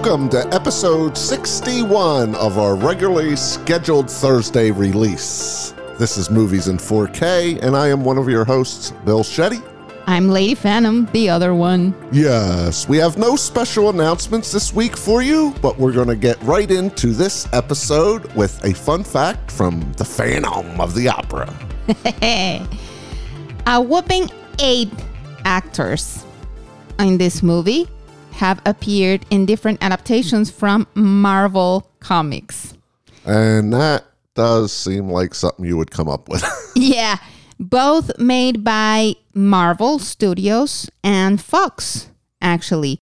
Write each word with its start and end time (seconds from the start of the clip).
Welcome 0.00 0.28
to 0.28 0.46
episode 0.54 1.18
61 1.18 2.36
of 2.36 2.56
our 2.56 2.76
regularly 2.76 3.34
scheduled 3.34 4.08
Thursday 4.08 4.70
release. 4.70 5.74
This 5.98 6.16
is 6.16 6.30
Movies 6.30 6.68
in 6.68 6.76
4K, 6.76 7.60
and 7.64 7.76
I 7.76 7.88
am 7.88 8.04
one 8.04 8.16
of 8.16 8.28
your 8.28 8.44
hosts, 8.44 8.92
Bill 9.04 9.24
Shetty. 9.24 9.60
I'm 10.06 10.28
Lady 10.28 10.54
Phantom, 10.54 11.06
the 11.06 11.28
other 11.28 11.52
one. 11.52 11.96
Yes, 12.12 12.88
we 12.88 12.96
have 12.98 13.18
no 13.18 13.34
special 13.34 13.90
announcements 13.90 14.52
this 14.52 14.72
week 14.72 14.96
for 14.96 15.20
you, 15.20 15.52
but 15.60 15.76
we're 15.80 15.92
going 15.92 16.06
to 16.06 16.16
get 16.16 16.40
right 16.42 16.70
into 16.70 17.08
this 17.08 17.52
episode 17.52 18.32
with 18.34 18.64
a 18.64 18.72
fun 18.72 19.02
fact 19.02 19.50
from 19.50 19.92
the 19.94 20.04
Phantom 20.04 20.80
of 20.80 20.94
the 20.94 21.08
Opera. 21.08 21.52
A 23.66 23.82
whopping 23.82 24.30
eight 24.60 24.92
actors 25.44 26.24
in 27.00 27.18
this 27.18 27.42
movie 27.42 27.88
have 28.38 28.62
appeared 28.64 29.26
in 29.30 29.46
different 29.46 29.82
adaptations 29.82 30.48
from 30.48 30.86
Marvel 30.94 31.90
Comics. 31.98 32.74
And 33.26 33.72
that 33.72 34.04
does 34.34 34.72
seem 34.72 35.10
like 35.10 35.34
something 35.34 35.64
you 35.64 35.76
would 35.76 35.90
come 35.90 36.08
up 36.08 36.28
with. 36.28 36.44
Yeah, 36.76 37.16
both 37.58 38.16
made 38.20 38.62
by 38.62 39.14
Marvel 39.34 39.98
Studios 39.98 40.88
and 41.02 41.42
Fox, 41.42 42.08
actually. 42.40 43.00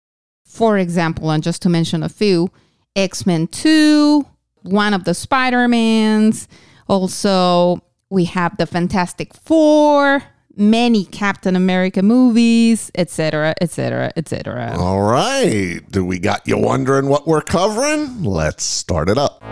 For 0.44 0.77
example, 0.77 1.30
and 1.30 1.40
just 1.40 1.62
to 1.62 1.68
mention 1.68 2.02
a 2.02 2.08
few, 2.08 2.50
X 2.96 3.24
Men 3.27 3.46
2, 3.46 4.27
one 4.62 4.92
of 4.92 5.05
the 5.05 5.14
Spider 5.14 5.68
Mans. 5.68 6.48
Also, 6.88 7.80
we 8.10 8.24
have 8.24 8.56
the 8.56 8.66
Fantastic 8.66 9.34
Four, 9.34 10.24
many 10.56 11.04
Captain 11.04 11.56
America 11.56 12.02
movies, 12.02 12.90
etc., 12.94 13.54
etc., 13.60 14.12
etc. 14.16 14.76
All 14.78 15.02
right. 15.02 15.80
Do 15.90 16.04
we 16.04 16.18
got 16.18 16.46
you 16.46 16.58
wondering 16.58 17.08
what 17.08 17.26
we're 17.26 17.42
covering? 17.42 18.22
Let's 18.22 18.64
start 18.64 19.08
it 19.08 19.18
up. 19.18 19.42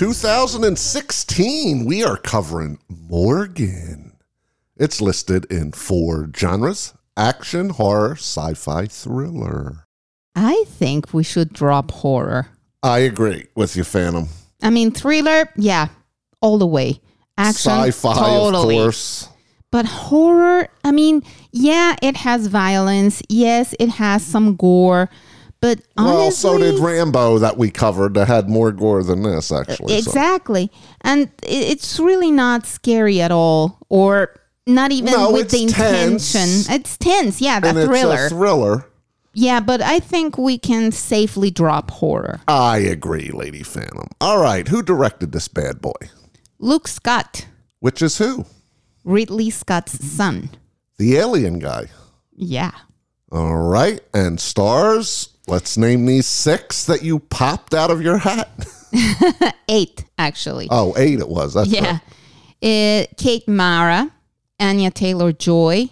2016, 0.00 1.84
we 1.84 2.02
are 2.02 2.16
covering 2.16 2.78
Morgan. 2.88 4.16
It's 4.78 5.02
listed 5.02 5.44
in 5.52 5.72
four 5.72 6.30
genres 6.34 6.94
action, 7.18 7.68
horror, 7.68 8.12
sci 8.12 8.54
fi, 8.54 8.86
thriller. 8.86 9.84
I 10.34 10.64
think 10.68 11.12
we 11.12 11.22
should 11.22 11.52
drop 11.52 11.90
horror. 11.90 12.48
I 12.82 13.00
agree 13.00 13.48
with 13.54 13.76
you, 13.76 13.84
Phantom. 13.84 14.30
I 14.62 14.70
mean, 14.70 14.90
thriller, 14.90 15.50
yeah, 15.54 15.88
all 16.40 16.56
the 16.56 16.66
way. 16.66 16.98
Action, 17.36 17.70
Sci 17.70 17.90
fi, 17.90 18.14
totally. 18.14 18.78
of 18.78 18.84
course. 18.84 19.28
But 19.70 19.84
horror, 19.84 20.68
I 20.82 20.92
mean, 20.92 21.22
yeah, 21.52 21.94
it 22.00 22.16
has 22.16 22.46
violence. 22.46 23.20
Yes, 23.28 23.74
it 23.78 23.90
has 23.90 24.24
some 24.24 24.56
gore. 24.56 25.10
But 25.60 25.80
honestly, 25.96 26.16
Well, 26.16 26.30
so 26.30 26.58
did 26.58 26.78
Rambo 26.78 27.38
that 27.40 27.58
we 27.58 27.70
covered 27.70 28.14
that 28.14 28.28
had 28.28 28.48
more 28.48 28.72
gore 28.72 29.02
than 29.02 29.22
this, 29.22 29.52
actually. 29.52 30.00
so- 30.00 30.10
exactly, 30.10 30.70
and 31.02 31.28
it's 31.42 32.00
really 32.00 32.30
not 32.30 32.64
scary 32.66 33.20
at 33.20 33.30
all, 33.30 33.78
or 33.90 34.40
not 34.66 34.90
even 34.90 35.12
No, 35.12 35.32
with 35.32 35.50
the 35.50 35.64
it's 35.64 35.72
tense. 35.74 36.34
intention. 36.34 36.74
It's 36.74 36.96
tense, 36.96 37.40
yeah, 37.42 37.60
And 37.62 37.76
that 37.76 37.86
thriller. 37.86 38.14
it's 38.24 38.32
a 38.32 38.36
thriller. 38.36 38.86
yeah, 39.34 39.60
but 39.60 39.82
I 39.82 40.00
think 40.00 40.38
we 40.38 40.56
can 40.56 40.92
safely 40.92 41.50
drop 41.50 41.90
horror. 41.90 42.40
I 42.48 42.78
agree, 42.78 43.30
Lady 43.30 43.62
Phantom. 43.62 44.08
All 44.20 44.40
right, 44.40 44.66
who 44.66 44.82
directed 44.82 45.32
this 45.32 45.48
bad 45.48 45.82
boy? 45.82 45.92
Luke 46.58 46.88
Scott, 46.88 47.46
Which 47.80 48.00
is 48.02 48.16
who? 48.18 48.46
Ridley 49.04 49.50
Scott's 49.50 50.02
son. 50.06 50.50
The 50.98 51.16
alien 51.16 51.58
guy. 51.58 51.86
Yeah. 52.34 52.72
All 53.32 53.56
right, 53.56 54.00
and 54.14 54.38
stars. 54.40 55.28
Let's 55.50 55.76
name 55.76 56.06
these 56.06 56.26
six 56.26 56.84
that 56.86 57.02
you 57.02 57.18
popped 57.18 57.74
out 57.74 57.90
of 57.90 58.00
your 58.00 58.18
hat. 58.18 58.48
Eight, 59.68 60.04
actually. 60.16 60.68
Oh, 60.70 60.94
eight 60.96 61.18
it 61.18 61.28
was. 61.28 61.54
That's 61.54 61.68
Yeah. 61.68 61.98
right. 62.62 63.02
Uh, 63.02 63.06
Kate 63.16 63.48
Mara, 63.48 64.10
Anya 64.60 64.90
Taylor 64.92 65.32
Joy, 65.32 65.88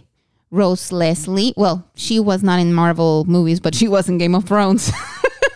Rose 0.53 0.93
Leslie. 0.93 1.55
Well, 1.57 1.91
she 1.97 2.21
was 2.21 2.43
not 2.45 2.61
in 2.61 2.73
Marvel 2.73 3.25
movies, 3.27 3.59
but 3.59 3.75
she 3.75 3.89
was 3.89 4.09
in 4.09 4.19
Game 4.19 4.35
of 4.35 4.45
Thrones. 4.45 4.93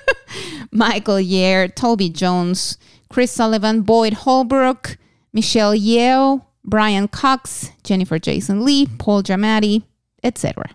Michael 0.72 1.20
Yare, 1.20 1.68
Toby 1.68 2.08
Jones, 2.08 2.78
Chris 3.10 3.30
Sullivan, 3.30 3.82
Boyd 3.82 4.14
Holbrook, 4.14 4.96
Michelle 5.32 5.74
Yeoh, 5.74 6.44
Brian 6.64 7.08
Cox, 7.08 7.70
Jennifer 7.84 8.18
Jason 8.18 8.64
Leigh, 8.64 8.86
Paul 8.98 9.22
Giamatti, 9.22 9.82
etc. 10.24 10.70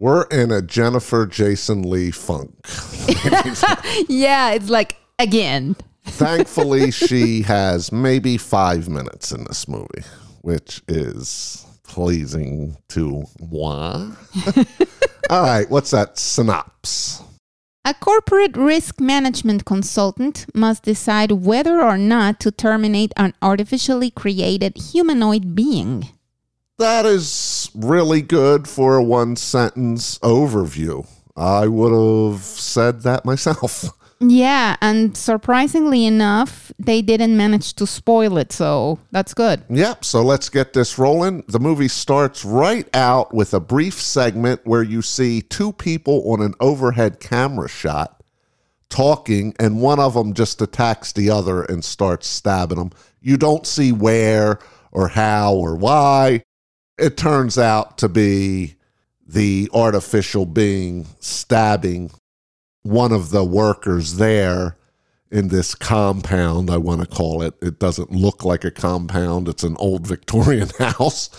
We're 0.00 0.22
in 0.30 0.50
a 0.50 0.62
Jennifer 0.62 1.26
Jason 1.26 1.82
Leigh 1.82 2.10
funk. 2.10 2.54
Yeah, 4.08 4.52
it's 4.52 4.70
like 4.70 4.96
again. 5.18 5.76
Thankfully, 6.04 6.90
she 6.90 7.42
has 7.42 7.92
maybe 7.92 8.38
five 8.38 8.88
minutes 8.88 9.30
in 9.30 9.44
this 9.44 9.68
movie, 9.68 10.02
which 10.40 10.80
is 10.88 11.66
pleasing 11.82 12.78
to 12.88 13.24
moi. 13.40 14.10
All 15.30 15.42
right, 15.42 15.68
what's 15.70 15.90
that 15.90 16.16
synopsis? 16.16 17.22
A 17.84 17.92
corporate 17.92 18.56
risk 18.56 19.00
management 19.00 19.66
consultant 19.66 20.46
must 20.54 20.84
decide 20.84 21.32
whether 21.32 21.82
or 21.82 21.98
not 21.98 22.40
to 22.40 22.50
terminate 22.50 23.12
an 23.18 23.34
artificially 23.42 24.10
created 24.10 24.78
humanoid 24.78 25.54
being. 25.54 26.08
That 26.80 27.04
is 27.04 27.70
really 27.74 28.22
good 28.22 28.66
for 28.66 28.96
a 28.96 29.02
one 29.02 29.36
sentence 29.36 30.18
overview. 30.20 31.06
I 31.36 31.68
would 31.68 31.92
have 31.92 32.40
said 32.40 33.02
that 33.02 33.24
myself. 33.24 33.84
Yeah, 34.22 34.76
and 34.82 35.16
surprisingly 35.16 36.04
enough, 36.04 36.70
they 36.78 37.00
didn't 37.00 37.38
manage 37.38 37.72
to 37.76 37.86
spoil 37.86 38.36
it, 38.36 38.52
so 38.52 38.98
that's 39.10 39.32
good. 39.32 39.62
Yep, 39.70 40.04
so 40.04 40.20
let's 40.20 40.50
get 40.50 40.74
this 40.74 40.98
rolling. 40.98 41.42
The 41.48 41.58
movie 41.58 41.88
starts 41.88 42.44
right 42.44 42.86
out 42.94 43.32
with 43.32 43.54
a 43.54 43.60
brief 43.60 43.94
segment 43.94 44.60
where 44.64 44.82
you 44.82 45.00
see 45.00 45.40
two 45.40 45.72
people 45.72 46.30
on 46.30 46.42
an 46.42 46.52
overhead 46.60 47.18
camera 47.18 47.66
shot 47.66 48.22
talking, 48.90 49.54
and 49.58 49.80
one 49.80 49.98
of 49.98 50.12
them 50.12 50.34
just 50.34 50.60
attacks 50.60 51.12
the 51.12 51.30
other 51.30 51.62
and 51.62 51.82
starts 51.82 52.26
stabbing 52.26 52.76
him. 52.76 52.90
You 53.22 53.38
don't 53.38 53.66
see 53.66 53.90
where 53.90 54.58
or 54.92 55.08
how 55.08 55.54
or 55.54 55.76
why. 55.76 56.42
It 57.00 57.16
turns 57.16 57.56
out 57.56 57.98
to 57.98 58.08
be 58.08 58.76
the 59.26 59.70
artificial 59.72 60.44
being 60.44 61.06
stabbing 61.20 62.10
one 62.82 63.12
of 63.12 63.30
the 63.30 63.44
workers 63.44 64.16
there 64.16 64.76
in 65.30 65.48
this 65.48 65.74
compound, 65.74 66.70
I 66.70 66.76
want 66.76 67.00
to 67.02 67.06
call 67.06 67.42
it. 67.42 67.54
It 67.62 67.78
doesn't 67.78 68.10
look 68.10 68.44
like 68.44 68.64
a 68.64 68.70
compound, 68.70 69.48
it's 69.48 69.62
an 69.62 69.76
old 69.78 70.06
Victorian 70.06 70.68
house. 70.78 71.30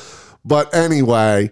But 0.45 0.73
anyway, 0.73 1.51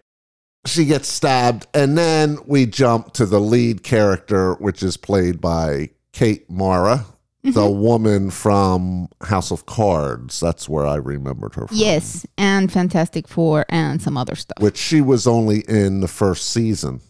she 0.66 0.86
gets 0.86 1.10
stabbed, 1.10 1.68
and 1.74 1.98
then 1.98 2.40
we 2.46 2.66
jump 2.66 3.14
to 3.14 3.26
the 3.26 3.42
lead 3.42 3.84
character, 3.84 4.54
which 4.56 4.82
is 4.82 4.98
played 4.98 5.42
by 5.42 5.90
Kate 6.14 6.50
Mara, 6.50 7.06
the 7.44 7.70
woman 7.70 8.30
from 8.32 9.08
House 9.22 9.52
of 9.52 9.66
Cards. 9.66 10.40
That's 10.40 10.68
where 10.68 10.86
I 10.86 10.96
remembered 10.96 11.56
her 11.56 11.68
from. 11.68 11.78
Yes, 11.78 12.26
and 12.38 12.72
Fantastic 12.72 13.28
Four 13.28 13.66
and 13.70 14.02
some 14.02 14.18
other 14.18 14.36
stuff. 14.36 14.62
Which 14.62 14.78
she 14.78 15.02
was 15.02 15.26
only 15.28 15.60
in 15.62 16.02
the 16.02 16.08
first 16.08 16.48
season 16.50 17.02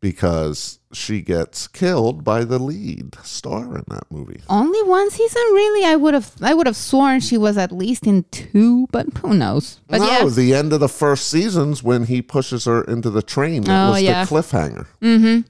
because 0.00 0.78
she 0.92 1.20
gets 1.20 1.68
killed 1.68 2.24
by 2.24 2.42
the 2.44 2.58
lead 2.58 3.14
star 3.22 3.76
in 3.76 3.84
that 3.88 4.10
movie. 4.10 4.40
Only 4.48 4.82
one 4.84 5.10
season, 5.10 5.42
really? 5.52 5.84
I 5.86 5.94
would 5.96 6.14
have, 6.14 6.32
I 6.40 6.54
would 6.54 6.66
have 6.66 6.76
sworn 6.76 7.20
she 7.20 7.36
was 7.36 7.56
at 7.58 7.70
least 7.70 8.06
in 8.06 8.24
two, 8.30 8.88
but 8.90 9.06
who 9.18 9.34
knows? 9.34 9.78
But 9.88 9.98
no, 9.98 10.06
yeah, 10.06 10.24
the 10.28 10.54
end 10.54 10.72
of 10.72 10.80
the 10.80 10.88
first 10.88 11.28
season's 11.28 11.82
when 11.82 12.04
he 12.06 12.22
pushes 12.22 12.64
her 12.64 12.82
into 12.84 13.10
the 13.10 13.22
train. 13.22 13.62
That 13.64 13.88
Oh, 13.88 13.90
was 13.92 14.02
yeah. 14.02 14.24
the 14.24 14.30
cliffhanger. 14.34 14.86
Mm-hmm. 15.02 15.40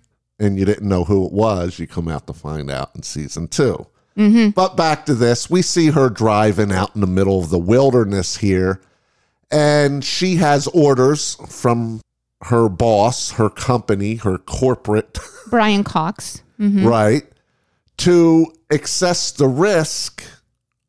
And 0.44 0.58
you 0.58 0.64
didn't 0.64 0.88
know 0.88 1.04
who 1.04 1.26
it 1.26 1.32
was. 1.32 1.78
You 1.78 1.86
come 1.86 2.08
out 2.08 2.26
to 2.26 2.32
find 2.32 2.70
out 2.70 2.90
in 2.94 3.02
season 3.02 3.46
2 3.48 3.86
Mm-hmm. 4.16 4.50
But 4.50 4.76
back 4.76 5.06
to 5.06 5.14
this, 5.14 5.48
we 5.48 5.62
see 5.62 5.88
her 5.90 6.08
driving 6.10 6.72
out 6.72 6.94
in 6.94 7.00
the 7.00 7.06
middle 7.06 7.40
of 7.40 7.50
the 7.50 7.58
wilderness 7.58 8.38
here, 8.38 8.80
and 9.50 10.04
she 10.04 10.36
has 10.36 10.66
orders 10.68 11.36
from 11.48 12.00
her 12.42 12.68
boss, 12.68 13.32
her 13.32 13.50
company, 13.50 14.16
her 14.16 14.38
corporate, 14.38 15.18
Brian 15.50 15.84
Cox. 15.84 16.42
Mhm. 16.58 16.84
right, 16.86 17.24
to 17.98 18.52
assess 18.70 19.30
the 19.30 19.48
risk 19.48 20.22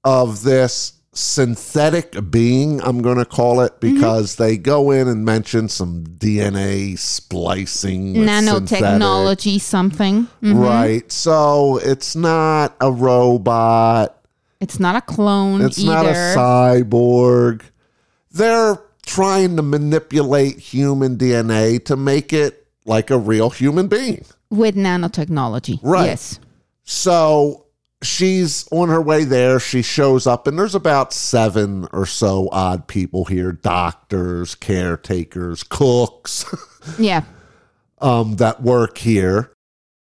of 0.03 0.43
this 0.43 0.93
synthetic 1.13 2.15
being, 2.31 2.81
I'm 2.81 3.01
going 3.01 3.17
to 3.17 3.25
call 3.25 3.61
it, 3.61 3.79
because 3.79 4.37
they 4.37 4.57
go 4.57 4.91
in 4.91 5.07
and 5.07 5.25
mention 5.25 5.67
some 5.69 6.03
DNA 6.05 6.97
splicing, 6.97 8.13
with 8.13 8.29
synthetic. 8.29 8.85
Nanotechnology, 8.85 9.59
something. 9.59 10.27
Mhm. 10.41 10.57
Right. 10.63 11.11
So 11.11 11.77
it's 11.83 12.15
not 12.15 12.75
a 12.79 12.91
robot. 12.91 14.17
It's 14.59 14.79
not 14.79 14.95
a 14.95 15.01
clone 15.01 15.61
It's 15.61 15.79
either. 15.79 15.91
not 15.91 16.05
a 16.05 16.09
cyborg. 16.37 17.61
They're 18.31 18.77
trying 19.05 19.55
to 19.57 19.61
manipulate 19.63 20.59
human 20.59 21.17
DNA 21.17 21.79
to 21.85 21.97
make 21.97 22.31
it 22.31 22.67
like 22.85 23.09
a 23.09 23.17
real 23.17 23.49
human 23.49 23.87
being. 23.87 24.23
with 24.49 24.75
nanotechnology. 24.75 25.79
Right. 25.81 26.07
Yes. 26.07 26.37
So 26.83 27.67
she's 28.01 28.67
on 28.71 28.89
her 28.89 29.01
way 29.01 29.23
there. 29.23 29.59
She 29.59 29.81
shows 29.81 30.25
up, 30.27 30.47
and 30.47 30.57
there's 30.57 30.75
about 30.75 31.13
seven 31.13 31.87
or 31.93 32.05
so 32.05 32.49
odd 32.51 32.87
people 32.87 33.25
here 33.25 33.51
doctors, 33.51 34.55
caretakers, 34.55 35.63
cooks 35.63 36.45
Yeah. 36.99 37.23
um, 37.99 38.37
that 38.37 38.61
work 38.61 38.97
here. 38.97 39.51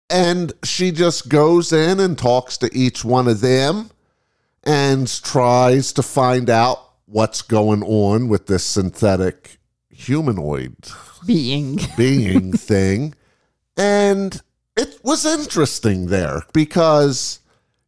And 0.10 0.54
she 0.63 0.92
just 0.92 1.30
goes 1.30 1.72
in 1.72 2.00
and 2.00 2.18
talks 2.18 2.57
to 2.57 2.69
each 2.75 3.06
one 3.06 3.28
of 3.28 3.42
them 3.42 3.92
and 4.63 5.07
tries 5.24 5.94
to 5.94 6.01
find 6.04 6.50
out 6.50 6.80
what's 7.06 7.42
going 7.44 7.84
on 7.84 8.28
with 8.28 8.48
this 8.48 8.63
synthetic 8.63 9.57
humanoid 9.90 10.75
Being. 11.25 11.80
being 11.98 12.54
thing. 12.54 13.13
And 13.78 14.42
it 14.75 15.00
was 15.04 15.25
interesting 15.25 16.07
there 16.07 16.42
because 16.54 17.40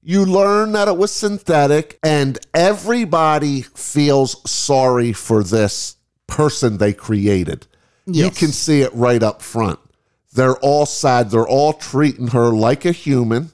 you 0.04 0.26
learn 0.26 0.72
that 0.72 0.88
it 0.88 0.98
was 0.98 1.12
synthetic 1.12 2.00
and 2.04 2.40
everybody 2.54 3.62
feels 3.62 4.50
sorry 4.50 5.14
for 5.14 5.44
this 5.44 5.96
person 6.28 6.78
they 6.78 6.94
created. 6.94 7.68
You 8.06 8.32
can 8.32 8.50
see 8.52 8.82
it 8.82 8.94
right 8.94 9.22
up 9.22 9.42
front. 9.42 9.80
They're 10.34 10.58
all 10.58 10.86
sad. 10.86 11.30
They're 11.30 11.48
all 11.48 11.74
treating 11.74 12.28
her 12.28 12.50
like 12.50 12.84
a 12.86 12.92
human. 12.92 13.52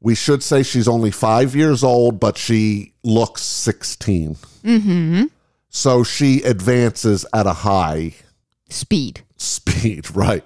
We 0.00 0.14
should 0.14 0.42
say 0.42 0.62
she's 0.62 0.88
only 0.88 1.10
five 1.10 1.54
years 1.54 1.84
old, 1.84 2.18
but 2.20 2.36
she 2.36 2.94
looks 3.02 3.42
16. 3.42 4.36
Mm-hmm. 4.64 5.24
So 5.68 6.04
she 6.04 6.42
advances 6.42 7.24
at 7.32 7.46
a 7.46 7.52
high 7.52 8.14
Speed. 8.68 9.22
speed, 9.36 10.10
right? 10.16 10.44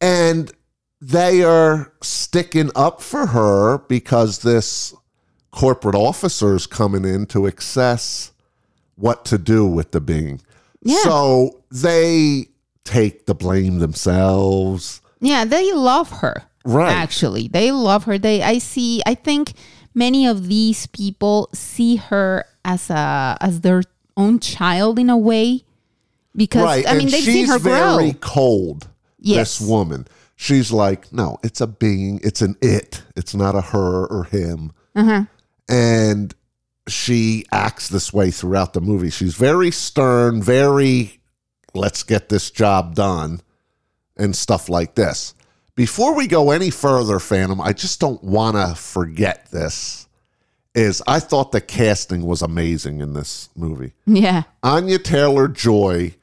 And 0.00 0.52
they 1.00 1.42
are 1.42 1.92
sticking 2.02 2.70
up 2.74 3.02
for 3.02 3.26
her 3.26 3.78
because 3.78 4.40
this 4.40 4.94
corporate 5.50 5.94
officer 5.94 6.54
is 6.54 6.66
coming 6.66 7.04
in 7.04 7.26
to 7.26 7.46
assess 7.46 8.32
what 8.96 9.24
to 9.26 9.38
do 9.38 9.66
with 9.66 9.92
the 9.92 10.00
being. 10.00 10.40
Yeah. 10.82 11.02
So 11.02 11.62
they 11.70 12.46
take 12.84 13.26
the 13.26 13.34
blame 13.34 13.78
themselves. 13.78 15.00
Yeah, 15.20 15.44
they 15.44 15.72
love 15.72 16.10
her. 16.20 16.44
Right. 16.64 16.92
Actually, 16.92 17.48
they 17.48 17.70
love 17.72 18.04
her. 18.04 18.18
They 18.18 18.42
I 18.42 18.58
see 18.58 19.02
I 19.06 19.14
think 19.14 19.52
many 19.94 20.26
of 20.26 20.48
these 20.48 20.86
people 20.86 21.48
see 21.52 21.96
her 21.96 22.44
as 22.64 22.90
a 22.90 23.36
as 23.40 23.60
their 23.60 23.82
own 24.16 24.40
child 24.40 24.98
in 24.98 25.10
a 25.10 25.16
way 25.16 25.62
because 26.34 26.64
right. 26.64 26.86
I 26.86 26.94
mean 26.94 27.02
and 27.02 27.10
they've 27.10 27.22
she's 27.22 27.34
seen 27.34 27.46
her 27.48 27.58
very 27.58 28.12
grow. 28.12 28.20
cold. 28.20 28.88
Yes. 29.18 29.58
This 29.58 29.68
woman. 29.68 30.06
She's 30.36 30.70
like, 30.70 31.12
no, 31.12 31.38
it's 31.42 31.60
a 31.60 31.66
being. 31.66 32.20
It's 32.22 32.42
an 32.42 32.56
it. 32.60 33.02
It's 33.16 33.34
not 33.34 33.54
a 33.54 33.60
her 33.60 34.06
or 34.06 34.24
him. 34.24 34.72
Uh-huh. 34.94 35.24
and 35.68 36.34
she 36.88 37.44
acts 37.52 37.88
this 37.88 38.12
way 38.14 38.30
throughout 38.30 38.72
the 38.72 38.80
movie. 38.80 39.10
She's 39.10 39.34
very 39.34 39.70
stern, 39.70 40.40
very 40.42 41.20
let's 41.74 42.02
get 42.02 42.28
this 42.30 42.50
job 42.50 42.94
done 42.94 43.40
and 44.16 44.34
stuff 44.34 44.68
like 44.70 44.94
this. 44.94 45.34
Before 45.74 46.14
we 46.14 46.26
go 46.26 46.50
any 46.50 46.70
further, 46.70 47.18
Phantom, 47.18 47.60
I 47.60 47.74
just 47.74 48.00
don't 48.00 48.22
want 48.24 48.56
to 48.56 48.74
forget 48.74 49.50
this. 49.50 50.08
Is 50.74 51.02
I 51.06 51.20
thought 51.20 51.52
the 51.52 51.60
casting 51.60 52.22
was 52.24 52.40
amazing 52.42 53.00
in 53.00 53.12
this 53.14 53.48
movie. 53.56 53.92
Yeah. 54.06 54.44
Anya 54.62 54.98
Taylor 54.98 55.48
Joy 55.48 56.14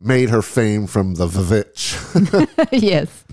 made 0.00 0.30
her 0.30 0.42
fame 0.42 0.86
from 0.86 1.14
The 1.14 1.26
VVitch. 1.26 2.68
yes. 2.72 3.23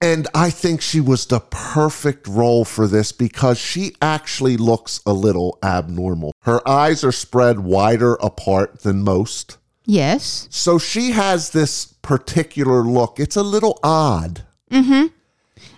And 0.00 0.28
I 0.34 0.50
think 0.50 0.82
she 0.82 1.00
was 1.00 1.24
the 1.26 1.40
perfect 1.40 2.28
role 2.28 2.64
for 2.66 2.86
this 2.86 3.12
because 3.12 3.58
she 3.58 3.94
actually 4.02 4.56
looks 4.58 5.00
a 5.06 5.12
little 5.14 5.58
abnormal. 5.62 6.32
Her 6.42 6.66
eyes 6.68 7.02
are 7.02 7.12
spread 7.12 7.60
wider 7.60 8.14
apart 8.14 8.80
than 8.82 9.02
most. 9.02 9.56
Yes. 9.86 10.48
So 10.50 10.78
she 10.78 11.12
has 11.12 11.50
this 11.50 11.86
particular 12.02 12.82
look. 12.82 13.18
It's 13.18 13.36
a 13.36 13.42
little 13.42 13.78
odd. 13.82 14.42
Mm-hmm. 14.70 15.06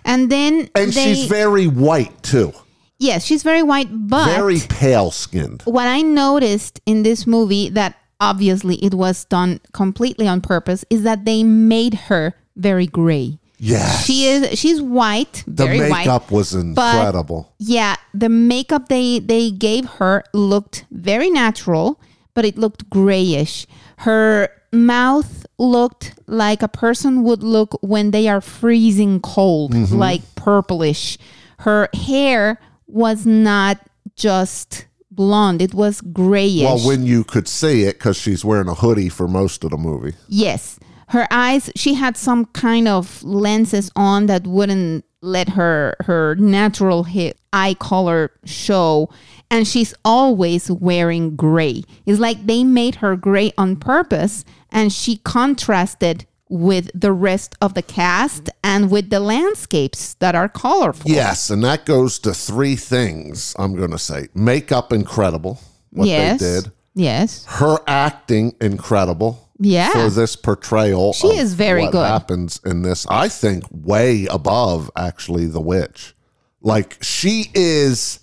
And 0.03 0.29
then 0.31 0.69
And 0.75 0.91
they, 0.91 1.13
she's 1.13 1.25
very 1.27 1.67
white 1.67 2.21
too. 2.21 2.51
yes, 2.97 3.23
she's 3.23 3.43
very 3.43 3.63
white, 3.63 3.87
but 3.91 4.25
Very 4.25 4.59
pale 4.67 5.11
skinned. 5.11 5.61
what 5.63 5.87
I 5.87 6.01
noticed 6.01 6.81
in 6.85 7.03
this 7.03 7.25
movie 7.25 7.69
that 7.69 7.95
obviously 8.19 8.75
it 8.83 8.93
was 8.93 9.23
done 9.25 9.61
completely 9.71 10.27
on 10.27 10.41
purpose 10.41 10.83
is 10.89 11.03
that 11.03 11.23
they 11.23 11.43
made 11.43 11.93
her 12.09 12.33
very 12.57 12.85
gray. 12.87 13.39
Yes. 13.59 14.05
She 14.05 14.25
is 14.27 14.57
she's 14.57 14.81
white, 14.81 15.43
the 15.45 15.65
very 15.65 15.89
white. 15.89 15.99
makeup 16.07 16.31
was 16.31 16.53
incredible. 16.53 17.53
Yeah, 17.59 17.95
the 18.13 18.29
makeup 18.29 18.87
they 18.87 19.19
they 19.19 19.51
gave 19.51 19.85
her 19.99 20.23
looked 20.33 20.85
very 20.91 21.29
natural, 21.29 21.99
but 22.33 22.45
it 22.45 22.57
looked 22.57 22.89
grayish. 22.89 23.67
Her 23.97 24.49
mouth 24.71 25.45
looked 25.57 26.13
like 26.27 26.61
a 26.61 26.67
person 26.69 27.23
would 27.23 27.43
look 27.43 27.77
when 27.81 28.11
they 28.11 28.27
are 28.29 28.39
freezing 28.41 29.19
cold, 29.19 29.73
Mm-hmm. 29.73 29.95
like 29.97 30.21
purplish. 30.35 31.17
Her 31.59 31.89
hair 31.93 32.59
was 32.87 33.25
not 33.25 33.77
just 34.15 34.85
blonde, 35.11 35.61
it 35.61 35.73
was 35.73 35.99
grayish. 36.01 36.63
well, 36.63 36.79
when 36.87 37.05
you 37.05 37.23
could 37.25 37.47
see 37.47 37.83
it 37.83 37.93
because 37.99 38.15
she's 38.15 38.45
wearing 38.45 38.69
a 38.69 38.73
hoodie 38.75 39.09
for 39.09 39.27
most 39.27 39.63
of 39.65 39.71
the 39.71 39.77
movie. 39.77 40.13
Yes. 40.29 40.79
Her 41.09 41.27
eyes, 41.31 41.71
she 41.75 41.95
had 41.95 42.15
some 42.15 42.45
kind 42.45 42.87
of 42.87 43.23
lenses 43.23 43.91
on 43.95 44.27
that 44.27 44.45
wouldn't 44.45 45.05
let 45.21 45.49
her 45.49 45.95
her 46.01 46.35
natural 46.35 47.03
hit 47.03 47.37
eye 47.51 47.75
color 47.77 48.31
show 48.45 49.09
and 49.51 49.67
she's 49.67 49.93
always 50.05 50.71
wearing 50.71 51.35
gray. 51.35 51.83
It's 52.05 52.19
like 52.19 52.45
they 52.45 52.63
made 52.63 52.95
her 52.95 53.15
gray 53.15 53.51
on 53.57 53.75
purpose 53.75 54.45
and 54.71 54.93
she 54.93 55.17
contrasted 55.17 56.25
with 56.47 56.89
the 56.93 57.11
rest 57.11 57.55
of 57.61 57.73
the 57.73 57.81
cast 57.81 58.49
and 58.63 58.89
with 58.89 59.09
the 59.09 59.19
landscapes 59.19 60.15
that 60.15 60.35
are 60.35 60.49
colorful. 60.49 61.09
Yes, 61.09 61.49
and 61.49 61.63
that 61.63 61.85
goes 61.85 62.17
to 62.19 62.33
three 62.33 62.75
things, 62.75 63.55
I'm 63.59 63.75
going 63.75 63.91
to 63.91 63.99
say. 63.99 64.29
Makeup 64.33 64.91
incredible, 64.91 65.59
what 65.91 66.07
yes. 66.07 66.39
they 66.39 66.61
did. 66.61 66.71
Yes. 66.95 67.45
her 67.45 67.77
acting 67.87 68.55
incredible 68.59 69.48
Yeah. 69.59 69.91
for 69.91 70.09
this 70.09 70.35
portrayal 70.35 71.13
She 71.13 71.29
of 71.31 71.37
is 71.39 71.53
very 71.53 71.83
what 71.83 71.91
good. 71.91 72.07
happens 72.07 72.61
in 72.65 72.81
this 72.81 73.05
i 73.09 73.27
think 73.27 73.65
way 73.71 74.25
above 74.27 74.89
actually 74.95 75.47
the 75.47 75.59
witch 75.61 76.15
like 76.61 76.97
she 77.03 77.51
is 77.53 78.19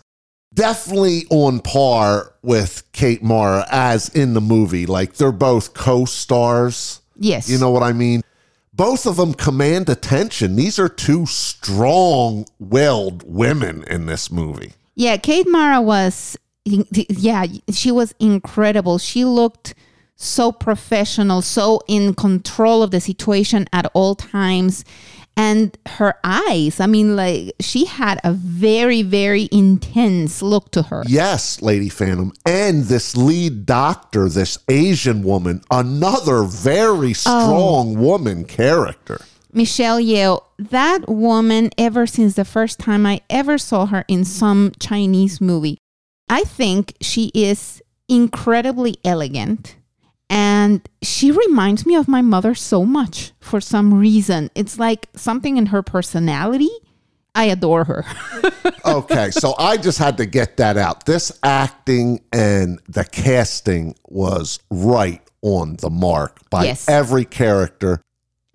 definitely 0.55 1.25
on 1.31 1.61
par 1.61 2.35
with 2.43 2.83
kate 2.93 3.23
mara 3.23 3.66
as 3.71 4.09
in 4.11 4.33
the 4.33 4.40
movie 4.40 4.87
like 4.87 5.14
they're 5.14 5.31
both 5.33 5.75
co-stars 5.75 7.00
Yes. 7.19 7.49
you 7.50 7.59
know 7.59 7.71
what 7.71 7.83
i 7.83 7.93
mean 7.93 8.23
both 8.73 9.05
of 9.07 9.16
them 9.16 9.35
command 9.35 9.88
attention 9.90 10.57
these 10.57 10.78
are 10.78 10.88
two 10.88 11.26
strong-willed 11.26 13.23
women 13.26 13.85
in 13.85 14.07
this 14.07 14.31
movie 14.31 14.73
Yeah, 14.95 15.16
Kate 15.19 15.47
Mara 15.49 15.81
was 15.81 16.37
yeah, 16.64 17.47
she 17.71 17.93
was 17.93 18.12
incredible. 18.19 18.99
She 18.99 19.25
looked 19.25 19.75
so 20.16 20.50
professional, 20.50 21.42
so 21.42 21.80
in 21.87 22.14
control 22.14 22.82
of 22.82 22.90
the 22.90 23.00
situation 23.00 23.66
at 23.73 23.90
all 23.94 24.14
times. 24.14 24.85
And 25.38 25.76
her 25.87 26.14
eyes, 26.25 26.80
I 26.80 26.87
mean, 26.87 27.14
like 27.14 27.52
she 27.61 27.85
had 27.85 28.18
a 28.25 28.32
very, 28.32 29.02
very 29.02 29.50
intense 29.52 30.40
look 30.40 30.70
to 30.70 30.82
her. 30.85 31.04
Yes, 31.06 31.61
Lady 31.61 31.90
Phantom. 31.90 32.32
And 32.46 32.85
this 32.85 33.14
lead 33.14 33.66
doctor, 33.66 34.30
this 34.30 34.58
Asian 34.70 35.23
woman, 35.23 35.61
another 35.70 36.44
very 36.44 37.11
oh. 37.11 37.12
strong 37.12 38.00
woman 38.00 38.44
character. 38.44 39.20
Michelle 39.52 40.00
Yeoh, 40.00 40.42
that 40.58 41.06
woman, 41.08 41.70
ever 41.76 42.06
since 42.06 42.35
the 42.35 42.44
first 42.44 42.78
time 42.78 43.04
I 43.04 43.20
ever 43.28 43.58
saw 43.58 43.87
her 43.87 44.06
in 44.08 44.25
some 44.25 44.73
Chinese 44.80 45.40
movie, 45.40 45.78
I 46.30 46.44
think 46.44 46.94
she 47.02 47.30
is 47.35 47.82
incredibly 48.08 48.96
elegant. 49.04 49.76
And 50.66 50.88
she 51.00 51.30
reminds 51.30 51.87
me 51.87 51.94
of 51.94 52.08
my 52.08 52.23
mother 52.23 52.52
so 52.56 52.85
much 52.85 53.30
for 53.38 53.61
some 53.61 53.94
reason. 53.94 54.50
It's 54.56 54.80
like 54.80 55.06
something 55.14 55.56
in 55.58 55.66
her 55.66 55.80
personality. 55.80 56.70
I 57.37 57.44
adore 57.44 57.85
her. 57.85 58.04
okay, 58.85 59.30
so 59.30 59.54
I 59.61 59.76
just 59.76 59.99
had 59.99 60.16
to 60.16 60.26
get 60.26 60.56
that 60.56 60.76
out. 60.76 61.06
This 61.06 61.30
acting 61.44 62.20
and 62.32 62.80
the 62.88 63.04
casting 63.04 63.94
was 64.08 64.58
right 64.68 65.23
on 65.40 65.76
the 65.76 65.90
mark 65.90 66.40
by 66.50 66.64
Yes. 66.64 66.88
every 66.88 67.25
character, 67.25 68.00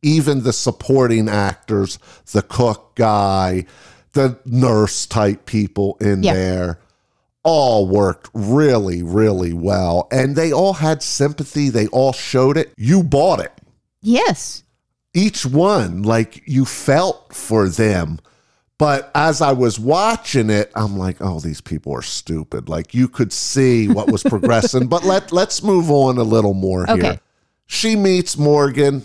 even 0.02 0.44
the 0.44 0.52
supporting 0.52 1.30
actors, 1.30 1.98
the 2.34 2.42
cook 2.42 2.96
guy, 2.96 3.66
the 4.12 4.38
nurse 4.46 5.06
type 5.06 5.46
people 5.46 5.96
in 6.02 6.24
Yeah. 6.24 6.34
there. 6.34 6.80
All 7.44 7.88
worked 7.88 8.30
really, 8.34 9.02
really 9.04 9.54
well. 9.54 10.08
And 10.12 10.36
they 10.36 10.52
all 10.54 10.74
had 10.74 11.02
sympathy. 11.02 11.70
They 11.70 11.88
all 11.88 12.14
showed 12.14 12.58
it. 12.58 12.74
You 12.78 13.04
bought 13.04 13.40
it 13.40 13.52
yes. 14.02 14.64
each 15.14 15.46
one 15.46 16.02
like 16.04 16.42
you 16.48 16.66
felt 16.66 17.34
for 17.34 17.70
them 17.70 18.20
but 18.78 19.12
as 19.14 19.42
i 19.42 19.52
was 19.52 19.80
watching 19.80 20.50
it 20.50 20.72
i'm 20.76 20.98
like 20.98 21.18
oh 21.22 21.40
these 21.40 21.62
people 21.62 21.94
are 21.94 22.02
stupid 22.02 22.68
like 22.68 22.94
you 22.94 23.08
could 23.08 23.32
see 23.32 23.88
what 23.88 24.12
was 24.12 24.24
progressing 24.24 24.88
but 24.88 25.04
let 25.04 25.32
let's 25.32 25.62
move 25.64 25.92
on 25.92 26.18
a 26.18 26.24
little 26.24 26.54
more 26.54 26.90
Okay. 26.90 27.02
here 27.02 27.20
she 27.68 27.96
meets 27.96 28.38
morgan 28.38 29.04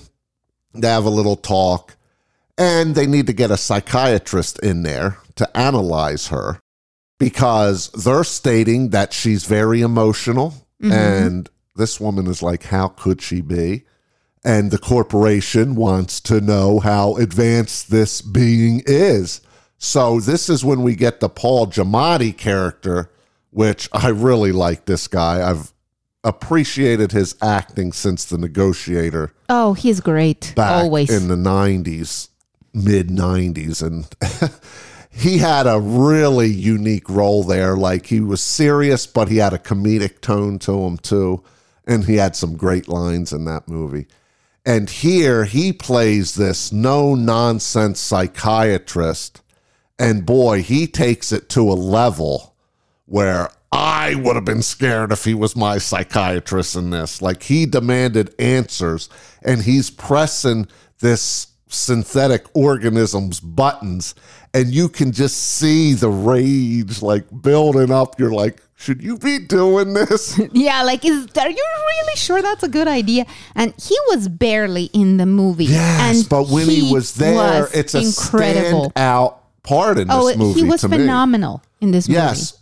they 0.74 0.88
have 0.88 1.04
a 1.04 1.10
little 1.10 1.36
talk 1.36 1.96
and 2.58 2.94
they 2.94 3.06
need 3.06 3.26
to 3.26 3.32
get 3.34 3.50
a 3.50 3.56
psychiatrist 3.56 4.58
in 4.60 4.82
there 4.82 5.18
to 5.34 5.56
analyze 5.56 6.28
her 6.28 6.58
because 7.18 7.88
they're 7.90 8.24
stating 8.24 8.90
that 8.90 9.12
she's 9.12 9.44
very 9.44 9.80
emotional 9.80 10.50
mm-hmm. 10.82 10.92
and 10.92 11.50
this 11.74 12.00
woman 12.00 12.26
is 12.26 12.42
like 12.42 12.64
how 12.64 12.88
could 12.88 13.20
she 13.22 13.40
be 13.40 13.84
and 14.46 14.70
the 14.70 14.78
corporation 14.78 15.74
wants 15.74 16.20
to 16.20 16.40
know 16.40 16.78
how 16.78 17.16
advanced 17.16 17.90
this 17.90 18.22
being 18.22 18.80
is. 18.86 19.40
So 19.76 20.20
this 20.20 20.48
is 20.48 20.64
when 20.64 20.82
we 20.82 20.94
get 20.94 21.18
the 21.18 21.28
Paul 21.28 21.66
Giamatti 21.66 22.34
character, 22.34 23.10
which 23.50 23.88
I 23.92 24.08
really 24.08 24.52
like 24.52 24.84
this 24.84 25.08
guy. 25.08 25.46
I've 25.46 25.72
appreciated 26.22 27.10
his 27.10 27.34
acting 27.42 27.92
since 27.92 28.24
The 28.24 28.38
Negotiator 28.38 29.32
Oh, 29.48 29.74
he's 29.74 30.00
great. 30.00 30.52
back 30.54 30.84
Always. 30.84 31.10
in 31.10 31.26
the 31.26 31.34
90s, 31.34 32.28
mid 32.72 33.08
90s 33.08 33.82
and 33.82 34.06
he 35.16 35.38
had 35.38 35.66
a 35.66 35.80
really 35.80 36.48
unique 36.48 37.08
role 37.08 37.42
there 37.42 37.76
like 37.76 38.06
he 38.06 38.20
was 38.20 38.42
serious 38.42 39.06
but 39.06 39.28
he 39.28 39.38
had 39.38 39.54
a 39.54 39.58
comedic 39.58 40.20
tone 40.20 40.58
to 40.58 40.72
him 40.80 40.98
too 40.98 41.42
and 41.86 42.04
he 42.04 42.16
had 42.16 42.34
some 42.34 42.56
great 42.56 42.88
lines 42.88 43.32
in 43.32 43.44
that 43.44 43.68
movie. 43.68 44.06
And 44.64 44.90
here 44.90 45.44
he 45.44 45.72
plays 45.72 46.34
this 46.34 46.72
no 46.72 47.14
nonsense 47.14 48.00
psychiatrist 48.00 49.40
and 49.98 50.26
boy, 50.26 50.62
he 50.62 50.86
takes 50.86 51.32
it 51.32 51.48
to 51.50 51.70
a 51.70 51.72
level 51.72 52.54
where 53.06 53.50
I 53.72 54.14
would 54.16 54.36
have 54.36 54.44
been 54.44 54.62
scared 54.62 55.12
if 55.12 55.24
he 55.24 55.32
was 55.32 55.56
my 55.56 55.78
psychiatrist 55.78 56.76
in 56.76 56.90
this. 56.90 57.22
Like 57.22 57.44
he 57.44 57.64
demanded 57.64 58.34
answers 58.38 59.08
and 59.42 59.62
he's 59.62 59.88
pressing 59.88 60.66
this 60.98 61.46
synthetic 61.68 62.46
organism's 62.54 63.40
buttons 63.40 64.14
and 64.54 64.72
you 64.72 64.88
can 64.88 65.12
just 65.12 65.36
see 65.36 65.92
the 65.92 66.08
rage 66.08 67.02
like 67.02 67.24
building 67.42 67.90
up. 67.90 68.18
You're 68.18 68.32
like, 68.32 68.62
should 68.74 69.02
you 69.02 69.18
be 69.18 69.38
doing 69.38 69.92
this? 69.92 70.40
yeah, 70.52 70.82
like, 70.82 71.04
is 71.04 71.26
are 71.38 71.50
you 71.50 71.64
really 71.88 72.16
sure 72.16 72.40
that's 72.40 72.62
a 72.62 72.68
good 72.68 72.88
idea? 72.88 73.26
And 73.54 73.74
he 73.78 73.96
was 74.08 74.28
barely 74.28 74.84
in 74.94 75.18
the 75.18 75.26
movie. 75.26 75.66
yes, 75.66 76.20
and 76.20 76.28
but 76.28 76.48
when 76.48 76.68
he, 76.68 76.90
was 76.92 77.14
there, 77.14 77.34
was 77.62 77.74
it's 77.74 77.94
a 77.94 78.00
incredible. 78.00 78.90
standout 78.92 79.34
part 79.62 79.98
in 79.98 80.08
this 80.08 80.16
Oh, 80.16 80.34
movie. 80.36 80.60
he 80.60 80.66
was 80.66 80.80
to 80.82 80.88
me. 80.88 80.98
phenomenal 80.98 81.62
in 81.80 81.90
this 81.90 82.08
movie. 82.08 82.18
Yes, 82.18 82.58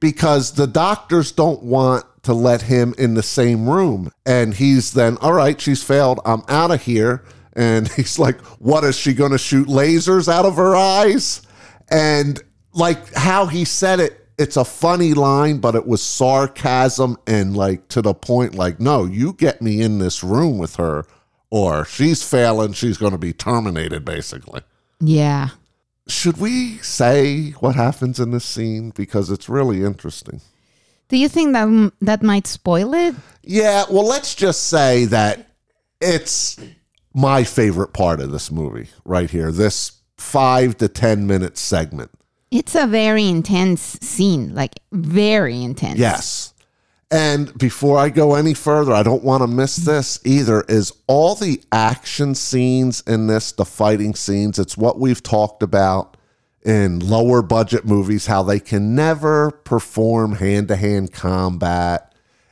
because 0.00 0.52
the 0.54 0.66
doctors 0.66 1.30
don't 1.30 1.62
want 1.62 2.04
to 2.24 2.34
let 2.34 2.62
him 2.62 2.94
in 2.98 3.14
the 3.14 3.22
same 3.22 3.68
room. 3.68 4.10
And 4.26 4.54
he's 4.54 4.92
then, 4.92 5.16
all 5.18 5.32
right, 5.32 5.60
she's 5.60 5.82
failed. 5.84 6.20
I'm 6.24 6.42
out 6.48 6.70
of 6.72 6.82
here. 6.82 7.22
And 7.58 7.88
he's 7.92 8.18
like, 8.18 8.40
what 8.60 8.84
is 8.84 8.96
she 8.96 9.12
going 9.12 9.32
to 9.32 9.38
shoot 9.38 9.68
lasers 9.68 10.32
out 10.32 10.46
of 10.46 10.56
her 10.56 10.74
eyes? 10.76 11.42
And 11.90 12.40
like 12.72 13.12
how 13.14 13.46
he 13.46 13.64
said 13.66 13.98
it, 14.00 14.26
it's 14.38 14.56
a 14.56 14.64
funny 14.64 15.12
line, 15.14 15.58
but 15.58 15.74
it 15.74 15.84
was 15.86 16.00
sarcasm 16.02 17.16
and 17.26 17.56
like 17.56 17.88
to 17.88 18.00
the 18.00 18.14
point, 18.14 18.54
like, 18.54 18.78
no, 18.78 19.04
you 19.04 19.32
get 19.32 19.60
me 19.60 19.82
in 19.82 19.98
this 19.98 20.22
room 20.22 20.58
with 20.58 20.76
her, 20.76 21.04
or 21.50 21.84
she's 21.84 22.22
failing. 22.22 22.72
She's 22.74 22.96
going 22.98 23.12
to 23.12 23.18
be 23.18 23.32
terminated, 23.32 24.04
basically 24.04 24.60
Yeah. 25.00 25.48
should 26.06 26.36
we 26.38 26.76
say 26.78 27.50
what 27.58 27.74
happens 27.74 28.20
in 28.20 28.30
this 28.30 28.44
scene 28.44 28.90
because 28.94 29.30
it's 29.30 29.48
really 29.48 29.82
interesting 29.82 30.40
Do 31.08 31.16
you 31.16 31.28
think 31.28 31.52
that 31.54 31.92
that 32.00 32.22
might 32.22 32.46
spoil 32.46 32.94
it? 32.94 33.14
yeah 33.42 33.84
well 33.90 34.06
let's 34.06 34.34
just 34.34 34.68
say 34.68 35.06
that 35.06 35.48
it's 36.00 36.58
my 37.18 37.42
favorite 37.42 37.92
part 37.92 38.20
of 38.20 38.30
this 38.30 38.50
movie 38.50 38.88
right 39.04 39.30
here 39.30 39.50
this 39.50 39.92
five 40.16 40.76
to 40.78 40.88
ten 40.88 41.26
minute 41.26 41.58
segment. 41.58 42.10
It's 42.50 42.74
a 42.74 42.86
very 42.86 43.26
intense 43.26 43.98
scene, 44.00 44.54
like 44.54 44.78
very 44.92 45.62
intense. 45.62 45.98
yes. 45.98 46.54
And 47.10 47.56
before 47.56 47.98
i 47.98 48.10
go 48.10 48.34
any 48.34 48.52
further 48.52 48.92
i 48.92 49.02
don't 49.02 49.24
want 49.24 49.40
to 49.42 49.46
miss 49.46 49.76
this 49.76 50.20
either 50.26 50.60
is 50.68 50.92
all 51.06 51.34
the 51.34 51.62
action 51.72 52.34
scenes 52.34 53.00
in 53.06 53.28
this 53.28 53.50
the 53.52 53.64
fighting 53.64 54.14
scenes 54.14 54.58
it's 54.58 54.76
what 54.76 55.00
we've 55.00 55.22
talked 55.22 55.62
about 55.62 56.18
in 56.66 56.98
lower 56.98 57.40
budget 57.40 57.86
movies 57.86 58.26
how 58.26 58.42
they 58.42 58.60
can 58.60 58.94
never 58.94 59.50
perform 59.50 60.34
hand-to-hand 60.34 61.10
combat 61.10 62.07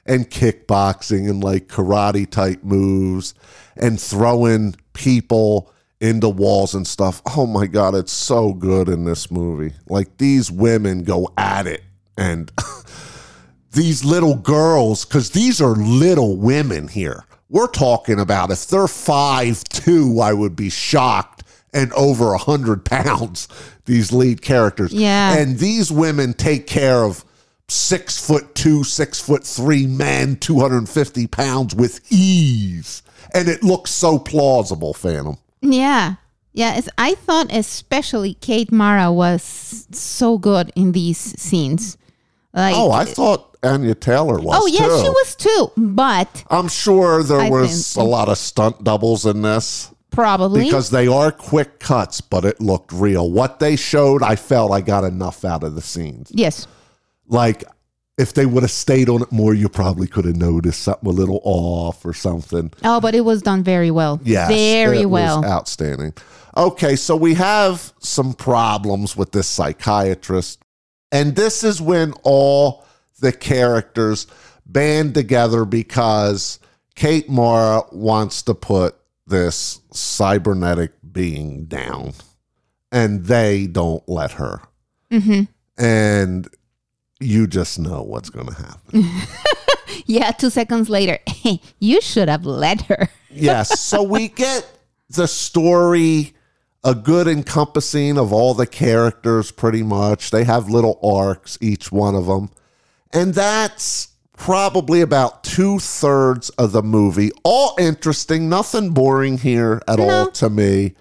and 0.08 0.30
kickboxing 0.30 1.28
and 1.28 1.42
like 1.42 1.68
karate 1.68 2.28
type 2.30 2.62
moves 2.62 3.34
and 3.76 4.00
throwing 4.00 4.74
people 4.92 5.72
into 6.00 6.28
walls 6.28 6.74
and 6.74 6.86
stuff. 6.86 7.22
Oh 7.36 7.46
my 7.46 7.66
god, 7.66 7.94
it's 7.94 8.12
so 8.12 8.52
good 8.52 8.88
in 8.88 9.04
this 9.04 9.30
movie. 9.30 9.74
Like 9.88 10.18
these 10.18 10.50
women 10.50 11.02
go 11.04 11.28
at 11.36 11.66
it 11.66 11.82
and 12.16 12.50
these 13.72 14.04
little 14.04 14.36
girls 14.36 15.04
cuz 15.04 15.30
these 15.30 15.60
are 15.60 15.74
little 15.74 16.36
women 16.36 16.88
here. 16.88 17.24
We're 17.48 17.68
talking 17.68 18.18
about 18.18 18.50
if 18.50 18.66
they're 18.66 18.88
five 18.88 19.62
two, 19.64 20.20
I 20.20 20.32
would 20.32 20.56
be 20.56 20.70
shocked 20.70 21.44
and 21.72 21.92
over 21.92 22.32
a 22.32 22.38
hundred 22.38 22.84
pounds. 22.84 23.48
These 23.84 24.12
lead 24.12 24.42
characters, 24.42 24.92
Yeah. 24.92 25.34
and 25.36 25.58
these 25.58 25.92
women 25.92 26.32
take 26.34 26.66
care 26.66 27.04
of 27.04 27.24
six 27.68 28.24
foot 28.24 28.54
two, 28.54 28.84
six 28.84 29.20
foot 29.20 29.44
three 29.44 29.86
man, 29.86 30.36
250 30.36 31.26
pounds 31.26 31.74
with 31.74 32.00
ease. 32.10 33.02
And 33.34 33.48
it 33.48 33.62
looks 33.62 33.90
so 33.90 34.18
plausible, 34.18 34.94
Phantom. 34.94 35.36
Yeah. 35.60 36.14
Yeah. 36.52 36.76
It's, 36.78 36.88
I 36.96 37.14
thought 37.14 37.52
especially 37.52 38.34
Kate 38.34 38.70
Mara 38.72 39.12
was 39.12 39.86
so 39.90 40.38
good 40.38 40.72
in 40.76 40.92
these 40.92 41.18
scenes. 41.18 41.98
Like, 42.54 42.74
Oh, 42.76 42.90
I 42.92 43.04
thought 43.04 43.56
Anya 43.62 43.94
Taylor 43.94 44.38
was. 44.40 44.58
oh 44.62 44.66
yeah, 44.66 44.86
too. 44.86 45.00
she 45.02 45.08
was 45.08 45.36
too. 45.36 45.72
But 45.76 46.44
I'm 46.48 46.68
sure 46.68 47.22
there 47.22 47.40
I 47.40 47.50
was 47.50 47.92
think- 47.94 48.06
a 48.06 48.08
lot 48.08 48.28
of 48.28 48.38
stunt 48.38 48.84
doubles 48.84 49.26
in 49.26 49.42
this 49.42 49.92
probably 50.10 50.64
because 50.64 50.88
they 50.90 51.06
are 51.08 51.30
quick 51.30 51.78
cuts, 51.80 52.22
but 52.22 52.46
it 52.46 52.58
looked 52.60 52.92
real. 52.92 53.30
What 53.30 53.58
they 53.58 53.76
showed, 53.76 54.22
I 54.22 54.36
felt 54.36 54.72
I 54.72 54.80
got 54.80 55.04
enough 55.04 55.44
out 55.44 55.62
of 55.64 55.74
the 55.74 55.82
scenes. 55.82 56.30
yes. 56.32 56.66
Like, 57.28 57.64
if 58.18 58.32
they 58.32 58.46
would 58.46 58.62
have 58.62 58.70
stayed 58.70 59.08
on 59.08 59.22
it 59.22 59.30
more, 59.30 59.52
you 59.52 59.68
probably 59.68 60.06
could 60.06 60.24
have 60.24 60.36
noticed 60.36 60.82
something 60.82 61.08
a 61.08 61.12
little 61.12 61.40
off 61.44 62.04
or 62.04 62.14
something. 62.14 62.72
Oh, 62.82 63.00
but 63.00 63.14
it 63.14 63.22
was 63.22 63.42
done 63.42 63.62
very 63.62 63.90
well. 63.90 64.20
Yeah, 64.24 64.48
very 64.48 65.02
it 65.02 65.06
was 65.06 65.20
well. 65.20 65.44
outstanding. 65.44 66.14
Okay, 66.56 66.96
so 66.96 67.14
we 67.16 67.34
have 67.34 67.92
some 68.00 68.32
problems 68.32 69.16
with 69.16 69.32
this 69.32 69.46
psychiatrist, 69.46 70.62
and 71.12 71.36
this 71.36 71.62
is 71.62 71.82
when 71.82 72.14
all 72.22 72.84
the 73.20 73.32
characters 73.32 74.26
band 74.64 75.14
together 75.14 75.64
because 75.66 76.58
Kate 76.94 77.28
Mara 77.28 77.82
wants 77.92 78.42
to 78.42 78.54
put 78.54 78.96
this 79.26 79.80
cybernetic 79.92 80.92
being 81.12 81.66
down, 81.66 82.14
and 82.90 83.26
they 83.26 83.66
don't 83.66 84.08
let 84.08 84.32
her. 84.32 84.62
hmm 85.10 85.42
And 85.76 86.48
you 87.20 87.46
just 87.46 87.78
know 87.78 88.02
what's 88.02 88.30
going 88.30 88.46
to 88.48 88.54
happen. 88.54 89.04
Yeah. 90.04 90.30
Two 90.30 90.50
seconds 90.50 90.88
later, 90.88 91.18
you 91.80 92.00
should 92.00 92.28
have 92.28 92.44
let 92.46 92.82
her. 92.82 93.08
yes. 93.30 93.80
So 93.80 94.02
we 94.02 94.28
get 94.44 94.68
the 95.08 95.26
story, 95.26 96.34
a 96.84 96.94
good 96.94 97.26
encompassing 97.26 98.18
of 98.18 98.32
all 98.32 98.54
the 98.54 98.66
characters 98.66 99.50
pretty 99.50 99.82
much. 99.82 100.30
They 100.30 100.44
have 100.44 100.68
little 100.68 101.00
arcs, 101.02 101.58
each 101.60 101.90
one 101.90 102.14
of 102.14 102.26
them. 102.26 102.50
And 103.12 103.34
that's 103.34 104.08
probably 104.36 105.00
about 105.00 105.42
two 105.42 105.78
thirds 105.78 106.50
of 106.50 106.72
the 106.72 106.82
movie. 106.82 107.30
All 107.42 107.74
interesting, 107.78 108.48
nothing 108.48 108.90
boring 108.90 109.38
here 109.38 109.82
at 109.88 109.98
all 109.98 110.30
to 110.32 110.50
me 110.50 110.94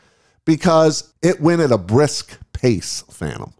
because 0.46 1.14
it 1.22 1.42
went 1.42 1.62
at 1.62 1.72
a 1.72 1.78
brisk 1.78 2.40
pace, 2.54 3.04
Phantom. 3.12 3.54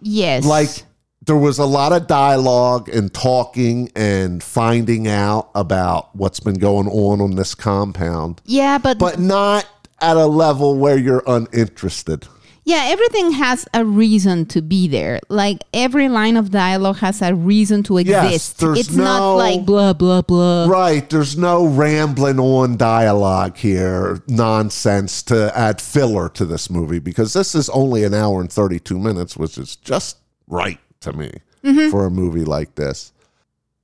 Yes. 0.00 0.44
Like 0.44 0.82
there 1.24 1.36
was 1.36 1.58
a 1.58 1.64
lot 1.64 1.92
of 1.92 2.06
dialogue 2.08 2.88
and 2.88 3.12
talking 3.14 3.90
and 3.94 4.42
finding 4.42 5.06
out 5.08 5.50
about 5.54 6.14
what's 6.16 6.40
been 6.40 6.58
going 6.58 6.88
on 6.88 7.20
on 7.20 7.36
this 7.36 7.54
compound, 7.54 8.40
yeah, 8.44 8.78
but, 8.78 8.98
but 8.98 9.18
not 9.20 9.66
at 10.00 10.16
a 10.16 10.26
level 10.26 10.76
where 10.76 10.98
you're 10.98 11.22
uninterested. 11.28 12.26
yeah, 12.64 12.82
everything 12.86 13.30
has 13.32 13.66
a 13.72 13.84
reason 13.84 14.46
to 14.46 14.60
be 14.62 14.88
there. 14.88 15.20
Like 15.28 15.58
every 15.72 16.08
line 16.08 16.36
of 16.36 16.50
dialogue 16.50 16.96
has 16.96 17.22
a 17.22 17.34
reason 17.34 17.82
to 17.84 17.98
Yes, 18.00 18.24
exist. 18.26 18.58
there's 18.58 18.78
it's 18.80 18.90
not 18.96 19.18
no- 19.20 19.36
like 19.36 19.64
blah 19.64 19.92
blah 19.92 20.22
blah. 20.22 20.66
Right. 20.68 21.08
There's 21.08 21.36
no 21.38 21.66
rambling 21.66 22.40
on 22.40 22.76
dialogue 22.76 23.56
here, 23.56 24.22
nonsense 24.28 25.22
to 25.24 25.56
add 25.56 25.80
filler 25.80 26.28
to 26.30 26.44
this 26.44 26.68
movie 26.70 26.98
because 26.98 27.32
this 27.32 27.54
is 27.54 27.68
only 27.70 28.02
an 28.04 28.14
hour 28.14 28.40
and 28.40 28.50
32 28.52 28.98
minutes, 28.98 29.36
which 29.36 29.56
is 29.58 29.76
just 29.76 30.18
right 30.48 30.78
to 31.02 31.12
me 31.12 31.30
mm-hmm. 31.62 31.90
for 31.90 32.06
a 32.06 32.10
movie 32.10 32.44
like 32.44 32.74
this. 32.74 33.12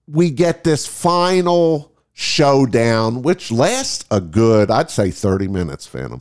We 0.07 0.31
get 0.31 0.65
this 0.65 0.87
final 0.87 1.93
showdown, 2.13 3.23
which 3.23 3.53
lasts 3.53 4.05
a 4.11 4.21
good, 4.21 4.71
I'd 4.71 4.91
say 4.91 5.11
30 5.11 5.49
minutes, 5.49 5.87
Phantom, 5.87 6.21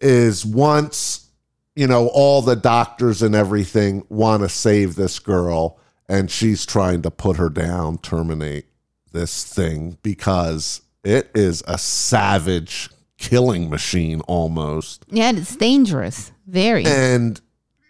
is 0.00 0.44
once, 0.46 1.28
you 1.74 1.86
know, 1.86 2.08
all 2.08 2.42
the 2.42 2.56
doctors 2.56 3.22
and 3.22 3.34
everything 3.34 4.04
want 4.08 4.42
to 4.42 4.48
save 4.48 4.94
this 4.94 5.18
girl 5.18 5.78
and 6.08 6.30
she's 6.30 6.66
trying 6.66 7.02
to 7.02 7.10
put 7.10 7.36
her 7.36 7.48
down, 7.48 7.98
terminate 7.98 8.66
this 9.12 9.44
thing 9.44 9.98
because 10.02 10.82
it 11.02 11.30
is 11.34 11.62
a 11.66 11.78
savage 11.78 12.90
killing 13.18 13.70
machine 13.70 14.20
almost. 14.22 15.04
Yeah, 15.08 15.32
it's 15.34 15.56
dangerous. 15.56 16.32
Very. 16.46 16.84
And 16.84 17.40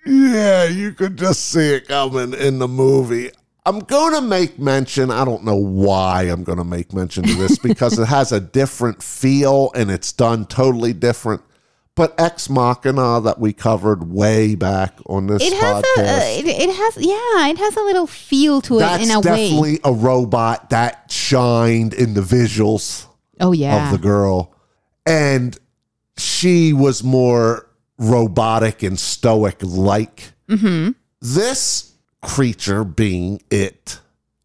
yeah, 0.06 0.64
you 0.64 0.92
could 0.92 1.16
just 1.16 1.48
see 1.48 1.74
it 1.74 1.88
coming 1.88 2.34
in 2.34 2.58
the 2.58 2.68
movie. 2.68 3.30
I'm 3.66 3.78
going 3.78 4.12
to 4.14 4.20
make 4.20 4.58
mention, 4.58 5.10
I 5.10 5.24
don't 5.24 5.44
know 5.44 5.56
why 5.56 6.24
I'm 6.24 6.44
going 6.44 6.58
to 6.58 6.64
make 6.64 6.92
mention 6.92 7.24
to 7.24 7.34
this 7.34 7.58
because 7.62 7.98
it 7.98 8.06
has 8.06 8.30
a 8.30 8.40
different 8.40 9.02
feel 9.02 9.70
and 9.74 9.90
it's 9.90 10.12
done 10.12 10.44
totally 10.46 10.92
different. 10.92 11.42
But 11.96 12.18
Ex 12.18 12.50
Machina 12.50 13.20
that 13.20 13.38
we 13.38 13.52
covered 13.52 14.10
way 14.10 14.56
back 14.56 14.98
on 15.06 15.28
this 15.28 15.42
it 15.42 15.52
has 15.52 15.84
podcast. 15.84 15.98
a, 15.98 16.02
uh, 16.02 16.38
it, 16.40 16.46
it 16.46 16.74
has 16.74 16.96
yeah, 16.96 17.48
it 17.48 17.58
has 17.58 17.76
a 17.76 17.82
little 17.82 18.08
feel 18.08 18.60
to 18.62 18.80
it 18.80 19.00
in 19.00 19.10
a 19.12 19.20
way. 19.20 19.22
definitely 19.22 19.80
a 19.84 19.92
robot 19.92 20.70
that 20.70 21.10
shined 21.10 21.94
in 21.94 22.14
the 22.14 22.20
visuals. 22.20 23.06
Oh 23.40 23.52
yeah. 23.52 23.86
of 23.86 23.92
the 23.92 23.98
girl. 23.98 24.54
And 25.06 25.56
she 26.16 26.72
was 26.72 27.04
more 27.04 27.68
robotic 27.98 28.82
and 28.82 28.98
stoic 28.98 29.56
like. 29.62 30.32
mm-hmm. 30.48 30.90
This 31.20 31.92
creature, 32.22 32.84
being 32.84 33.40
it, 33.50 33.98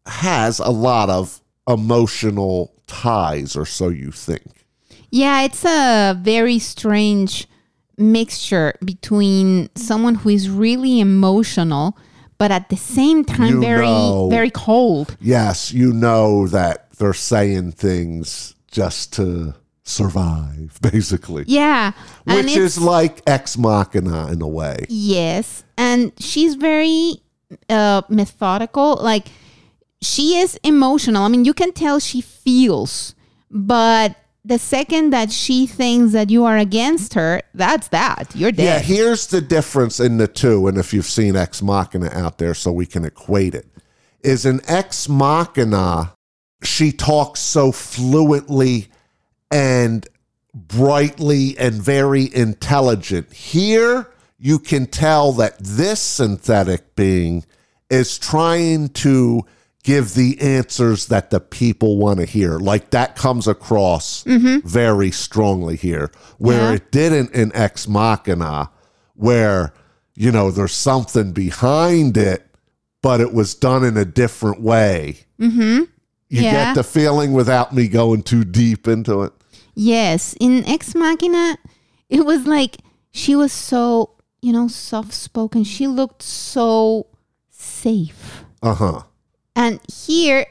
has 0.06 0.58
a 0.58 0.70
lot 0.70 1.10
of 1.10 1.40
emotional 1.68 2.72
ties, 2.86 3.56
or 3.56 3.66
so 3.66 3.88
you 3.88 4.10
think. 4.10 4.66
Yeah, 5.10 5.42
it's 5.42 5.64
a 5.64 6.14
very 6.20 6.58
strange 6.58 7.46
mixture 7.98 8.74
between 8.84 9.68
someone 9.74 10.14
who 10.16 10.30
is 10.30 10.48
really 10.48 11.00
emotional, 11.00 11.98
but 12.38 12.50
at 12.50 12.70
the 12.70 12.76
same 12.76 13.24
time 13.24 13.54
You 13.54 13.60
very 13.60 13.86
know. 13.86 14.28
very 14.30 14.50
cold. 14.50 15.16
Yes, 15.20 15.72
you 15.72 15.92
know 15.92 16.46
that 16.48 16.90
they're 16.92 17.12
saying 17.12 17.72
things 17.72 18.54
just 18.70 19.12
to 19.14 19.54
survive, 19.90 20.78
basically. 20.82 21.44
Yeah, 21.46 21.92
Which 22.24 22.56
is 22.56 22.78
like 22.78 23.22
ex 23.26 23.58
machina 23.58 24.30
in 24.32 24.40
a 24.42 24.48
way. 24.48 24.86
Yes, 24.88 25.64
and 25.76 26.12
she's 26.18 26.54
very 26.54 27.22
uh, 27.68 28.02
methodical. 28.08 28.96
Like 28.96 29.28
she 30.00 30.36
is 30.36 30.58
emotional. 30.62 31.24
I 31.24 31.28
mean, 31.28 31.44
you 31.44 31.54
can 31.54 31.72
tell 31.72 31.98
she 31.98 32.20
feels, 32.20 33.14
but 33.50 34.16
the 34.44 34.58
second 34.58 35.10
that 35.10 35.30
she 35.30 35.66
thinks 35.66 36.12
that 36.12 36.30
you 36.30 36.44
are 36.44 36.56
against 36.56 37.14
her, 37.14 37.42
that's 37.52 37.88
that. 37.88 38.32
You're 38.34 38.52
dead. 38.52 38.64
Yeah, 38.64 38.78
here's 38.78 39.26
the 39.26 39.40
difference 39.40 40.00
in 40.00 40.16
the 40.16 40.26
two, 40.26 40.66
and 40.66 40.78
if 40.78 40.94
you've 40.94 41.06
seen 41.06 41.36
Ex 41.36 41.62
Machina 41.62 42.10
out 42.12 42.38
there, 42.38 42.54
so 42.54 42.72
we 42.72 42.86
can 42.86 43.04
equate 43.04 43.54
it, 43.54 43.66
is 44.22 44.46
in 44.46 44.60
Ex 44.66 45.08
Machina, 45.08 46.14
she 46.62 46.92
talks 46.92 47.40
so 47.40 47.72
fluently 47.72 48.88
and 49.50 50.06
brightly 50.54 51.56
and 51.58 51.74
very 51.74 52.32
intelligent. 52.34 53.32
Here, 53.32 54.08
you 54.38 54.58
can 54.58 54.86
tell 54.86 55.32
that 55.32 55.58
this 55.58 56.00
synthetic 56.00 56.94
being 56.96 57.44
is 57.88 58.18
trying 58.18 58.88
to 58.90 59.42
give 59.82 60.14
the 60.14 60.40
answers 60.40 61.06
that 61.06 61.30
the 61.30 61.40
people 61.40 61.96
want 61.96 62.20
to 62.20 62.26
hear. 62.26 62.58
Like 62.58 62.90
that 62.90 63.16
comes 63.16 63.48
across 63.48 64.22
very 64.26 65.10
strongly 65.10 65.76
here, 65.76 66.10
where 66.38 66.68
Yeah. 66.70 66.72
it 66.74 66.92
didn't 66.92 67.32
in 67.32 67.50
Ex 67.54 67.88
Machina, 67.88 68.70
where, 69.14 69.72
you 70.14 70.30
know, 70.30 70.50
there's 70.50 70.74
something 70.74 71.32
behind 71.32 72.16
it, 72.18 72.46
but 73.02 73.20
it 73.22 73.32
was 73.32 73.54
done 73.54 73.82
in 73.84 73.96
a 73.96 74.04
different 74.04 74.60
way. 74.60 75.20
Mm-hmm. 75.40 75.84
You 76.28 76.42
Yeah. 76.42 76.52
get 76.52 76.74
the 76.74 76.84
feeling 76.84 77.32
without 77.32 77.74
me 77.74 77.88
going 77.88 78.22
too 78.22 78.44
deep 78.44 78.86
into 78.86 79.22
it. 79.22 79.32
Yes, 79.74 80.34
in 80.40 80.64
Ex 80.66 80.94
Machina, 80.94 81.58
it 82.08 82.24
was 82.24 82.46
like 82.46 82.78
she 83.10 83.34
was 83.34 83.52
so 83.52 84.16
you 84.42 84.52
know 84.52 84.68
soft 84.68 85.12
spoken. 85.12 85.64
She 85.64 85.86
looked 85.86 86.22
so 86.22 87.06
safe. 87.50 88.44
Uh 88.62 88.74
huh. 88.74 89.02
And 89.56 89.80
here, 89.90 90.46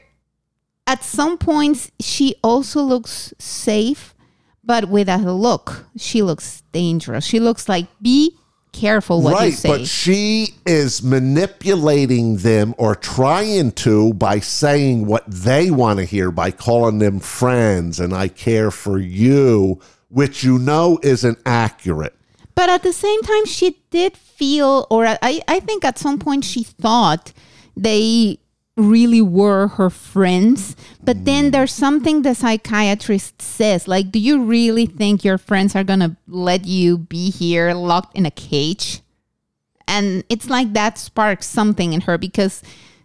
at 0.86 1.04
some 1.04 1.38
points, 1.38 1.90
she 2.00 2.34
also 2.42 2.82
looks 2.82 3.32
safe, 3.38 4.14
but 4.62 4.88
with 4.88 5.08
a 5.08 5.18
look, 5.18 5.86
she 5.96 6.22
looks 6.22 6.62
dangerous. 6.72 7.24
She 7.24 7.40
looks 7.40 7.68
like, 7.68 7.86
be 8.02 8.36
careful 8.72 9.22
what 9.22 9.30
you 9.30 9.36
right, 9.36 9.54
say. 9.54 9.68
but 9.68 9.86
she 9.86 10.54
is 10.66 11.02
manipulating 11.02 12.38
them 12.38 12.74
or 12.78 12.94
trying 12.94 13.72
to 13.72 14.14
by 14.14 14.38
saying 14.38 15.06
what 15.06 15.24
they 15.26 15.70
want 15.70 15.98
to 15.98 16.04
hear 16.04 16.30
by 16.30 16.50
calling 16.50 16.98
them 16.98 17.20
friends 17.20 18.00
and 18.00 18.14
I 18.14 18.28
care 18.28 18.70
for 18.70 18.98
you, 18.98 19.80
which 20.08 20.42
you 20.44 20.58
know 20.58 20.98
isn't 21.02 21.38
accurate. 21.44 22.14
But 22.54 22.68
at 22.68 22.82
the 22.82 22.92
same 22.92 23.22
time, 23.22 23.46
she 23.46 23.80
did 23.90 24.16
feel, 24.16 24.86
or 24.90 25.06
I, 25.06 25.40
I 25.48 25.60
think 25.60 25.84
at 25.84 25.98
some 25.98 26.18
point 26.18 26.44
she 26.44 26.62
thought 26.62 27.32
they 27.76 28.38
really 28.80 29.22
were 29.22 29.68
her 29.68 29.90
friends. 29.90 30.76
But 31.02 31.24
then 31.24 31.48
mm. 31.48 31.52
there's 31.52 31.72
something 31.72 32.22
the 32.22 32.34
psychiatrist 32.34 33.40
says, 33.42 33.86
like, 33.86 34.10
do 34.10 34.18
you 34.18 34.42
really 34.42 34.86
think 34.86 35.24
your 35.24 35.38
friends 35.38 35.76
are 35.76 35.84
going 35.84 36.00
to 36.00 36.16
let 36.26 36.66
you 36.66 36.98
be 36.98 37.30
here 37.30 37.74
locked 37.74 38.16
in 38.16 38.26
a 38.26 38.30
cage? 38.30 39.00
And 39.86 40.24
it's 40.28 40.48
like 40.48 40.72
that 40.74 40.98
sparks 40.98 41.46
something 41.46 41.92
in 41.92 42.02
her 42.02 42.16
because 42.16 42.62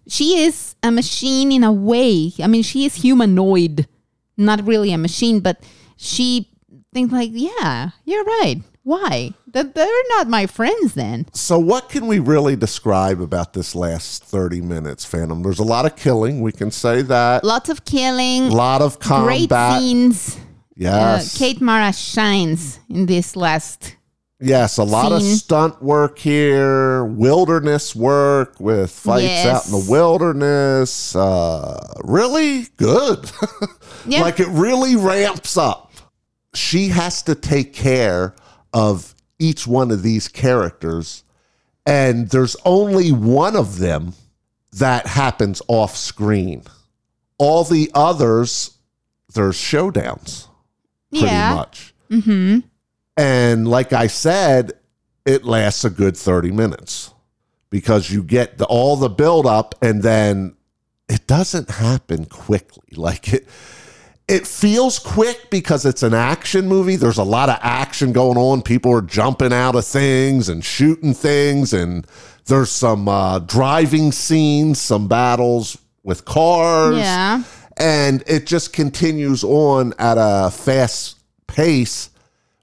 she 0.07 0.39
is 0.39 0.75
a 0.83 0.91
machine 0.91 1.51
in 1.51 1.63
a 1.63 1.73
way. 1.73 2.31
I 2.41 2.47
mean, 2.47 2.63
she 2.63 2.85
is 2.85 2.95
humanoid, 2.95 3.87
not 4.37 4.65
really 4.65 4.93
a 4.93 4.97
machine, 4.97 5.39
but 5.39 5.63
she 5.97 6.49
thinks 6.93 7.11
like, 7.11 7.31
yeah, 7.33 7.89
you're 8.05 8.23
right. 8.23 8.61
Why? 8.85 9.33
That 9.47 9.73
they're 9.73 10.03
not 10.09 10.29
my 10.29 10.45
friends 10.45 10.93
then. 10.93 11.25
So, 11.33 11.57
what 11.57 11.89
can 11.89 12.05
we 12.05 12.19
really 12.19 12.55
describe 12.55 13.19
about 13.19 13.53
this 13.53 13.73
last 13.73 14.23
30 14.25 14.61
minutes, 14.61 15.03
Phantom? 15.03 15.41
There's 15.41 15.57
a 15.57 15.63
lot 15.63 15.87
of 15.87 15.95
killing. 15.95 16.41
We 16.41 16.51
can 16.51 16.69
say 16.69 17.01
that. 17.01 17.43
Lots 17.43 17.69
of 17.69 17.83
killing, 17.83 18.43
A 18.43 18.55
lot 18.55 18.83
of 18.83 18.99
combat. 18.99 19.25
great 19.49 19.51
scenes. 19.81 20.37
Uh, 20.37 20.39
Yes. 20.77 21.35
Kate 21.37 21.61
Mara 21.61 21.91
shines 21.93 22.79
in 22.89 23.07
this 23.07 23.35
last. 23.35 23.95
Yes, 24.41 24.77
a 24.77 24.83
lot 24.83 25.13
of 25.13 25.21
stunt 25.23 25.81
work 25.81 26.19
here, 26.19 27.05
wilderness 27.05 27.95
work 27.95 28.59
with 28.59 28.91
fights 28.91 29.45
out 29.45 29.65
in 29.65 29.71
the 29.71 29.85
wilderness. 29.89 31.15
Uh, 31.15 31.79
really 32.03 32.67
good. 32.77 33.31
Yeah. 34.07 34.21
like 34.21 34.39
it 34.39 34.49
really 34.49 34.95
ramps 34.95 35.57
up. 35.57 35.91
She 36.53 36.89
has 36.89 37.23
to 37.23 37.33
take 37.33 37.73
care 37.73 38.35
of 38.75 39.15
each 39.39 39.65
one 39.65 39.89
of 39.89 40.03
these 40.03 40.27
characters, 40.27 41.23
and 41.85 42.29
there's 42.29 42.55
only 42.65 43.11
one 43.11 43.55
of 43.55 43.79
them 43.79 44.13
that 44.73 45.07
happens 45.07 45.61
off 45.67 45.95
screen. 45.95 46.61
All 47.39 47.63
the 47.63 47.89
others, 47.95 48.77
there's 49.33 49.55
showdowns 49.55 50.47
pretty 51.09 51.27
yeah. 51.27 51.55
much. 51.55 51.93
Mm-hmm. 52.09 52.59
And 53.17 53.67
like 53.67 53.93
I 53.93 54.07
said, 54.07 54.73
it 55.25 55.45
lasts 55.45 55.85
a 55.85 55.89
good 55.89 56.17
30 56.17 56.51
minutes 56.51 57.13
because 57.69 58.11
you 58.11 58.23
get 58.23 58.57
the, 58.57 58.65
all 58.65 58.95
the 58.95 59.09
build 59.09 59.45
up 59.45 59.75
and 59.81 60.03
then 60.03 60.55
it 61.07 61.25
doesn't 61.27 61.71
happen 61.71 62.25
quickly. 62.25 62.81
Like 62.95 63.33
it, 63.33 63.45
it 64.27 64.47
feels 64.47 64.97
quick 64.97 65.49
because 65.51 65.85
it's 65.85 66.03
an 66.03 66.13
action 66.13 66.67
movie. 66.67 66.95
There's 66.95 67.19
a 67.19 67.23
lot 67.23 67.49
of 67.49 67.59
action 67.61 68.11
going 68.11 68.37
on. 68.37 68.61
People 68.63 68.91
are 68.91 69.01
jumping 69.01 69.53
out 69.53 69.75
of 69.75 69.85
things 69.85 70.49
and 70.49 70.65
shooting 70.65 71.13
things, 71.13 71.73
and 71.73 72.07
there's 72.45 72.71
some 72.71 73.07
uh, 73.07 73.39
driving 73.39 74.11
scenes, 74.11 74.81
some 74.81 75.07
battles 75.07 75.77
with 76.03 76.25
cars. 76.25 76.97
Yeah. 76.97 77.43
And 77.77 78.23
it 78.25 78.47
just 78.47 78.73
continues 78.73 79.43
on 79.43 79.93
at 79.99 80.17
a 80.17 80.49
fast 80.49 81.19
pace 81.47 82.09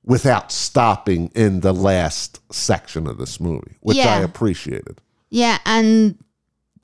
without 0.04 0.50
stopping 0.50 1.30
in 1.34 1.60
the 1.60 1.72
last 1.72 2.40
section 2.52 3.06
of 3.06 3.18
this 3.18 3.38
movie, 3.38 3.76
which 3.80 3.98
I 3.98 4.20
appreciated. 4.20 5.00
Yeah, 5.30 5.58
and 5.64 6.18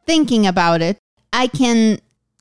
thinking 0.07 0.47
about 0.47 0.83
it, 0.83 0.99
I 1.33 1.49
can 1.49 2.01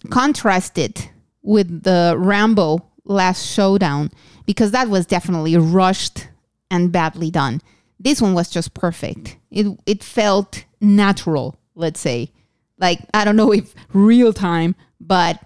contrast 0.09 0.77
it 0.77 1.09
with 1.47 1.83
the 1.83 2.13
Rambo 2.17 2.85
last 3.05 3.45
showdown 3.47 4.11
because 4.45 4.71
that 4.71 4.89
was 4.89 5.05
definitely 5.05 5.55
rushed 5.55 6.27
and 6.69 6.91
badly 6.91 7.31
done. 7.31 7.61
This 7.99 8.21
one 8.21 8.33
was 8.33 8.49
just 8.49 8.73
perfect. 8.73 9.37
It 9.49 9.65
it 9.85 10.03
felt 10.03 10.65
natural, 10.81 11.57
let's 11.73 12.01
say. 12.01 12.31
Like 12.77 12.99
I 13.13 13.23
don't 13.23 13.37
know 13.37 13.53
if 13.53 13.73
real 13.93 14.33
time, 14.33 14.75
but 14.99 15.41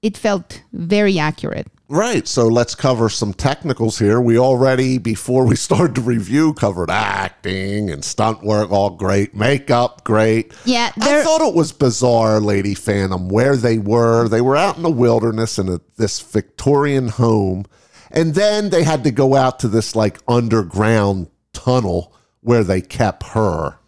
it 0.00 0.16
felt 0.16 0.62
very 0.72 1.18
accurate. 1.18 1.68
Right. 1.94 2.26
So 2.26 2.48
let's 2.48 2.74
cover 2.74 3.08
some 3.08 3.32
technicals 3.32 4.00
here. 4.00 4.20
We 4.20 4.36
already, 4.36 4.98
before 4.98 5.46
we 5.46 5.54
started 5.68 5.94
to 5.94 6.00
review, 6.00 6.52
covered 6.54 6.90
acting 6.90 7.88
and 7.88 8.04
stunt 8.04 8.42
work, 8.42 8.72
all 8.72 8.90
great. 8.90 9.32
Makeup, 9.36 10.02
great. 10.02 10.52
Yeah, 10.64 10.90
I 11.00 11.22
thought 11.22 11.40
it 11.40 11.54
was 11.54 11.70
bizarre, 11.70 12.40
Lady 12.40 12.74
Phantom, 12.74 13.28
where 13.28 13.56
they 13.56 13.78
were. 13.78 14.26
They 14.28 14.40
were 14.40 14.56
out 14.56 14.76
in 14.76 14.82
the 14.82 14.90
wilderness 14.90 15.56
in 15.56 15.68
a, 15.68 15.80
this 15.96 16.18
Victorian 16.20 17.08
home. 17.08 17.64
And 18.10 18.34
then 18.34 18.70
they 18.70 18.82
had 18.82 19.04
to 19.04 19.12
go 19.12 19.36
out 19.36 19.60
to 19.60 19.68
this 19.68 19.94
like 19.94 20.18
underground 20.26 21.28
tunnel 21.52 22.12
where 22.40 22.64
they 22.64 22.80
kept 22.80 23.22
her 23.28 23.78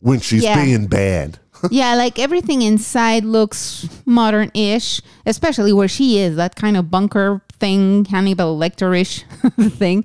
when 0.00 0.20
she's 0.20 0.44
Yeah. 0.44 0.62
being 0.62 0.88
bad. 0.88 1.38
yeah, 1.70 1.94
like 1.94 2.18
everything 2.18 2.60
inside 2.60 3.24
looks 3.24 3.88
modern 4.04 4.50
ish, 4.52 5.00
especially 5.24 5.72
where 5.72 5.88
she 5.88 6.18
is, 6.18 6.36
that 6.36 6.54
kind 6.54 6.76
of 6.76 6.90
bunker 6.90 7.40
thing, 7.58 8.04
Hannibal 8.06 8.58
Lecter 8.58 8.98
ish 8.98 9.24
thing. 9.76 10.04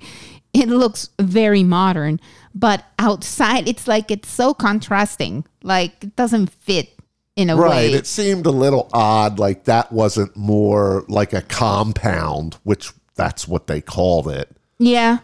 It 0.52 0.68
looks 0.68 1.08
very 1.20 1.62
modern. 1.62 2.20
But 2.54 2.84
outside, 2.98 3.66
it's 3.68 3.88
like 3.88 4.10
it's 4.10 4.28
so 4.28 4.52
contrasting. 4.52 5.46
Like 5.62 6.04
it 6.04 6.16
doesn't 6.16 6.48
fit 6.50 6.90
in 7.36 7.48
a 7.48 7.56
Right. 7.56 7.70
way. 7.70 7.92
It 7.94 8.06
seemed 8.06 8.44
a 8.44 8.50
little 8.50 8.90
odd, 8.92 9.38
like 9.38 9.64
that 9.64 9.90
wasn't 9.90 10.36
more 10.36 11.04
like 11.08 11.32
a 11.32 11.40
compound, 11.40 12.58
which 12.64 12.92
that's 13.14 13.48
what 13.48 13.66
they 13.68 13.80
called 13.80 14.28
it. 14.28 14.54
yeah. 14.78 15.18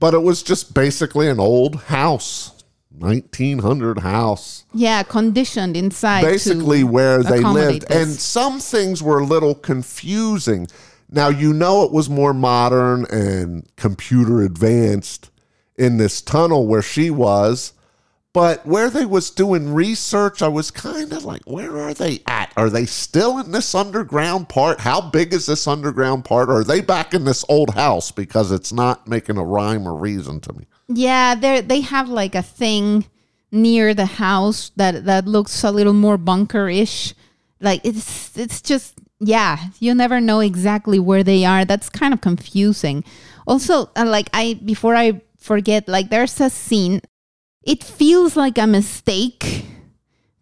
But 0.00 0.12
it 0.12 0.22
was 0.22 0.42
just 0.42 0.74
basically 0.74 1.28
an 1.30 1.38
old 1.40 1.76
house, 1.84 2.50
1900 2.98 4.00
house. 4.00 4.64
Yeah, 4.74 5.02
conditioned 5.02 5.76
inside. 5.76 6.22
basically 6.22 6.84
where 6.84 7.22
they 7.22 7.40
lived. 7.40 7.84
And 7.90 8.10
some 8.10 8.58
things 8.60 9.02
were 9.02 9.20
a 9.20 9.24
little 9.24 9.54
confusing. 9.54 10.66
Now, 11.08 11.28
you 11.28 11.52
know, 11.52 11.84
it 11.84 11.92
was 11.92 12.08
more 12.10 12.34
modern 12.34 13.06
and 13.06 13.68
computer 13.76 14.42
advanced 14.42 15.30
in 15.76 15.96
this 15.96 16.22
tunnel 16.22 16.66
where 16.66 16.82
she 16.82 17.10
was. 17.10 17.72
But 18.32 18.66
where 18.66 18.90
they 18.90 19.04
was 19.04 19.30
doing 19.30 19.74
research, 19.74 20.42
I 20.42 20.48
was 20.48 20.72
kind 20.72 21.12
of 21.12 21.24
like, 21.24 21.42
where 21.44 21.78
are 21.78 21.94
they 21.94 22.20
at? 22.26 22.52
Are 22.56 22.68
they 22.68 22.84
still 22.84 23.38
in 23.38 23.52
this 23.52 23.76
underground 23.76 24.48
part? 24.48 24.80
How 24.80 25.00
big 25.00 25.32
is 25.32 25.46
this 25.46 25.68
underground 25.68 26.24
part? 26.24 26.50
Are 26.50 26.64
they 26.64 26.80
back 26.80 27.14
in 27.14 27.26
this 27.26 27.44
old 27.48 27.74
house? 27.74 28.10
Because 28.10 28.50
it's 28.50 28.72
not 28.72 29.06
making 29.06 29.36
a 29.36 29.44
rhyme 29.44 29.86
or 29.86 29.94
reason 29.94 30.40
to 30.40 30.52
me. 30.52 30.66
Yeah, 30.88 31.36
they 31.36 31.60
they 31.60 31.80
have 31.82 32.08
like 32.08 32.34
a 32.34 32.42
thing 32.42 33.06
near 33.52 33.94
the 33.94 34.06
house 34.06 34.72
that 34.74 35.04
that 35.04 35.28
looks 35.28 35.62
a 35.62 35.70
little 35.70 35.92
more 35.92 36.18
bunker-ish. 36.18 37.14
Like 37.60 37.80
it's 37.84 38.36
it's 38.36 38.60
just 38.60 38.94
yeah, 39.20 39.58
you 39.80 39.94
never 39.94 40.20
know 40.20 40.40
exactly 40.40 40.98
where 40.98 41.22
they 41.22 41.44
are. 41.44 41.64
That's 41.64 41.88
kind 41.88 42.12
of 42.12 42.20
confusing. 42.20 43.04
Also, 43.46 43.90
uh, 43.96 44.04
like 44.06 44.28
I 44.34 44.60
before 44.64 44.94
I 44.96 45.22
forget, 45.38 45.88
like 45.88 46.10
there's 46.10 46.40
a 46.40 46.50
scene. 46.50 47.00
It 47.62 47.82
feels 47.82 48.36
like 48.36 48.58
a 48.58 48.66
mistake. 48.66 49.64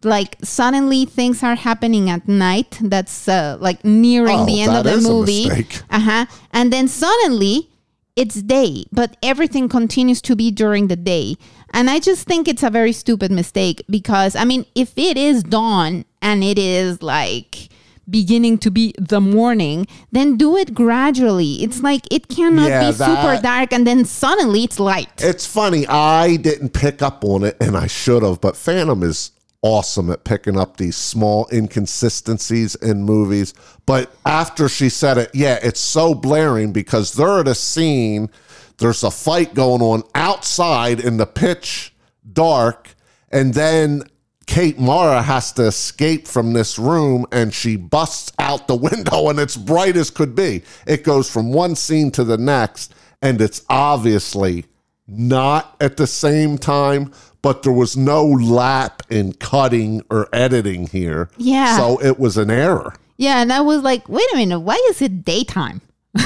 Like 0.03 0.35
suddenly 0.43 1.05
things 1.05 1.43
are 1.43 1.55
happening 1.55 2.09
at 2.09 2.27
night. 2.27 2.77
That's 2.81 3.27
uh, 3.29 3.57
like 3.61 3.85
nearing 3.85 4.41
Oh, 4.41 4.45
the 4.45 4.59
end 4.61 4.73
of 4.75 4.83
the 4.83 4.97
movie. 4.97 5.47
mistake. 5.47 5.81
Uh 5.89 5.99
huh. 5.99 6.25
And 6.51 6.73
then 6.73 6.89
suddenly 6.89 7.69
it's 8.17 8.41
day, 8.41 8.83
but 8.91 9.15
everything 9.23 9.69
continues 9.69 10.21
to 10.23 10.35
be 10.35 10.51
during 10.51 10.87
the 10.87 10.97
day. 10.97 11.35
And 11.71 11.89
I 11.89 11.99
just 11.99 12.27
think 12.27 12.47
it's 12.49 12.61
a 12.63 12.69
very 12.69 12.91
stupid 12.91 13.31
mistake 13.31 13.81
because, 13.89 14.35
I 14.35 14.43
mean, 14.43 14.65
if 14.75 14.97
it 14.97 15.17
is 15.17 15.41
dawn 15.41 16.03
and 16.23 16.43
it 16.43 16.57
is 16.57 17.03
like 17.03 17.69
beginning 18.09 18.57
to 18.57 18.71
be 18.71 18.93
the 18.97 19.21
morning, 19.21 19.87
then 20.11 20.35
do 20.35 20.57
it 20.57 20.73
gradually. 20.73 21.63
It's 21.63 21.81
like 21.81 22.01
it 22.11 22.27
cannot 22.27 22.69
Yeah, 22.69 22.91
be 22.91 22.97
super 22.97 23.39
dark 23.41 23.71
and 23.71 23.85
then 23.85 24.05
suddenly 24.05 24.63
it's 24.63 24.79
light. 24.79 25.11
It's 25.19 25.45
funny. 25.45 25.85
I 25.87 26.37
didn't 26.37 26.69
pick 26.73 27.01
up 27.01 27.23
on 27.23 27.43
it, 27.43 27.57
and 27.61 27.77
I 27.77 27.87
should 27.87 28.23
have. 28.23 28.41
But 28.41 28.57
Phantom 28.57 29.03
is 29.03 29.31
awesome 29.61 30.09
at 30.09 30.25
picking 30.25 30.57
up 30.57 30.77
these 30.77 30.97
small 30.97 31.47
inconsistencies 31.51 32.75
in 32.75 33.03
movies. 33.03 33.53
But 33.85 34.13
after 34.25 34.67
she 34.67 34.89
said 34.89 35.17
it, 35.17 35.31
yeah, 35.33 35.59
it's 35.61 35.79
so 35.79 36.13
blaring 36.13 36.73
because 36.73 37.13
they're 37.13 37.39
at 37.39 37.47
a 37.47 37.55
scene. 37.55 38.29
There's 38.77 39.03
a 39.03 39.11
fight 39.11 39.53
going 39.53 39.81
on 39.81 40.03
outside 40.15 40.99
in 40.99 41.17
the 41.17 41.25
pitch 41.25 41.93
dark, 42.31 42.95
and 43.31 43.53
then 43.53 44.03
Kate 44.45 44.77
Mara 44.79 45.21
has 45.21 45.51
to 45.53 45.63
escape 45.63 46.27
from 46.27 46.53
this 46.53 46.77
room 46.77 47.25
and 47.31 47.53
she 47.53 47.75
busts 47.75 48.31
out 48.39 48.67
the 48.67 48.75
window 48.89 49.29
and 49.29 49.39
it's 49.39 49.55
bright 49.57 49.95
as 49.95 50.09
could 50.09 50.35
be. 50.35 50.63
It 50.85 51.03
goes 51.03 51.29
from 51.29 51.53
one 51.53 51.75
scene 51.75 52.11
to 52.11 52.23
the 52.23 52.37
next 52.37 52.93
and 53.21 53.41
it's 53.41 53.63
obviously 53.69 54.65
not 55.07 55.75
at 55.79 55.97
the 55.97 56.07
same 56.07 56.57
time, 56.57 57.11
but 57.41 57.63
there 57.63 57.73
was 57.73 57.95
no 57.97 58.25
lap 58.25 59.01
in 59.09 59.33
cutting 59.33 60.01
or 60.09 60.27
editing 60.33 60.87
here. 60.87 61.29
Yeah. 61.37 61.77
So 61.77 62.01
it 62.01 62.19
was 62.19 62.37
an 62.37 62.49
error. 62.51 62.93
yeah. 63.17 63.41
And 63.41 63.51
I 63.51 63.61
was 63.61 63.81
like, 63.81 64.07
wait 64.09 64.25
a 64.33 64.37
minute, 64.37 64.59
why 64.61 64.75
is 64.89 65.01
it 65.01 65.23
daytime? 65.25 65.81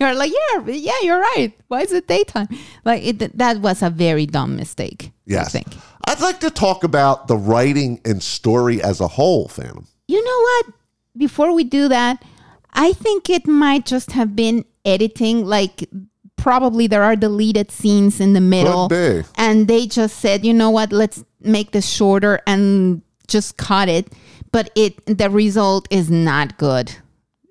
you're 0.00 0.14
like, 0.14 0.32
yeah, 0.32 0.66
yeah, 0.66 0.98
you're 1.02 1.20
right. 1.20 1.52
Why 1.68 1.82
is 1.82 1.92
it 1.92 2.06
daytime? 2.06 2.48
Like, 2.84 3.04
it, 3.04 3.36
that 3.38 3.60
was 3.60 3.82
a 3.82 3.90
very 3.90 4.26
dumb 4.26 4.56
mistake. 4.56 5.12
Yes. 5.26 5.46
I 5.54 5.60
think. 5.60 5.66
I'd 6.10 6.20
like 6.20 6.40
to 6.40 6.50
talk 6.50 6.82
about 6.82 7.28
the 7.28 7.36
writing 7.36 8.00
and 8.04 8.20
story 8.20 8.82
as 8.82 9.00
a 9.00 9.06
whole, 9.06 9.46
Phantom. 9.46 9.86
You 10.08 10.24
know 10.24 10.40
what? 10.42 10.74
Before 11.16 11.54
we 11.54 11.62
do 11.62 11.86
that, 11.88 12.24
I 12.72 12.92
think 12.94 13.30
it 13.30 13.46
might 13.46 13.86
just 13.86 14.10
have 14.12 14.34
been 14.34 14.64
editing. 14.84 15.46
Like, 15.46 15.88
probably 16.34 16.88
there 16.88 17.04
are 17.04 17.14
deleted 17.14 17.70
scenes 17.70 18.18
in 18.20 18.32
the 18.32 18.40
middle. 18.40 18.88
And 19.36 19.68
they 19.68 19.86
just 19.86 20.18
said, 20.18 20.44
you 20.44 20.52
know 20.52 20.70
what? 20.70 20.90
Let's 20.90 21.22
make 21.42 21.70
this 21.70 21.88
shorter 21.88 22.40
and 22.44 23.02
just 23.28 23.56
cut 23.56 23.88
it. 23.88 24.12
But 24.50 24.70
it 24.74 25.06
the 25.06 25.30
result 25.30 25.86
is 25.90 26.10
not 26.10 26.58
good 26.58 26.90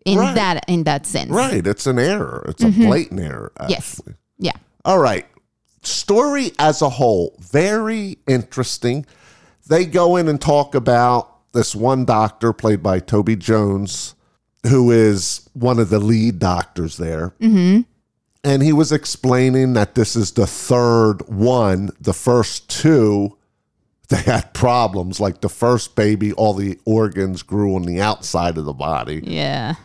in 0.06 0.17
Right. 0.17 0.36
that 0.36 0.65
in 0.67 0.84
that 0.84 1.06
sense. 1.06 1.32
Right. 1.32 1.65
It's 1.65 1.88
an 1.88 1.98
error. 1.98 2.45
It's 2.50 2.62
a 2.62 2.72
blatant 2.72 3.22
error. 3.22 3.54
Mm-hmm. 3.58 3.72
Yes. 3.72 4.02
Yeah. 4.38 4.52
All 4.84 5.00
right. 5.00 5.26
Story 5.82 6.52
as 6.60 6.82
a 6.82 6.89
whole, 6.89 7.36
very 7.39 8.18
interesting. 8.28 9.06
They 9.68 9.86
go 9.86 10.15
in 10.15 10.28
and 10.28 10.42
talk 10.42 10.76
about 10.76 11.52
this 11.54 11.76
one 11.76 12.06
doctor 12.06 12.54
played 12.54 12.84
by 12.84 13.00
Toby 13.00 13.36
Jones, 13.36 14.15
who 14.68 14.92
is 14.92 15.50
one 15.54 15.80
of 15.80 15.89
the 15.89 16.00
lead 16.00 16.39
doctors 16.39 16.98
there. 16.98 17.30
Mm-hmm. 17.39 17.82
And 18.44 18.63
he 18.63 18.72
was 18.74 18.92
explaining 18.92 19.74
that 19.74 19.96
this 19.96 20.15
is 20.15 20.32
the 20.32 20.48
third 20.48 21.28
one. 21.28 21.89
The 22.00 22.13
first 22.13 22.70
two, 22.70 23.38
they 24.10 24.22
had 24.22 24.54
problems. 24.54 25.20
Like 25.20 25.42
the 25.42 25.50
first 25.50 25.96
baby, 25.96 26.34
all 26.34 26.54
the 26.54 26.80
organs 26.86 27.44
grew 27.44 27.76
on 27.76 27.84
the 27.84 28.02
outside 28.02 28.58
of 28.58 28.65
the 28.65 28.74
body 28.74 29.22
Yeah. 29.24 29.76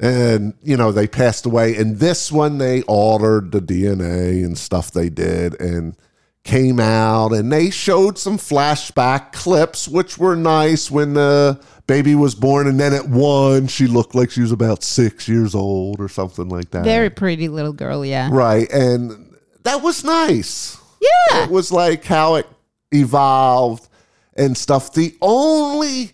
And 0.00 0.54
you 0.62 0.76
know 0.76 0.90
they 0.90 1.06
passed 1.06 1.44
away 1.46 1.76
and 1.76 1.98
this 1.98 2.32
one 2.32 2.58
they 2.58 2.82
altered 2.82 3.52
the 3.52 3.60
dna 3.60 4.42
and 4.44 4.56
stuff 4.56 4.90
they 4.90 5.08
did 5.10 5.60
and 5.60 5.94
came 6.42 6.80
out 6.80 7.32
and 7.32 7.52
they 7.52 7.68
showed 7.68 8.18
some 8.18 8.38
flashback 8.38 9.30
clips 9.32 9.86
which 9.86 10.16
were 10.16 10.34
nice 10.34 10.90
when 10.90 11.12
the 11.12 11.60
baby 11.86 12.14
was 12.14 12.34
born 12.34 12.66
and 12.66 12.80
then 12.80 12.94
at 12.94 13.06
one 13.08 13.66
she 13.66 13.86
looked 13.86 14.14
like 14.14 14.30
she 14.30 14.40
was 14.40 14.52
about 14.52 14.82
six 14.82 15.28
years 15.28 15.54
old 15.54 16.00
or 16.00 16.08
something 16.08 16.48
like 16.48 16.70
that 16.70 16.82
Very 16.84 17.10
pretty 17.10 17.48
little 17.48 17.74
girl, 17.74 18.02
yeah. 18.04 18.30
right 18.32 18.70
and 18.72 19.36
that 19.64 19.82
was 19.82 20.02
nice 20.02 20.78
Yeah. 21.00 21.44
it 21.44 21.50
was 21.50 21.70
like 21.70 22.04
how 22.04 22.36
it 22.36 22.46
evolved 22.90 23.86
and 24.34 24.56
stuff. 24.56 24.92
The 24.94 25.14
only 25.20 26.12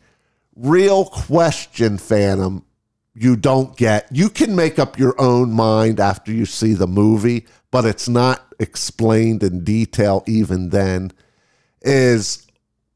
real 0.57 1.05
question, 1.05 1.99
Phantom, 1.99 2.64
you 3.18 3.35
don't 3.35 3.76
get. 3.76 4.09
You 4.12 4.29
can 4.29 4.55
make 4.55 4.79
up 4.79 4.98
your 4.98 5.18
own 5.20 5.50
mind 5.52 5.98
after 6.00 6.31
you 6.33 6.44
see 6.44 6.74
the 6.74 6.87
movie, 6.87 7.46
but 7.70 7.85
it's 7.87 8.09
not 8.09 8.42
explained 8.61 9.42
in 9.42 9.64
detail 9.64 10.22
even 10.26 10.68
then. 10.68 11.12
Is 11.81 12.46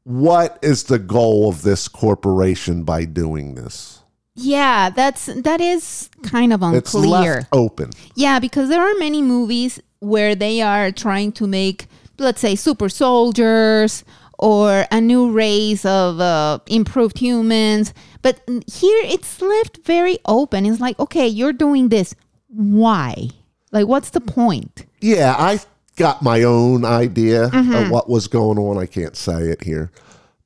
what 0.03 0.59
is 0.61 0.83
the 0.83 0.99
goal 0.99 1.49
of 1.49 1.63
this 1.63 1.87
corporation 1.87 2.83
by 2.83 3.05
doing 3.05 3.55
this? 3.55 3.99
Yeah, 4.35 4.89
that's 4.91 5.25
that 5.25 5.59
is 5.59 6.09
kind 6.23 6.53
of 6.53 6.61
It's 6.73 6.93
unclear. 6.93 7.35
left 7.35 7.47
open. 7.51 7.89
Yeah, 8.15 8.39
because 8.39 8.69
there 8.69 8.81
are 8.81 8.95
many 8.99 9.21
movies 9.21 9.79
where 9.99 10.35
they 10.35 10.61
are 10.61 10.91
trying 10.91 11.31
to 11.33 11.47
make, 11.47 11.87
let's 12.17 12.41
say, 12.41 12.55
super 12.55 12.89
soldiers 12.89 14.03
or 14.41 14.85
a 14.91 14.99
new 14.99 15.31
race 15.31 15.85
of 15.85 16.19
uh, 16.19 16.59
improved 16.67 17.19
humans. 17.19 17.93
But 18.21 18.41
here 18.67 19.01
it's 19.05 19.41
left 19.41 19.79
very 19.85 20.17
open. 20.25 20.65
It's 20.65 20.81
like, 20.81 20.99
okay, 20.99 21.27
you're 21.27 21.53
doing 21.53 21.89
this. 21.89 22.15
Why? 22.47 23.29
Like, 23.71 23.87
what's 23.87 24.09
the 24.09 24.21
point? 24.21 24.85
Yeah, 24.99 25.35
I 25.37 25.59
got 25.95 26.21
my 26.21 26.43
own 26.43 26.83
idea 26.83 27.45
of 27.45 27.91
what 27.91 28.09
was 28.09 28.27
going 28.27 28.57
on. 28.57 28.77
I 28.77 28.85
can't 28.85 29.15
say 29.15 29.49
it 29.49 29.63
here. 29.63 29.91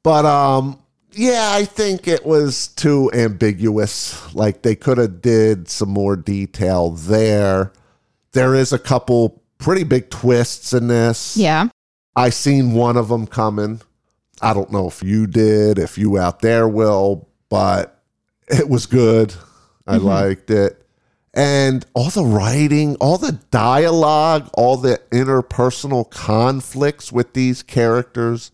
But 0.04 0.26
um 0.26 0.80
yeah, 1.18 1.52
I 1.54 1.64
think 1.64 2.08
it 2.08 2.26
was 2.26 2.68
too 2.68 3.10
ambiguous. 3.14 4.36
Like 4.36 4.62
they 4.62 4.76
could 4.76 4.98
have 4.98 5.22
did 5.22 5.70
some 5.70 5.90
more 5.90 6.18
detail 6.18 6.92
there. 6.92 7.72
There 8.34 8.54
is 8.54 8.74
a 8.74 8.80
couple 8.80 9.42
pretty 9.58 9.86
big 9.86 10.10
twists 10.10 10.74
in 10.74 10.88
this. 10.88 11.38
Yeah. 11.38 11.70
I 12.16 12.30
seen 12.30 12.74
one 12.74 12.98
of 12.98 13.10
them 13.10 13.28
coming. 13.28 13.82
I 14.42 14.54
don't 14.54 14.72
know 14.72 14.88
if 14.88 15.04
you 15.04 15.28
did, 15.28 15.80
if 15.80 15.98
you 15.98 16.18
out 16.18 16.42
there 16.42 16.68
will, 16.68 17.28
but 17.50 18.02
it 18.48 18.70
was 18.70 18.86
good. 18.86 19.34
I 19.88 19.98
mm-hmm. 19.98 20.06
liked 20.06 20.50
it. 20.50 20.82
And 21.34 21.86
all 21.94 22.10
the 22.10 22.24
writing, 22.24 22.96
all 22.98 23.18
the 23.18 23.40
dialogue, 23.52 24.50
all 24.54 24.78
the 24.78 25.02
interpersonal 25.12 26.10
conflicts 26.10 27.12
with 27.12 27.34
these 27.34 27.62
characters, 27.62 28.52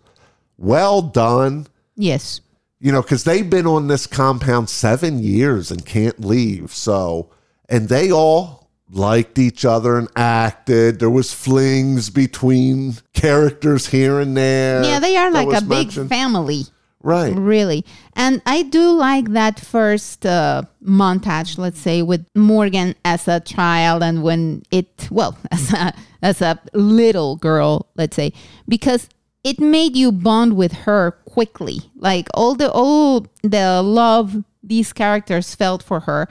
well 0.58 1.04
done. 1.04 1.68
Yes. 1.96 2.42
You 2.80 2.92
know, 2.92 3.04
because 3.04 3.24
they've 3.24 3.48
been 3.48 3.68
on 3.68 3.88
this 3.88 4.08
compound 4.08 4.70
seven 4.70 5.20
years 5.20 5.70
and 5.70 5.86
can't 5.86 6.20
leave. 6.22 6.72
So, 6.72 7.30
and 7.70 7.88
they 7.88 8.12
all 8.12 8.61
liked 8.92 9.40
each 9.40 9.66
other 9.66 9.98
and 9.98 10.08
acted. 10.16 11.00
There 11.00 11.10
was 11.10 11.34
flings 11.34 12.10
between 12.10 12.96
characters 13.14 13.88
here 13.88 14.20
and 14.20 14.36
there. 14.36 14.84
Yeah, 14.84 15.00
they 15.00 15.18
are 15.18 15.32
like 15.32 15.48
a 15.48 15.52
was 15.52 15.64
big 15.64 15.92
family. 16.10 16.64
right. 17.02 17.34
Really. 17.36 17.86
And 18.16 18.42
I 18.46 18.64
do 18.64 18.92
like 18.92 19.30
that 19.30 19.60
first 19.60 20.26
uh, 20.26 20.64
montage, 20.84 21.58
let's 21.58 21.80
say, 21.80 22.02
with 22.02 22.26
Morgan 22.36 22.96
as 23.06 23.28
a 23.28 23.40
child 23.40 24.04
and 24.04 24.22
when 24.24 24.64
it, 24.72 25.08
well, 25.10 25.38
as 25.52 25.74
a, 25.74 25.94
as 26.22 26.42
a 26.42 26.60
little 26.74 27.38
girl, 27.38 27.88
let's 27.96 28.16
say, 28.16 28.34
because 28.68 29.08
it 29.44 29.60
made 29.60 29.96
you 29.96 30.12
bond 30.12 30.56
with 30.56 30.74
her 30.74 31.12
quickly. 31.26 31.80
Like 31.96 32.28
all 32.34 32.56
the, 32.56 32.70
all 32.72 33.26
the 33.42 33.82
love 33.82 34.44
these 34.62 34.94
characters 34.94 35.56
felt 35.56 35.82
for 35.82 36.02
her, 36.02 36.28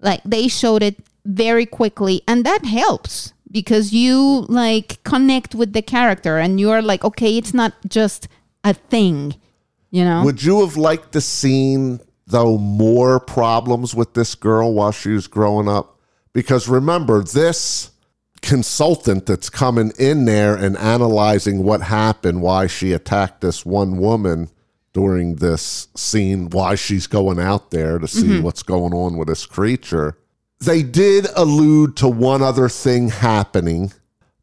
like 0.00 0.22
they 0.24 0.48
showed 0.48 0.82
it 0.82 0.96
very 1.26 1.66
quickly. 1.66 2.22
And 2.26 2.44
that 2.44 2.64
helps 2.64 3.32
because 3.50 3.92
you 3.92 4.46
like 4.48 5.02
connect 5.04 5.54
with 5.54 5.72
the 5.72 5.82
character 5.82 6.38
and 6.38 6.60
you're 6.60 6.82
like, 6.82 7.04
okay, 7.04 7.36
it's 7.36 7.54
not 7.54 7.72
just 7.88 8.28
a 8.64 8.74
thing. 8.74 9.34
You 9.90 10.04
know? 10.04 10.24
Would 10.24 10.42
you 10.42 10.60
have 10.60 10.76
liked 10.76 11.12
to 11.12 11.20
seen 11.20 12.00
though 12.26 12.58
more 12.58 13.20
problems 13.20 13.94
with 13.94 14.14
this 14.14 14.34
girl 14.34 14.74
while 14.74 14.92
she 14.92 15.10
was 15.10 15.26
growing 15.26 15.68
up? 15.68 15.98
Because 16.32 16.68
remember, 16.68 17.22
this 17.22 17.92
consultant 18.42 19.26
that's 19.26 19.48
coming 19.48 19.92
in 19.98 20.24
there 20.24 20.54
and 20.54 20.76
analyzing 20.76 21.62
what 21.62 21.82
happened, 21.82 22.42
why 22.42 22.66
she 22.66 22.92
attacked 22.92 23.40
this 23.40 23.64
one 23.64 23.96
woman 23.96 24.50
during 24.92 25.36
this 25.36 25.88
scene, 25.96 26.50
why 26.50 26.74
she's 26.74 27.06
going 27.06 27.38
out 27.38 27.70
there 27.70 27.98
to 27.98 28.08
see 28.08 28.28
mm-hmm. 28.28 28.42
what's 28.42 28.62
going 28.62 28.92
on 28.92 29.16
with 29.16 29.28
this 29.28 29.46
creature. 29.46 30.18
They 30.58 30.82
did 30.82 31.26
allude 31.36 31.96
to 31.98 32.08
one 32.08 32.42
other 32.42 32.68
thing 32.68 33.08
happening, 33.08 33.92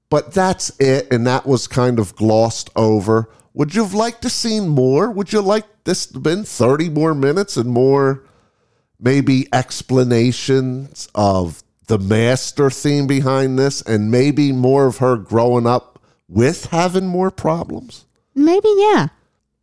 but 0.10 0.34
that's 0.34 0.70
it. 0.80 1.12
And 1.12 1.26
that 1.26 1.46
was 1.46 1.68
kind 1.68 2.00
of 2.00 2.16
glossed 2.16 2.70
over. 2.76 3.30
Would 3.54 3.76
you 3.76 3.84
have 3.84 3.94
liked 3.94 4.22
to 4.24 4.30
seen 4.30 4.70
more? 4.70 5.12
Would 5.12 5.34
you 5.34 5.42
like 5.42 5.66
this 5.84 6.06
to 6.08 6.14
have 6.16 6.24
been 6.24 6.44
30 6.44 6.90
more 6.90 7.14
minutes 7.14 7.58
and 7.58 7.70
more 7.70 8.24
maybe 9.00 9.48
explanations 9.54 11.10
of 11.14 11.64
the 11.88 12.00
master 12.00 12.70
theme 12.70 13.06
behind 13.06 13.60
this 13.60 13.82
and 13.82 14.10
maybe 14.10 14.52
more 14.52 14.88
of 14.88 14.98
her 14.98 15.18
growing 15.18 15.68
up 15.68 16.00
with 16.28 16.68
having 16.68 17.08
more 17.08 17.32
problems? 17.32 18.06
Maybe, 18.36 18.70
yeah. 18.78 19.08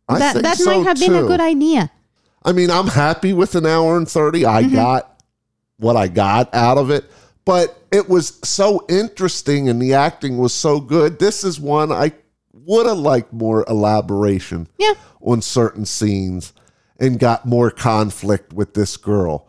I 0.07 0.19
that 0.19 0.41
that 0.43 0.57
so, 0.57 0.65
might 0.65 0.87
have 0.87 0.99
been 0.99 1.15
a 1.15 1.23
good 1.23 1.41
idea. 1.41 1.91
I 2.43 2.51
mean, 2.53 2.71
I'm 2.71 2.87
happy 2.87 3.33
with 3.33 3.55
an 3.55 3.65
hour 3.65 3.97
and 3.97 4.09
30. 4.09 4.45
I 4.45 4.63
mm-hmm. 4.63 4.75
got 4.75 5.10
what 5.81 5.95
I 5.97 6.07
got 6.07 6.53
out 6.53 6.77
of 6.77 6.89
it, 6.89 7.05
but 7.43 7.77
it 7.91 8.07
was 8.07 8.39
so 8.43 8.85
interesting 8.87 9.67
and 9.67 9.81
the 9.81 9.93
acting 9.93 10.37
was 10.37 10.53
so 10.53 10.79
good. 10.79 11.19
This 11.19 11.43
is 11.43 11.59
one 11.59 11.91
I 11.91 12.13
would 12.53 12.85
have 12.85 12.97
liked 12.99 13.33
more 13.33 13.65
elaboration 13.67 14.67
Yeah. 14.77 14.93
on 15.21 15.41
certain 15.41 15.85
scenes 15.85 16.53
and 16.99 17.19
got 17.19 17.45
more 17.47 17.71
conflict 17.71 18.53
with 18.53 18.75
this 18.75 18.95
girl. 18.95 19.47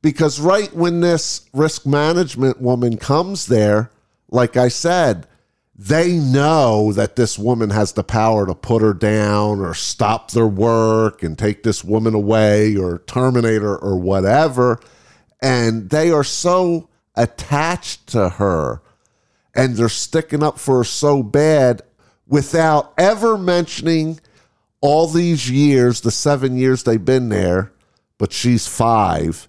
Because 0.00 0.40
right 0.40 0.74
when 0.74 1.00
this 1.00 1.42
risk 1.52 1.86
management 1.86 2.60
woman 2.60 2.96
comes 2.96 3.46
there, 3.46 3.90
like 4.30 4.56
I 4.56 4.68
said, 4.68 5.26
they 5.76 6.12
know 6.12 6.92
that 6.92 7.16
this 7.16 7.38
woman 7.38 7.70
has 7.70 7.92
the 7.92 8.04
power 8.04 8.46
to 8.46 8.54
put 8.54 8.80
her 8.80 8.94
down 8.94 9.60
or 9.60 9.74
stop 9.74 10.30
their 10.30 10.46
work 10.46 11.22
and 11.22 11.36
take 11.36 11.62
this 11.62 11.82
woman 11.84 12.14
away 12.14 12.76
or 12.76 12.98
terminate 13.06 13.62
her 13.62 13.76
or 13.76 13.96
whatever. 13.98 14.78
And 15.44 15.90
they 15.90 16.10
are 16.10 16.24
so 16.24 16.88
attached 17.14 18.08
to 18.08 18.28
her 18.30 18.80
and 19.54 19.76
they're 19.76 19.88
sticking 19.88 20.42
up 20.42 20.58
for 20.58 20.78
her 20.78 20.84
so 20.84 21.22
bad 21.22 21.82
without 22.26 22.92
ever 22.98 23.38
mentioning 23.38 24.18
all 24.80 25.06
these 25.06 25.50
years, 25.50 26.00
the 26.00 26.10
seven 26.10 26.56
years 26.56 26.82
they've 26.82 27.04
been 27.04 27.28
there, 27.28 27.72
but 28.18 28.32
she's 28.32 28.66
five, 28.66 29.48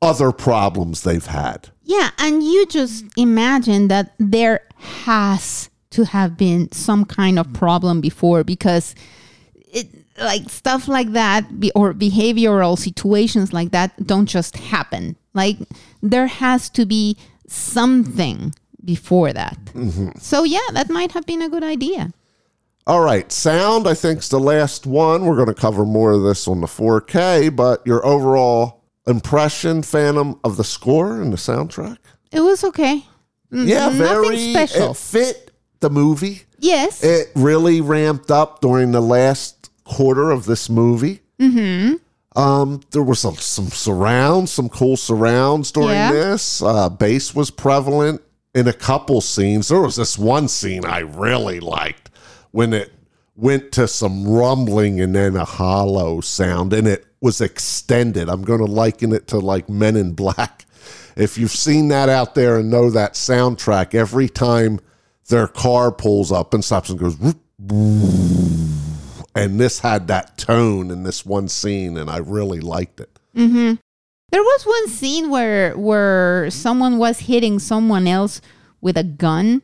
other 0.00 0.32
problems 0.32 1.02
they've 1.02 1.26
had. 1.26 1.68
Yeah, 1.82 2.10
and 2.18 2.42
you 2.42 2.66
just 2.66 3.04
imagine 3.16 3.88
that 3.88 4.14
there 4.18 4.66
has 4.78 5.70
to 5.90 6.04
have 6.04 6.36
been 6.36 6.72
some 6.72 7.04
kind 7.04 7.38
of 7.38 7.52
problem 7.52 8.00
before 8.00 8.42
because 8.42 8.94
it 9.72 9.88
like 10.18 10.48
stuff 10.48 10.88
like 10.88 11.12
that 11.12 11.44
or 11.74 11.92
behavioral 11.92 12.78
situations 12.78 13.52
like 13.52 13.70
that 13.72 14.06
don't 14.06 14.26
just 14.26 14.56
happen. 14.56 15.16
Like 15.34 15.58
there 16.02 16.26
has 16.28 16.70
to 16.70 16.86
be 16.86 17.16
something 17.46 18.54
before 18.84 19.32
that. 19.32 19.58
So 20.18 20.44
yeah, 20.44 20.60
that 20.72 20.88
might 20.90 21.12
have 21.12 21.26
been 21.26 21.42
a 21.42 21.48
good 21.48 21.64
idea. 21.64 22.12
All 22.86 23.00
right, 23.00 23.32
sound, 23.32 23.86
I 23.88 23.94
think, 23.94 24.18
is 24.18 24.28
the 24.28 24.38
last 24.38 24.86
one. 24.86 25.24
We're 25.24 25.36
going 25.36 25.48
to 25.48 25.54
cover 25.54 25.86
more 25.86 26.12
of 26.12 26.22
this 26.22 26.46
on 26.46 26.60
the 26.60 26.66
4K, 26.66 27.56
but 27.56 27.80
your 27.86 28.04
overall 28.04 28.82
impression, 29.06 29.82
Phantom, 29.82 30.38
of 30.44 30.58
the 30.58 30.64
score 30.64 31.18
and 31.22 31.32
the 31.32 31.38
soundtrack? 31.38 31.96
It 32.30 32.40
was 32.40 32.62
okay. 32.62 33.06
Mm, 33.50 33.66
Yeah, 33.68 33.86
nothing 33.88 33.98
very. 33.98 34.50
special. 34.52 34.90
It 34.90 34.96
fit 34.98 35.50
the 35.80 35.88
movie. 35.88 36.42
yes. 36.58 37.02
It 37.02 37.30
really 37.34 37.80
ramped 37.80 38.30
up 38.30 38.60
during 38.60 38.92
the 38.92 39.00
last 39.00 39.70
quarter 39.84 40.30
of 40.30 40.44
this 40.44 40.68
movie. 40.68 41.20
Mm-hmm. 41.40 41.94
Um, 42.36 42.80
there 42.90 43.02
was 43.02 43.20
some, 43.20 43.36
some 43.36 43.68
surrounds, 43.68 44.50
some 44.50 44.68
cool 44.68 44.96
surrounds 44.96 45.70
during 45.70 45.90
Yeah. 45.90 46.10
this. 46.12 46.60
Uh, 46.62 46.88
bass 46.88 47.34
was 47.34 47.50
prevalent 47.50 48.22
in 48.54 48.66
a 48.66 48.72
couple 48.72 49.20
scenes. 49.20 49.68
There 49.68 49.80
was 49.80 49.96
this 49.96 50.18
one 50.18 50.48
scene 50.48 50.84
I 50.84 51.00
really 51.00 51.60
liked 51.60 52.10
when 52.50 52.72
it 52.72 52.92
went 53.36 53.70
to 53.72 53.86
some 53.88 54.26
rumbling 54.26 55.00
and 55.00 55.14
then 55.14 55.36
a 55.36 55.44
hollow 55.44 56.20
sound, 56.20 56.72
and 56.72 56.86
it 56.88 57.04
was 57.20 57.40
extended. 57.40 58.28
I'm 58.28 58.42
going 58.42 58.60
to 58.60 58.66
liken 58.66 59.12
it 59.12 59.28
to 59.28 59.38
like 59.38 59.68
Men 59.68 59.96
in 59.96 60.12
Black. 60.12 60.66
If 61.16 61.38
you've 61.38 61.50
seen 61.52 61.88
that 61.88 62.08
out 62.08 62.34
there 62.34 62.58
and 62.58 62.70
know 62.70 62.90
that 62.90 63.14
soundtrack, 63.14 63.94
every 63.94 64.28
time 64.28 64.80
their 65.28 65.46
car 65.46 65.90
pulls 65.92 66.30
up 66.32 66.52
and 66.52 66.64
stops 66.64 66.90
and 66.90 66.98
goes, 66.98 67.16
"Whoop, 67.16 67.38
and 69.34 69.58
this 69.60 69.80
had 69.80 70.08
that 70.08 70.38
tone 70.38 70.90
in 70.90 71.02
this 71.02 71.24
one 71.26 71.48
scene, 71.48 71.96
and 71.96 72.08
I 72.10 72.18
really 72.18 72.60
liked 72.60 73.00
it. 73.00 73.10
There 73.34 74.42
was 74.42 74.64
one 74.64 74.88
scene 74.88 75.30
where 75.30 75.76
where 75.76 76.50
someone 76.50 76.98
was 76.98 77.20
hitting 77.20 77.58
someone 77.58 78.06
else 78.08 78.40
with 78.80 78.96
a 78.96 79.04
gun, 79.04 79.62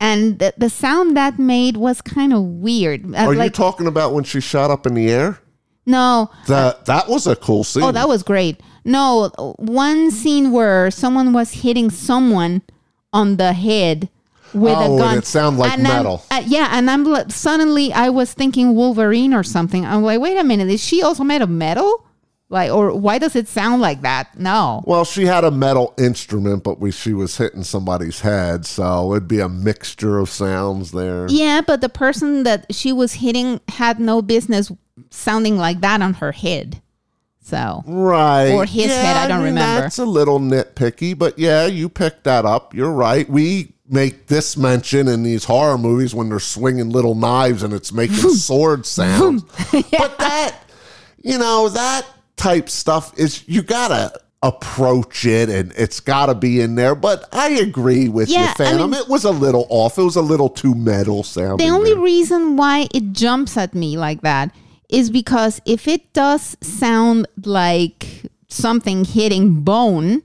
and 0.00 0.38
the, 0.38 0.52
the 0.56 0.68
sound 0.70 1.16
that 1.16 1.38
made 1.38 1.76
was 1.76 2.00
kind 2.00 2.32
of 2.32 2.42
weird. 2.42 3.14
Uh, 3.14 3.18
Are 3.18 3.34
you 3.34 3.50
talking 3.50 3.86
about 3.86 4.12
when 4.12 4.24
she 4.24 4.40
shot 4.40 4.70
up 4.70 4.86
in 4.86 4.94
the 4.94 5.08
air? 5.10 5.38
no, 5.86 6.30
That 6.48 6.86
that 6.86 7.08
was 7.08 7.26
a 7.26 7.36
cool 7.36 7.64
scene. 7.64 7.82
oh, 7.84 7.92
that 7.92 8.08
was 8.08 8.22
great. 8.22 8.60
No, 8.84 9.28
one 9.58 10.10
scene 10.10 10.50
where 10.50 10.90
someone 10.90 11.32
was 11.32 11.52
hitting 11.62 11.88
someone 11.90 12.62
on 13.12 13.36
the 13.36 13.52
head 13.52 14.08
with 14.54 14.74
Oh, 14.76 14.80
a 14.80 14.84
and 14.90 14.98
gun. 14.98 15.18
it 15.18 15.26
sounded 15.26 15.58
like 15.60 15.72
And 15.72 15.82
metal. 15.82 16.24
uh, 16.30 16.42
yeah, 16.46 16.68
and 16.72 16.90
I'm 16.90 17.04
like, 17.04 17.30
suddenly 17.30 17.92
I 17.92 18.08
was 18.10 18.32
thinking 18.32 18.74
Wolverine 18.74 19.34
or 19.34 19.42
something. 19.42 19.84
I'm 19.84 20.02
like, 20.02 20.20
wait 20.20 20.36
a 20.38 20.44
minute, 20.44 20.68
is 20.68 20.82
she 20.82 21.02
also 21.02 21.24
made 21.24 21.42
of 21.42 21.50
metal? 21.50 22.06
Like, 22.48 22.70
or 22.70 22.94
why 22.94 23.16
does 23.16 23.34
it 23.34 23.48
sound 23.48 23.80
like 23.80 24.02
that? 24.02 24.38
No. 24.38 24.84
Well, 24.86 25.06
she 25.06 25.24
had 25.24 25.42
a 25.42 25.50
metal 25.50 25.94
instrument, 25.96 26.62
but 26.64 26.78
we 26.78 26.90
she 26.92 27.14
was 27.14 27.38
hitting 27.38 27.62
somebody's 27.64 28.20
head, 28.20 28.66
so 28.66 29.12
it'd 29.12 29.26
be 29.26 29.40
a 29.40 29.48
mixture 29.48 30.18
of 30.18 30.28
sounds 30.28 30.90
there. 30.92 31.26
Yeah, 31.30 31.62
but 31.66 31.80
the 31.80 31.88
person 31.88 32.42
that 32.42 32.66
she 32.74 32.92
was 32.92 33.14
hitting 33.14 33.60
had 33.68 33.98
no 33.98 34.20
business 34.20 34.70
sounding 35.08 35.56
like 35.56 35.80
that 35.80 36.02
on 36.02 36.12
her 36.14 36.32
head. 36.32 36.82
So 37.40 37.82
Right. 37.86 38.50
Or 38.50 38.66
his 38.66 38.86
head, 38.92 39.16
I 39.16 39.26
don't 39.28 39.38
mean, 39.38 39.54
remember. 39.54 39.80
That's 39.82 39.98
a 39.98 40.04
little 40.04 40.38
nitpicky, 40.38 41.18
but 41.18 41.38
yeah, 41.38 41.64
you 41.66 41.88
picked 41.88 42.24
that 42.24 42.44
up. 42.44 42.74
You're 42.74 42.92
right. 42.92 43.28
We 43.28 43.72
make 43.92 44.26
this 44.26 44.56
mention 44.56 45.06
in 45.08 45.22
these 45.22 45.44
horror 45.44 45.78
movies 45.78 46.14
when 46.14 46.28
they're 46.30 46.38
swinging 46.40 46.90
little 46.90 47.14
knives 47.14 47.62
and 47.62 47.72
it's 47.74 47.92
making 47.92 48.16
sword 48.34 48.86
sounds. 48.86 49.42
But 49.72 50.18
that, 50.18 50.56
you 51.22 51.38
know, 51.38 51.68
that 51.68 52.06
type 52.36 52.68
stuff 52.68 53.16
is, 53.18 53.46
you 53.46 53.62
gotta 53.62 54.12
approach 54.42 55.24
it 55.24 55.48
and 55.48 55.72
it's 55.76 56.00
gotta 56.00 56.34
be 56.34 56.60
in 56.60 56.74
there. 56.74 56.94
But 56.94 57.28
I 57.32 57.50
agree 57.50 58.08
with 58.08 58.28
Yeah, 58.28 58.40
you, 58.44 58.48
I 58.48 58.54
Phantom. 58.54 58.90
mean- 58.90 59.00
it 59.00 59.08
was 59.08 59.24
a 59.24 59.30
little 59.30 59.66
off. 59.68 59.98
It 59.98 60.02
was 60.02 60.16
a 60.16 60.22
little 60.22 60.48
too 60.48 60.74
metal 60.74 61.22
sounding. 61.22 61.66
the 61.66 61.72
only 61.72 61.92
there. 61.94 62.02
reason 62.02 62.56
why 62.56 62.88
it 62.92 63.12
jumps 63.12 63.56
at 63.56 63.74
me 63.74 63.96
like 63.96 64.22
that 64.22 64.54
is 64.88 65.10
because 65.10 65.60
if 65.64 65.86
it 65.88 66.12
does 66.12 66.56
sound 66.60 67.26
like 67.44 68.24
something 68.48 69.04
hitting 69.04 69.60
bone, 69.62 70.22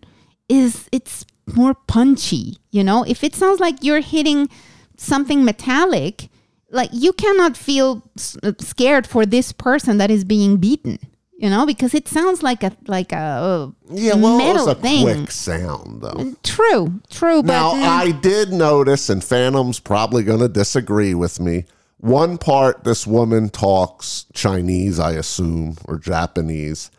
is 0.49 0.87
it's 0.91 1.25
more 1.55 1.73
punchy. 1.73 2.57
You 2.71 2.83
know, 2.83 3.03
if 3.03 3.23
it 3.23 3.35
sounds 3.35 3.59
like 3.59 3.83
you're 3.83 4.01
hitting 4.01 4.49
something 4.97 5.45
metallic, 5.45 6.29
like 6.71 6.89
you 6.91 7.13
cannot 7.13 7.55
feel 7.55 8.03
s- 8.17 8.37
scared 8.59 9.07
for 9.07 9.25
this 9.25 9.51
person 9.51 9.97
that 9.99 10.11
is 10.11 10.23
being 10.23 10.57
beaten. 10.57 10.99
You 11.39 11.51
know, 11.51 11.67
because 11.67 11.93
it 11.93 12.07
sounds 12.07 12.41
like 12.41 12.63
a 12.63 12.71
like 12.87 13.11
a 13.11 13.15
uh, 13.15 13.67
yeah, 13.91 14.15
well, 14.15 14.35
it 14.39 14.43
metal 14.43 14.65
was 14.65 14.75
a 14.75 14.81
thing. 14.81 15.03
quick 15.03 15.29
sound, 15.29 16.01
though. 16.01 16.33
True, 16.41 16.99
true, 17.11 17.43
but 17.43 17.53
Now, 17.53 17.73
mm, 17.73 17.83
I 17.83 18.11
did 18.11 18.51
notice, 18.51 19.07
and 19.09 19.23
Phantom's 19.23 19.79
probably 19.79 20.23
going 20.23 20.39
to 20.39 20.47
disagree 20.49 21.13
with 21.13 21.39
me. 21.39 21.65
One 21.99 22.39
part, 22.39 22.83
this 22.85 23.05
woman 23.05 23.49
talks 23.49 24.25
Chinese, 24.33 24.99
I 24.99 25.11
assume, 25.11 25.77
or 25.85 25.99
Japanese. 25.99 26.89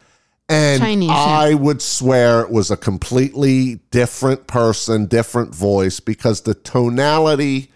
And 0.49 0.81
Chinese, 0.81 1.11
yeah. 1.11 1.15
I 1.15 1.55
would 1.55 1.83
swear 1.83 2.41
it 2.41 2.51
was 2.51 2.71
a 2.71 2.77
completely 2.77 3.77
different 3.91 4.47
person, 4.47 5.07
different 5.07 5.55
voice, 5.55 6.01
because 6.01 6.41
the 6.43 6.55
tonality 6.55 7.71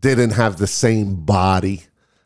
didn't 0.00 0.30
have 0.30 0.56
the 0.58 0.66
same 0.66 1.14
body. 1.24 1.84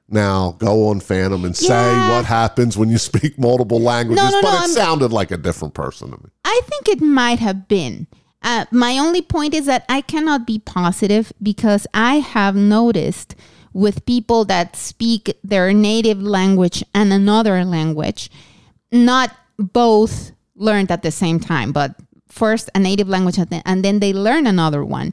Now, 0.08 0.52
go 0.58 0.88
on, 0.88 1.00
Phantom, 1.00 1.44
and 1.44 1.56
say 1.56 1.92
what 2.10 2.24
happens 2.24 2.76
when 2.76 2.90
you 2.90 2.98
speak 2.98 3.38
multiple 3.38 3.80
languages. 3.80 4.22
no, 4.24 4.40
but 4.42 4.50
no, 4.50 4.56
it 4.56 4.60
I'm- 4.60 4.70
sounded 4.70 5.12
like 5.12 5.30
a 5.30 5.36
different 5.38 5.74
person 5.74 6.10
to 6.10 6.16
me. 6.18 6.30
I 6.44 6.60
think 6.66 6.88
it 6.88 7.02
might 7.02 7.38
have 7.38 7.68
been. 7.68 8.06
Uh, 8.42 8.64
my 8.70 8.98
only 8.98 9.22
point 9.22 9.54
is 9.54 9.66
that 9.66 9.84
I 9.88 10.00
cannot 10.00 10.46
be 10.46 10.58
positive 10.58 11.32
because 11.42 11.86
I 11.94 12.16
have 12.16 12.56
noticed 12.56 13.34
with 13.72 14.04
people 14.04 14.44
that 14.46 14.74
speak 14.76 15.38
their 15.44 15.72
native 15.72 16.20
language 16.20 16.82
and 16.92 17.12
another 17.12 17.64
language, 17.64 18.30
not 18.90 19.34
both 19.62 20.32
learned 20.56 20.90
at 20.90 21.02
the 21.02 21.10
same 21.10 21.40
time, 21.40 21.72
but 21.72 21.94
first 22.28 22.70
a 22.74 22.78
native 22.78 23.08
language 23.08 23.38
and 23.38 23.84
then- 23.84 24.00
they 24.00 24.12
learn 24.12 24.46
another 24.46 24.84
one. 24.84 25.12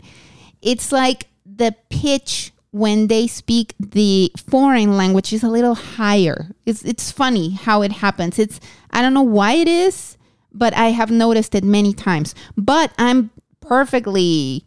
It's 0.62 0.92
like 0.92 1.28
the 1.46 1.76
pitch 1.90 2.52
when 2.72 3.08
they 3.08 3.28
speak 3.28 3.74
the 3.80 4.32
foreign 4.38 4.96
language 4.96 5.34
is 5.34 5.44
a 5.44 5.50
little 5.50 5.76
higher. 5.76 6.52
It's 6.66 6.84
it's 6.84 7.12
funny 7.12 7.52
how 7.52 7.82
it 7.82 7.92
happens. 7.92 8.38
It's 8.38 8.60
I 8.92 9.02
don't 9.02 9.14
know 9.14 9.24
why 9.24 9.54
it 9.54 9.68
is, 9.68 10.18
but 10.54 10.74
I 10.76 10.90
have 10.90 11.10
noticed 11.10 11.56
it 11.56 11.64
many 11.64 11.94
times. 11.94 12.36
But 12.56 12.92
I'm 12.98 13.32
perfectly 13.62 14.66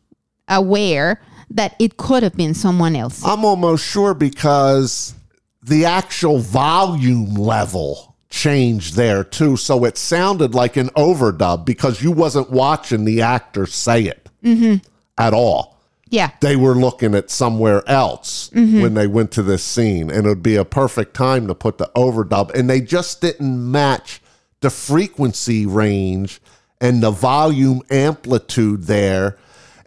aware 0.49 1.21
that 1.51 1.77
it 1.79 1.97
could 1.97 2.23
have 2.23 2.35
been 2.35 2.55
someone 2.55 2.97
else. 2.97 3.25
I'm 3.25 3.45
almost 3.45 3.85
sure 3.85 4.15
because 4.15 5.15
the 5.63 5.85
actual 5.85 6.39
volume 6.39 7.35
level 7.35 8.12
changed 8.33 8.95
there 8.97 9.23
too. 9.23 9.57
So 9.57 9.85
it 9.85 9.99
sounded 9.99 10.55
like 10.55 10.77
an 10.77 10.89
overdub 10.91 11.67
because 11.67 12.03
you 12.03 12.11
wasn't 12.11 12.51
watching 12.51 13.05
the 13.05 13.21
actor 13.21 13.67
say 13.67 14.05
it 14.05 14.29
mm-hmm. 14.43 14.77
at 15.19 15.35
all. 15.35 15.79
Yeah. 16.09 16.31
They 16.41 16.57
were 16.57 16.75
looking 16.75 17.15
at 17.15 17.31
somewhere 17.31 17.87
else 17.89 18.51
mm-hmm. 18.51 18.83
when 18.83 18.95
they 18.95 19.07
went 19.07 19.33
to 19.33 19.43
this 19.43 19.63
scene, 19.63 20.11
and 20.11 20.27
it 20.27 20.29
would 20.29 20.43
be 20.43 20.57
a 20.57 20.65
perfect 20.65 21.15
time 21.15 21.47
to 21.47 21.55
put 21.55 21.79
the 21.79 21.91
overdub. 21.95 22.51
And 22.55 22.69
they 22.69 22.81
just 22.81 23.21
didn't 23.21 23.71
match 23.71 24.21
the 24.61 24.71
frequency 24.71 25.67
range 25.67 26.41
and 26.81 27.03
the 27.03 27.11
volume 27.11 27.83
amplitude 27.91 28.85
there. 28.85 29.37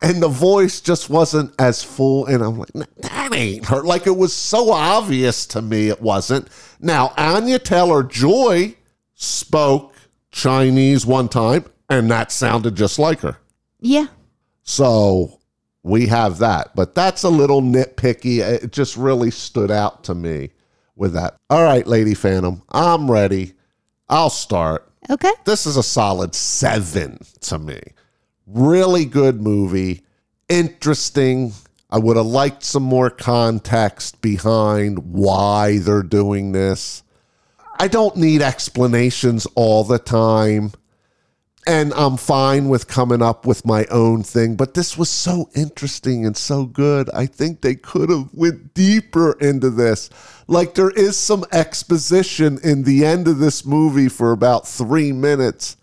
And 0.02 0.22
the 0.22 0.28
voice 0.28 0.82
just 0.82 1.10
wasn't 1.10 1.54
as 1.60 1.84
full. 1.84 2.26
And 2.26 2.44
I'm 2.44 2.58
like, 2.58 2.74
that 2.74 3.34
ain't 3.34 3.66
her. 3.66 3.84
Like 3.84 4.08
it 4.08 4.18
was 4.18 4.34
so 4.34 4.72
obvious 4.72 5.46
to 5.48 5.62
me 5.62 5.90
it 5.90 6.02
wasn't. 6.02 6.50
Now, 6.80 7.14
Anya 7.18 7.60
Taylor 7.60 8.04
Joy 8.04 8.76
spoke 9.14 9.96
Chinese 10.32 11.06
one 11.06 11.30
time, 11.30 11.66
and 11.90 12.12
that 12.12 12.32
sounded 12.32 12.76
just 12.76 13.00
like 13.00 13.22
her. 13.22 13.38
Yeah. 13.80 14.08
So 14.64 15.40
we 15.84 16.08
have 16.08 16.40
that, 16.40 16.76
but 16.76 16.96
that's 16.96 17.24
a 17.24 17.30
little 17.30 17.62
nitpicky. 17.62 18.40
It 18.40 18.72
just 18.72 18.98
really 18.98 19.32
stood 19.32 19.72
out 19.72 20.04
to 20.06 20.16
me 20.16 20.50
with 20.96 21.14
that. 21.14 21.38
All 21.50 21.64
right, 21.64 21.86
Lady 21.86 22.14
Phantom, 22.14 22.62
I'm 22.70 23.10
ready. 23.10 23.54
I'll 24.10 24.30
start. 24.30 24.92
Okay. 25.10 25.32
This 25.46 25.66
is 25.66 25.78
a 25.78 25.84
solid 25.84 26.34
seven 26.34 27.20
to 27.42 27.60
me. 27.60 27.80
Really 28.48 29.06
good 29.06 29.42
movie. 29.42 30.04
Interesting. 30.50 31.54
I 31.90 31.98
would 31.98 32.18
have 32.18 32.26
liked 32.26 32.64
some 32.64 32.84
more 32.84 33.10
context 33.10 34.22
behind 34.22 35.14
why 35.14 35.80
they're 35.80 36.04
doing 36.04 36.52
this. 36.52 37.04
I 37.80 37.88
don't 37.88 38.16
need 38.16 38.42
explanations 38.42 39.46
all 39.56 39.84
the 39.84 40.00
time 40.00 40.72
and 41.68 41.94
I'm 41.96 42.18
fine 42.18 42.70
with 42.70 42.88
coming 42.88 43.22
up 43.22 43.46
with 43.46 43.66
my 43.66 43.86
own 43.86 44.24
thing, 44.24 44.56
but 44.56 44.76
this 44.76 44.98
was 44.98 45.10
so 45.10 45.50
interesting 45.56 46.26
and 46.26 46.38
so 46.38 46.66
good. 46.66 47.10
I 47.12 47.26
think 47.26 47.62
they 47.62 47.76
could 47.76 48.10
have 48.10 48.30
went 48.34 48.74
deeper 48.74 49.34
into 49.40 49.72
this. 49.72 50.10
Like 50.48 50.76
there 50.76 50.92
is 50.92 51.18
some 51.18 51.44
exposition 51.52 52.60
in 52.64 52.84
the 52.84 53.04
end 53.04 53.28
of 53.28 53.40
this 53.40 53.66
movie 53.66 54.10
for 54.10 54.32
about 54.32 54.68
3 54.68 55.12
minutes 55.12 55.78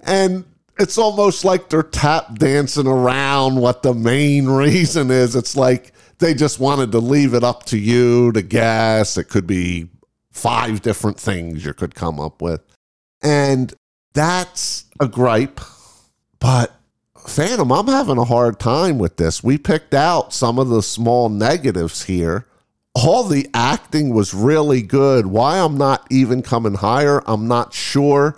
and 0.00 0.44
it's 0.82 0.98
almost 0.98 1.44
like 1.44 1.68
they're 1.68 1.84
tap 1.84 2.38
dancing 2.38 2.88
around 2.88 3.54
what 3.54 3.82
the 3.82 3.94
main 3.94 4.46
reason 4.48 5.10
is. 5.10 5.36
It's 5.36 5.56
like 5.56 5.92
they 6.18 6.34
just 6.34 6.58
wanted 6.58 6.92
to 6.92 6.98
leave 6.98 7.34
it 7.34 7.44
up 7.44 7.64
to 7.66 7.78
you 7.78 8.32
to 8.32 8.42
guess. 8.42 9.16
It 9.16 9.24
could 9.24 9.46
be 9.46 9.88
five 10.32 10.82
different 10.82 11.20
things 11.20 11.64
you 11.64 11.72
could 11.72 11.94
come 11.94 12.18
up 12.18 12.42
with. 12.42 12.60
And 13.22 13.72
that's 14.12 14.86
a 14.98 15.06
gripe. 15.06 15.60
But 16.40 16.74
Phantom, 17.16 17.70
I'm 17.70 17.86
having 17.86 18.18
a 18.18 18.24
hard 18.24 18.58
time 18.58 18.98
with 18.98 19.16
this. 19.16 19.44
We 19.44 19.58
picked 19.58 19.94
out 19.94 20.34
some 20.34 20.58
of 20.58 20.68
the 20.68 20.82
small 20.82 21.28
negatives 21.28 22.02
here. 22.04 22.46
All 22.94 23.22
the 23.22 23.48
acting 23.54 24.12
was 24.12 24.34
really 24.34 24.82
good. 24.82 25.26
Why 25.26 25.58
I'm 25.58 25.78
not 25.78 26.06
even 26.10 26.42
coming 26.42 26.74
higher, 26.74 27.22
I'm 27.26 27.46
not 27.46 27.72
sure. 27.72 28.36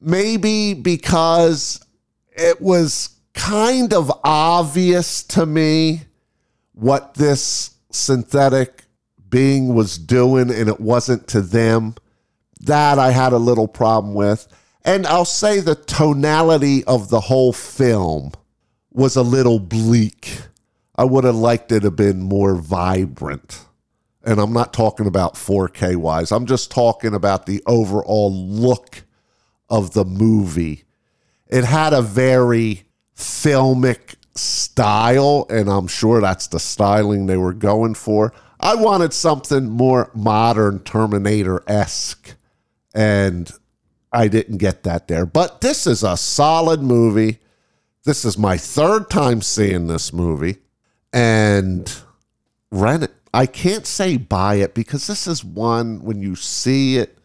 Maybe 0.00 0.74
because 0.74 1.84
it 2.32 2.60
was 2.60 3.10
kind 3.34 3.92
of 3.92 4.10
obvious 4.24 5.22
to 5.24 5.46
me 5.46 6.02
what 6.72 7.14
this 7.14 7.72
synthetic 7.90 8.84
being 9.28 9.74
was 9.74 9.98
doing, 9.98 10.50
and 10.50 10.68
it 10.68 10.80
wasn't 10.80 11.28
to 11.28 11.40
them. 11.40 11.94
That 12.62 12.98
I 12.98 13.10
had 13.10 13.32
a 13.32 13.38
little 13.38 13.68
problem 13.68 14.14
with. 14.14 14.46
And 14.84 15.06
I'll 15.06 15.24
say 15.24 15.60
the 15.60 15.74
tonality 15.74 16.84
of 16.84 17.08
the 17.10 17.20
whole 17.20 17.52
film 17.52 18.32
was 18.90 19.16
a 19.16 19.22
little 19.22 19.58
bleak. 19.58 20.40
I 20.96 21.04
would 21.04 21.24
have 21.24 21.36
liked 21.36 21.72
it 21.72 21.80
to 21.80 21.86
have 21.86 21.96
been 21.96 22.20
more 22.20 22.56
vibrant. 22.56 23.64
And 24.22 24.38
I'm 24.38 24.52
not 24.52 24.72
talking 24.72 25.06
about 25.06 25.34
4K 25.34 25.96
wise, 25.96 26.30
I'm 26.32 26.46
just 26.46 26.70
talking 26.70 27.14
about 27.14 27.46
the 27.46 27.62
overall 27.66 28.32
look 28.32 29.04
of 29.70 29.92
the 29.92 30.04
movie. 30.04 30.84
It 31.46 31.64
had 31.64 31.92
a 31.92 32.02
very 32.02 32.82
filmic 33.16 34.16
style, 34.34 35.46
and 35.48 35.68
I'm 35.70 35.86
sure 35.86 36.20
that's 36.20 36.48
the 36.48 36.60
styling 36.60 37.26
they 37.26 37.36
were 37.36 37.54
going 37.54 37.94
for. 37.94 38.32
I 38.58 38.74
wanted 38.74 39.12
something 39.12 39.68
more 39.70 40.10
modern 40.14 40.80
Terminator 40.80 41.62
esque. 41.66 42.36
And 42.94 43.50
I 44.12 44.28
didn't 44.28 44.58
get 44.58 44.82
that 44.82 45.08
there. 45.08 45.24
But 45.24 45.60
this 45.60 45.86
is 45.86 46.02
a 46.02 46.16
solid 46.16 46.82
movie. 46.82 47.38
This 48.04 48.24
is 48.24 48.36
my 48.36 48.56
third 48.56 49.08
time 49.08 49.42
seeing 49.42 49.86
this 49.86 50.12
movie. 50.12 50.56
And 51.12 51.92
rent 52.70 53.04
it. 53.04 53.14
I 53.32 53.46
can't 53.46 53.86
say 53.86 54.16
buy 54.16 54.56
it 54.56 54.74
because 54.74 55.06
this 55.06 55.26
is 55.26 55.44
one 55.44 56.02
when 56.02 56.20
you 56.20 56.34
see 56.34 56.96
it, 56.96 57.18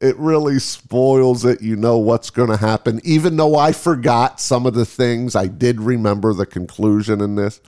it 0.00 0.16
really 0.16 0.58
spoils 0.58 1.44
it. 1.44 1.60
You 1.60 1.76
know 1.76 1.98
what's 1.98 2.30
going 2.30 2.50
to 2.50 2.56
happen. 2.56 3.00
Even 3.04 3.36
though 3.36 3.56
I 3.56 3.72
forgot 3.72 4.40
some 4.40 4.66
of 4.66 4.74
the 4.74 4.86
things, 4.86 5.34
I 5.34 5.46
did 5.46 5.80
remember 5.80 6.32
the 6.32 6.46
conclusion 6.46 7.20
in 7.20 7.34
this. 7.34 7.60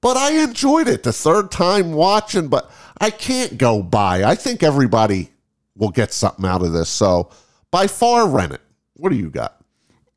But 0.00 0.16
I 0.16 0.42
enjoyed 0.42 0.88
it 0.88 1.02
the 1.02 1.12
third 1.12 1.50
time 1.50 1.92
watching, 1.92 2.48
but 2.48 2.70
I 3.00 3.10
can't 3.10 3.58
go 3.58 3.82
buy. 3.82 4.24
I 4.24 4.34
think 4.34 4.62
everybody 4.62 5.30
will 5.76 5.90
get 5.90 6.12
something 6.12 6.44
out 6.44 6.62
of 6.62 6.72
this. 6.72 6.88
So 6.88 7.30
by 7.70 7.86
far, 7.86 8.28
rent 8.28 8.52
it. 8.52 8.60
What 8.94 9.10
do 9.10 9.16
you 9.16 9.30
got? 9.30 9.60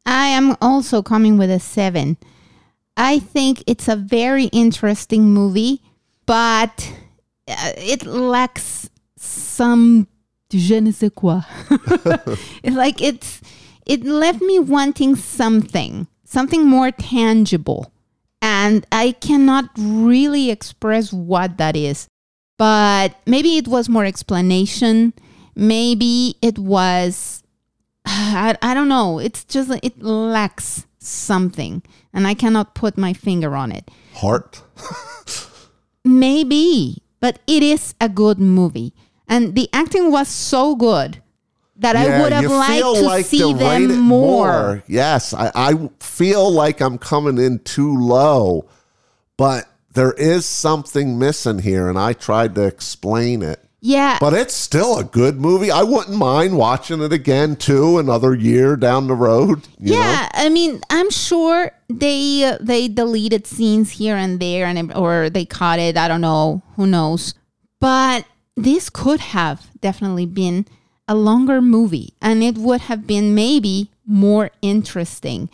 I 0.05 0.28
am 0.28 0.55
also 0.62 1.03
coming 1.03 1.38
with 1.38 1.51
a 1.51 1.59
seven. 1.59 2.18
I 2.97 3.20
think 3.20 3.64
it's 3.68 3.88
a 3.88 3.95
very 3.95 4.45
interesting 4.45 5.30
movie, 5.34 5.82
but 6.26 6.91
uh, 7.47 7.72
it 7.78 8.05
lacks 8.05 8.89
some 9.18 10.07
je 10.54 10.80
ne 10.80 10.91
sais 10.91 11.10
quoi. 11.10 11.41
It's 12.64 12.76
like 12.76 13.02
it's 13.02 13.41
it 13.86 14.04
left 14.04 14.41
me 14.41 14.60
wanting 14.60 15.16
something, 15.16 16.08
something 16.24 16.66
more 16.66 16.91
tangible. 16.91 17.91
And 18.41 18.86
I 18.91 19.12
cannot 19.12 19.66
really 19.78 20.49
express 20.49 21.14
what 21.14 21.58
that 21.58 21.76
is. 21.76 22.08
But 22.58 23.16
maybe 23.26 23.58
it 23.58 23.68
was 23.68 23.89
more 23.89 24.06
explanation. 24.06 25.14
Maybe 25.56 26.36
it 26.41 26.58
was 26.58 27.43
I, 28.06 28.58
I 28.62 28.74
don't 28.74 28.89
know. 28.89 29.20
It's 29.20 29.43
just 29.43 29.72
it 29.84 30.02
lacks 30.02 30.86
something, 30.99 31.84
and 32.14 32.28
I 32.28 32.34
cannot 32.34 32.76
put 32.76 32.97
my 32.97 33.14
finger 33.14 33.56
on 33.56 33.72
it. 33.72 33.89
Heart? 34.16 34.64
Maybe, 36.04 37.04
but 37.20 37.39
it 37.47 37.62
is 37.64 37.93
a 38.02 38.10
good 38.10 38.39
movie, 38.39 38.93
and 39.32 39.55
the 39.55 39.69
acting 39.73 40.11
was 40.11 40.27
so 40.27 40.75
good 40.75 41.21
that 41.77 41.95
I 41.95 42.21
would 42.21 42.34
have 42.34 42.51
liked 42.51 42.84
to 42.84 43.01
like 43.01 43.25
see 43.25 43.53
them 43.53 43.89
it 43.89 43.95
more. 43.95 44.84
Yes, 44.88 45.34
I, 45.34 45.51
I 45.55 45.89
feel 45.99 46.51
like 46.51 46.82
I'm 46.82 46.97
coming 46.97 47.39
in 47.39 47.59
too 47.59 47.95
low, 47.97 48.67
but 49.38 49.67
there 49.93 50.11
is 50.11 50.45
something 50.45 51.17
missing 51.17 51.59
here, 51.59 51.89
and 51.89 51.97
I 51.97 52.13
tried 52.13 52.55
to 52.55 52.65
explain 52.65 53.41
it. 53.41 53.59
Yeah, 53.84 54.19
But 54.21 54.34
it's 54.34 54.53
still 54.53 54.99
a 54.99 55.03
good 55.03 55.41
movie. 55.41 55.71
I 55.71 55.82
wouldn't 55.82 56.15
mind 56.15 56.55
watching 56.55 57.01
it 57.01 57.11
again 57.11 57.55
too, 57.55 57.97
another 57.97 58.36
year 58.36 58.75
down 58.75 59.07
the 59.07 59.15
road. 59.15 59.67
you 59.79 59.93
know? 59.93 59.99
yeah. 59.99 60.29
I 60.34 60.49
mean, 60.49 60.82
I'm 60.91 61.09
sure 61.09 61.71
they 61.89 62.43
uh, 62.43 62.59
they 62.61 62.89
deleted 62.89 63.47
scenes 63.47 63.89
here 63.89 64.15
and 64.15 64.39
there, 64.39 64.67
and 64.67 64.93
or 64.93 65.32
they 65.32 65.45
cut 65.45 65.79
it. 65.79 65.97
I 65.97 66.07
don't 66.07 66.21
know. 66.21 66.61
Who 66.75 66.86
knows? 66.86 67.34
But 67.79 68.27
this 68.56 68.89
could 68.89 69.20
have 69.20 69.68
definitely 69.80 70.26
been 70.26 70.66
a 71.08 71.16
longer 71.16 71.62
movie, 71.62 72.14
and 72.22 72.43
it 72.43 72.58
would 72.58 72.82
have 72.82 73.08
been 73.08 73.34
maybe 73.36 73.91
more 74.06 74.52
interesting. 74.62 75.49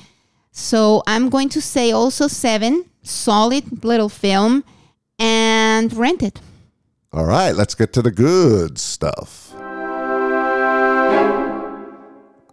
So 0.52 1.04
I'm 1.08 1.30
going 1.30 1.50
to 1.50 1.62
say 1.62 1.92
also 1.92 2.28
seven, 2.28 2.86
solid 3.04 3.84
little 3.84 4.10
film, 4.10 4.64
and 5.20 5.94
rent 5.94 6.22
it. 6.24 6.40
All 7.14 7.26
right, 7.26 7.56
let's 7.56 7.76
get 7.76 7.94
to 7.94 8.02
the 8.02 8.12
good 8.12 8.78
stuff. 8.78 9.54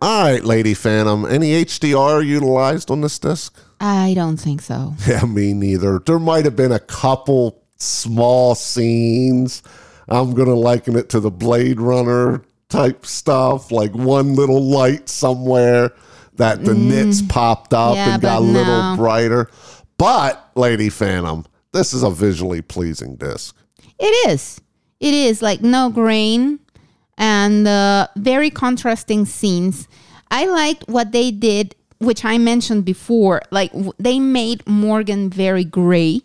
All 0.00 0.22
right, 0.22 0.44
Lady 0.44 0.74
Phantom. 0.74 1.24
Any 1.24 1.64
HDR 1.64 2.24
utilized 2.24 2.90
on 2.90 3.00
this 3.00 3.18
disc? 3.18 3.58
I 3.80 4.12
don't 4.14 4.36
think 4.36 4.60
so. 4.60 4.94
Yeah, 5.06 5.24
me 5.24 5.54
neither. 5.54 5.98
There 5.98 6.18
might 6.18 6.44
have 6.44 6.56
been 6.56 6.72
a 6.72 6.78
couple 6.78 7.62
small 7.76 8.54
scenes. 8.54 9.62
I'm 10.08 10.34
going 10.34 10.48
to 10.48 10.54
liken 10.54 10.96
it 10.96 11.08
to 11.10 11.20
the 11.20 11.30
Blade 11.30 11.80
Runner 11.80 12.42
type 12.68 13.06
stuff, 13.06 13.70
like 13.70 13.92
one 13.92 14.34
little 14.34 14.62
light 14.62 15.08
somewhere 15.08 15.92
that 16.36 16.64
the 16.64 16.74
nits 16.74 17.22
popped 17.22 17.72
up 17.72 17.92
Mm. 17.92 17.96
Yeah, 17.96 18.12
and 18.14 18.22
got 18.22 18.38
a 18.38 18.44
little 18.44 18.82
no. 18.90 18.96
brighter. 18.96 19.50
But, 19.96 20.50
Lady 20.56 20.88
Phantom, 20.88 21.46
this 21.72 21.94
is 21.94 22.02
a 22.02 22.10
visually 22.10 22.60
pleasing 22.62 23.16
disc. 23.16 23.56
It 23.98 24.28
is. 24.28 24.60
It 25.00 25.14
is 25.14 25.40
like 25.42 25.62
no 25.62 25.90
grain 25.90 26.58
and 27.16 27.68
uh, 27.68 28.08
very 28.16 28.50
contrasting 28.50 29.24
scenes. 29.24 29.86
I 30.30 30.46
liked 30.46 30.88
what 30.88 31.12
they 31.12 31.30
did, 31.30 31.76
which 31.98 32.24
I 32.24 32.38
mentioned 32.38 32.84
before. 32.84 33.42
Like 33.52 33.70
w- 33.72 33.92
they 33.98 34.18
made 34.18 34.66
Morgan 34.66 35.30
very 35.30 35.64
gray. 35.64 36.22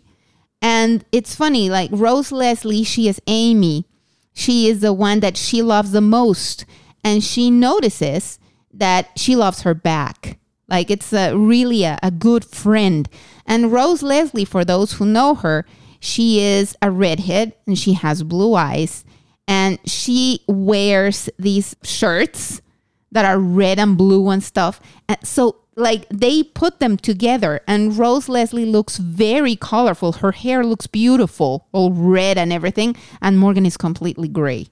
And 0.62 1.04
it's 1.12 1.34
funny, 1.34 1.70
like 1.70 1.90
Rose 1.92 2.32
Leslie, 2.32 2.84
she 2.84 3.08
is 3.08 3.20
Amy. 3.26 3.86
She 4.32 4.68
is 4.68 4.80
the 4.80 4.92
one 4.92 5.20
that 5.20 5.36
she 5.36 5.62
loves 5.62 5.92
the 5.92 6.00
most. 6.00 6.66
And 7.02 7.24
she 7.24 7.50
notices 7.50 8.38
that 8.72 9.10
she 9.16 9.34
loves 9.36 9.62
her 9.62 9.74
back. 9.74 10.38
Like 10.68 10.90
it's 10.90 11.12
a, 11.12 11.34
really 11.34 11.84
a, 11.84 11.98
a 12.02 12.10
good 12.10 12.44
friend. 12.44 13.08
And 13.46 13.72
Rose 13.72 14.02
Leslie, 14.02 14.44
for 14.44 14.64
those 14.64 14.94
who 14.94 15.06
know 15.06 15.34
her, 15.34 15.66
she 15.98 16.40
is 16.40 16.76
a 16.80 16.90
redhead 16.90 17.54
and 17.66 17.78
she 17.78 17.94
has 17.94 18.22
blue 18.22 18.54
eyes. 18.54 19.04
And 19.48 19.78
she 19.84 20.44
wears 20.46 21.28
these 21.38 21.74
shirts 21.82 22.62
that 23.10 23.24
are 23.24 23.38
red 23.38 23.78
and 23.78 23.98
blue 23.98 24.28
and 24.28 24.42
stuff. 24.42 24.80
And 25.08 25.18
so 25.24 25.59
like 25.76 26.06
they 26.10 26.42
put 26.42 26.80
them 26.80 26.96
together 26.96 27.60
and 27.66 27.96
Rose 27.96 28.28
Leslie 28.28 28.64
looks 28.64 28.98
very 28.98 29.56
colorful. 29.56 30.12
Her 30.12 30.32
hair 30.32 30.64
looks 30.64 30.86
beautiful, 30.86 31.66
all 31.72 31.92
red 31.92 32.36
and 32.38 32.52
everything, 32.52 32.96
and 33.22 33.38
Morgan 33.38 33.64
is 33.66 33.76
completely 33.76 34.28
gray. 34.28 34.66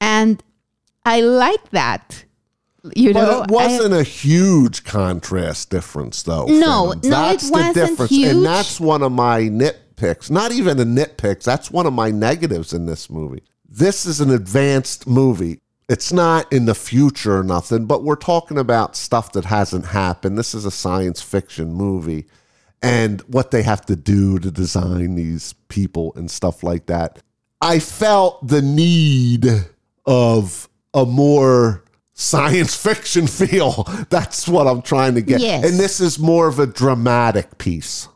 And 0.00 0.42
I 1.04 1.20
like 1.20 1.70
that. 1.70 2.24
You 2.96 3.12
know, 3.12 3.40
But 3.46 3.50
it 3.50 3.52
wasn't 3.52 3.94
a 3.94 4.02
huge 4.02 4.84
contrast 4.84 5.68
difference, 5.68 6.22
though. 6.22 6.46
No, 6.46 6.94
no, 7.04 7.30
it 7.30 7.42
wasn't 7.50 8.08
huge. 8.08 8.28
and 8.28 8.44
that's 8.44 8.80
one 8.80 9.02
of 9.02 9.12
my 9.12 9.42
nitpicks. 9.42 10.30
Not 10.30 10.52
even 10.52 10.80
a 10.80 10.84
nitpicks. 10.84 11.42
That's 11.44 11.70
one 11.70 11.84
of 11.86 11.92
my 11.92 12.10
negatives 12.10 12.72
in 12.72 12.86
this 12.86 13.10
movie. 13.10 13.42
This 13.68 14.06
is 14.06 14.20
an 14.20 14.30
advanced 14.30 15.06
movie. 15.06 15.60
It's 15.90 16.12
not 16.12 16.52
in 16.52 16.66
the 16.66 16.74
future 16.76 17.38
or 17.38 17.42
nothing, 17.42 17.86
but 17.86 18.04
we're 18.04 18.14
talking 18.14 18.58
about 18.58 18.94
stuff 18.94 19.32
that 19.32 19.46
hasn't 19.46 19.86
happened. 19.86 20.38
This 20.38 20.54
is 20.54 20.64
a 20.64 20.70
science 20.70 21.20
fiction 21.20 21.72
movie, 21.72 22.26
and 22.80 23.20
what 23.22 23.50
they 23.50 23.64
have 23.64 23.84
to 23.86 23.96
do 23.96 24.38
to 24.38 24.52
design 24.52 25.16
these 25.16 25.52
people 25.66 26.12
and 26.14 26.30
stuff 26.30 26.62
like 26.62 26.86
that. 26.86 27.20
I 27.60 27.80
felt 27.80 28.46
the 28.46 28.62
need 28.62 29.48
of 30.06 30.68
a 30.94 31.04
more 31.04 31.82
science 32.14 32.76
fiction 32.80 33.26
feel. 33.26 33.82
That's 34.10 34.46
what 34.46 34.68
I'm 34.68 34.82
trying 34.82 35.16
to 35.16 35.22
get. 35.22 35.40
Yes. 35.40 35.68
And 35.68 35.76
this 35.80 36.00
is 36.00 36.20
more 36.20 36.46
of 36.46 36.60
a 36.60 36.68
dramatic 36.68 37.58
piece 37.58 38.06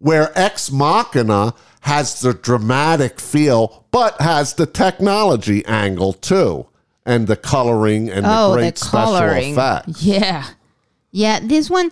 where 0.00 0.36
Ex 0.38 0.70
Machina 0.70 1.54
has 1.80 2.20
the 2.20 2.34
dramatic 2.34 3.20
feel, 3.20 3.86
but 3.90 4.20
has 4.20 4.52
the 4.52 4.66
technology 4.66 5.64
angle 5.64 6.12
too, 6.12 6.66
and 7.04 7.26
the 7.26 7.36
coloring 7.36 8.10
and 8.10 8.24
the 8.24 8.30
oh, 8.30 8.54
great 8.54 8.76
the 8.76 8.84
special 8.84 9.14
coloring. 9.14 9.52
effects. 9.52 10.02
Yeah. 10.02 10.46
Yeah, 11.10 11.40
this 11.42 11.68
one 11.68 11.90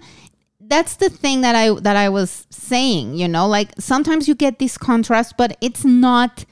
that's 0.70 0.96
the 0.96 1.10
thing 1.10 1.40
that 1.40 1.56
I 1.56 1.74
that 1.80 1.96
I 1.96 2.08
was 2.08 2.46
saying, 2.50 3.14
you 3.14 3.26
know, 3.26 3.46
like 3.46 3.72
sometimes 3.78 4.28
you 4.28 4.34
get 4.34 4.60
this 4.60 4.78
contrast, 4.78 5.36
but 5.36 5.56
it's 5.60 5.84
not 5.84 6.44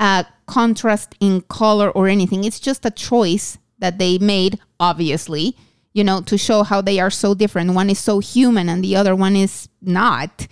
a 0.00 0.24
contrast 0.46 1.14
in 1.20 1.42
color 1.42 1.90
or 1.90 2.08
anything. 2.08 2.44
It's 2.44 2.58
just 2.58 2.86
a 2.86 2.90
choice 2.90 3.58
that 3.78 3.98
they 3.98 4.16
made, 4.18 4.58
obviously, 4.80 5.56
you 5.92 6.02
know, 6.02 6.22
to 6.22 6.38
show 6.38 6.62
how 6.62 6.80
they 6.80 6.98
are 6.98 7.10
so 7.10 7.34
different. 7.34 7.74
One 7.74 7.90
is 7.90 7.98
so 7.98 8.18
human 8.18 8.68
and 8.70 8.82
the 8.82 8.96
other 8.96 9.14
one 9.14 9.36
is 9.36 9.68
not. 9.82 10.46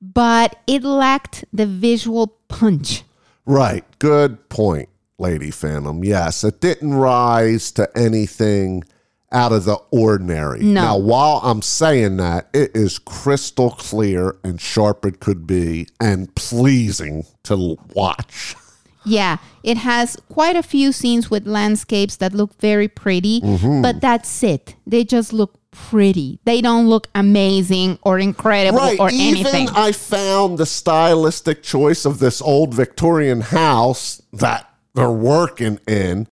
But 0.00 0.56
it 0.66 0.82
lacked 0.84 1.44
the 1.52 1.66
visual 1.66 2.38
punch. 2.48 3.02
Right. 3.44 3.84
Good 3.98 4.48
point, 4.48 4.88
Lady 5.18 5.50
Phantom. 5.50 6.02
Yes, 6.04 6.42
it 6.44 6.60
didn't 6.60 6.94
rise 6.94 7.70
to 7.72 7.88
anything 7.96 8.84
out 9.30 9.52
of 9.52 9.64
the 9.64 9.76
ordinary. 9.90 10.60
No. 10.60 10.72
Now, 10.82 10.98
while 10.98 11.40
I'm 11.42 11.62
saying 11.62 12.18
that, 12.18 12.48
it 12.52 12.72
is 12.74 12.98
crystal 12.98 13.70
clear 13.70 14.36
and 14.44 14.60
sharp 14.60 15.06
it 15.06 15.20
could 15.20 15.46
be 15.46 15.86
and 16.00 16.34
pleasing 16.34 17.24
to 17.44 17.76
watch. 17.94 18.54
Yeah, 19.04 19.38
it 19.64 19.78
has 19.78 20.16
quite 20.28 20.54
a 20.54 20.62
few 20.62 20.92
scenes 20.92 21.30
with 21.30 21.46
landscapes 21.46 22.16
that 22.16 22.34
look 22.34 22.54
very 22.60 22.86
pretty, 22.88 23.40
Mm-hmm. 23.40 23.82
but 23.82 24.00
that's 24.00 24.42
it. 24.44 24.76
They 24.86 25.02
just 25.02 25.32
look 25.32 25.54
pretty. 25.72 26.38
They 26.44 26.60
don't 26.60 26.86
look 26.86 27.08
amazing 27.14 27.98
or 28.02 28.18
incredible 28.18 28.78
Right. 28.78 29.00
or 29.00 29.10
Even 29.10 29.46
anything. 29.46 29.68
I 29.70 29.90
found 29.92 30.58
the 30.58 30.66
stylistic 30.66 31.62
choice 31.62 32.04
of 32.04 32.18
this 32.20 32.40
old 32.42 32.74
Victorian 32.74 33.40
house 33.40 34.20
that 34.34 34.68
they're 34.94 35.10
working 35.10 35.78
in 35.86 36.28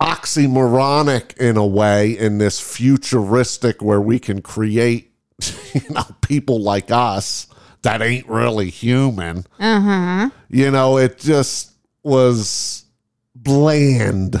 oxymoronic 0.00 1.36
in 1.38 1.56
a 1.56 1.66
way 1.66 2.16
in 2.16 2.38
this 2.38 2.60
futuristic 2.60 3.82
where 3.82 4.00
we 4.00 4.18
can 4.18 4.40
create 4.40 5.12
you 5.74 5.82
know 5.90 6.04
people 6.20 6.60
like 6.60 6.90
us 6.90 7.46
that 7.82 8.02
ain't 8.02 8.28
really 8.28 8.70
human. 8.70 9.46
Uh 9.58 9.80
huh. 9.80 10.30
you 10.48 10.70
know 10.70 10.98
it 10.98 11.18
just 11.18 11.72
was 12.02 12.84
bland. 13.34 14.40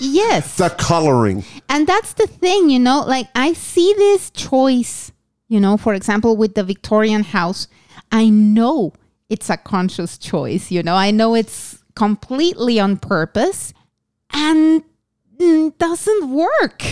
Yes. 0.00 0.56
the 0.58 0.70
coloring. 0.70 1.44
And 1.68 1.86
that's 1.86 2.14
the 2.14 2.26
thing, 2.26 2.70
you 2.70 2.78
know, 2.78 3.04
like 3.06 3.28
I 3.34 3.52
see 3.52 3.94
this 3.96 4.30
choice, 4.30 5.12
you 5.48 5.60
know, 5.60 5.76
for 5.76 5.94
example, 5.94 6.36
with 6.36 6.54
the 6.54 6.64
Victorian 6.64 7.22
house, 7.22 7.68
I 8.12 8.28
know 8.28 8.92
it's 9.28 9.50
a 9.50 9.56
conscious 9.56 10.18
choice, 10.18 10.70
you 10.70 10.82
know, 10.82 10.94
I 10.94 11.10
know 11.10 11.34
it's 11.34 11.83
completely 11.94 12.78
on 12.80 12.96
purpose 12.96 13.72
and 14.32 14.82
doesn't 15.78 16.30
work. 16.30 16.82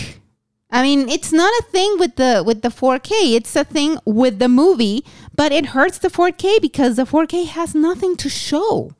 I 0.70 0.82
mean, 0.82 1.09
it's 1.09 1.32
not 1.32 1.53
a 1.61 1.64
thing 1.70 1.98
with 1.98 2.16
the 2.16 2.42
with 2.46 2.62
the 2.62 2.68
4K. 2.70 3.34
It's 3.36 3.55
a 3.57 3.64
thing 3.64 3.98
with 4.07 4.38
the 4.38 4.48
movie, 4.48 5.05
but 5.36 5.53
it 5.53 5.66
hurts 5.66 5.98
the 5.98 6.09
4K 6.09 6.61
because 6.62 6.96
the 6.96 7.05
4K 7.05 7.46
has 7.46 7.74
nothing 7.74 8.16
to 8.16 8.28
show. 8.28 8.92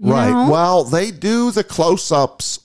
right 0.00 0.30
know? 0.30 0.50
well 0.50 0.84
they 0.84 1.10
do 1.10 1.50
the 1.52 1.62
close-ups 1.64 2.60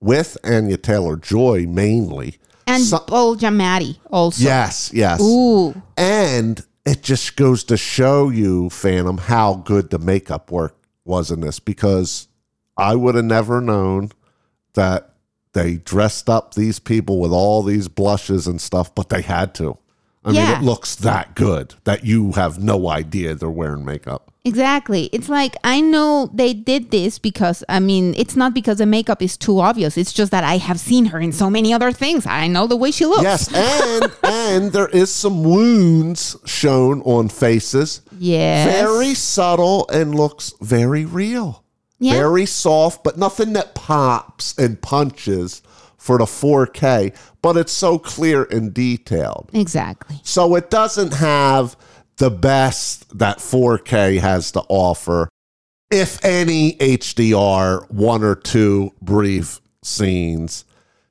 with 0.00 0.36
anya 0.44 0.76
taylor 0.76 1.16
joy 1.16 1.64
mainly 1.66 2.36
and 2.66 2.82
So- 2.84 2.98
Paul 2.98 3.36
Giamatti 3.36 3.96
also. 4.12 4.44
yes 4.44 4.90
yes 4.92 5.18
Ooh. 5.20 5.74
And 5.96 6.62
it 6.84 7.02
just 7.02 7.36
goes 7.36 7.64
to 7.64 7.76
show 7.78 8.28
you, 8.28 8.68
Phantom, 8.68 9.16
how 9.16 9.54
good 9.54 9.88
the 9.90 9.98
makeup 9.98 10.50
work 10.50 10.76
was 11.06 11.30
in 11.30 11.40
this 11.40 11.58
because 11.58 12.28
I 12.76 12.94
would 12.94 13.14
have 13.14 13.24
never 13.24 13.60
known 13.60 14.12
that 14.74 15.14
they 15.52 15.76
dressed 15.76 16.28
up 16.28 16.54
these 16.54 16.78
people 16.78 17.20
with 17.20 17.32
all 17.32 17.62
these 17.62 17.88
blushes 17.88 18.46
and 18.46 18.60
stuff, 18.60 18.94
but 18.94 19.08
they 19.08 19.22
had 19.22 19.54
to. 19.56 19.78
I 20.26 20.32
mean, 20.32 20.50
it 20.50 20.62
looks 20.62 20.94
that 20.96 21.34
good 21.34 21.74
that 21.84 22.04
you 22.04 22.32
have 22.32 22.58
no 22.58 22.88
idea 22.88 23.34
they're 23.34 23.50
wearing 23.50 23.84
makeup. 23.84 24.32
Exactly. 24.46 25.10
It's 25.12 25.28
like 25.28 25.56
I 25.64 25.82
know 25.82 26.30
they 26.32 26.54
did 26.54 26.90
this 26.90 27.18
because 27.18 27.62
I 27.68 27.80
mean 27.80 28.14
it's 28.16 28.34
not 28.34 28.54
because 28.54 28.78
the 28.78 28.86
makeup 28.86 29.20
is 29.20 29.36
too 29.36 29.60
obvious. 29.60 29.98
It's 29.98 30.12
just 30.12 30.30
that 30.30 30.44
I 30.44 30.56
have 30.56 30.80
seen 30.80 31.06
her 31.06 31.20
in 31.20 31.32
so 31.32 31.50
many 31.50 31.74
other 31.74 31.92
things. 31.92 32.26
I 32.26 32.46
know 32.46 32.66
the 32.66 32.76
way 32.76 32.90
she 32.90 33.04
looks. 33.04 33.22
Yes, 33.22 33.52
and 33.54 34.12
and 34.22 34.72
there 34.72 34.88
is 34.88 35.12
some 35.12 35.44
wounds 35.44 36.36
shown 36.46 37.02
on 37.02 37.28
faces. 37.28 38.00
Yes. 38.18 38.70
Very 38.70 39.14
subtle 39.14 39.86
and 39.88 40.14
looks 40.14 40.54
very 40.60 41.04
real. 41.04 41.63
Yeah. 41.98 42.14
Very 42.14 42.46
soft, 42.46 43.04
but 43.04 43.16
nothing 43.16 43.52
that 43.54 43.74
pops 43.74 44.56
and 44.58 44.80
punches 44.80 45.62
for 45.96 46.18
the 46.18 46.24
4K, 46.24 47.16
but 47.40 47.56
it's 47.56 47.72
so 47.72 47.98
clear 47.98 48.44
and 48.44 48.74
detailed. 48.74 49.48
Exactly. 49.52 50.20
So 50.22 50.54
it 50.54 50.70
doesn't 50.70 51.14
have 51.14 51.76
the 52.16 52.30
best 52.30 53.18
that 53.18 53.38
4K 53.38 54.20
has 54.20 54.52
to 54.52 54.60
offer. 54.68 55.28
If 55.90 56.22
any 56.24 56.74
HDR, 56.74 57.90
one 57.90 58.22
or 58.22 58.34
two 58.34 58.92
brief 59.00 59.60
scenes. 59.82 60.64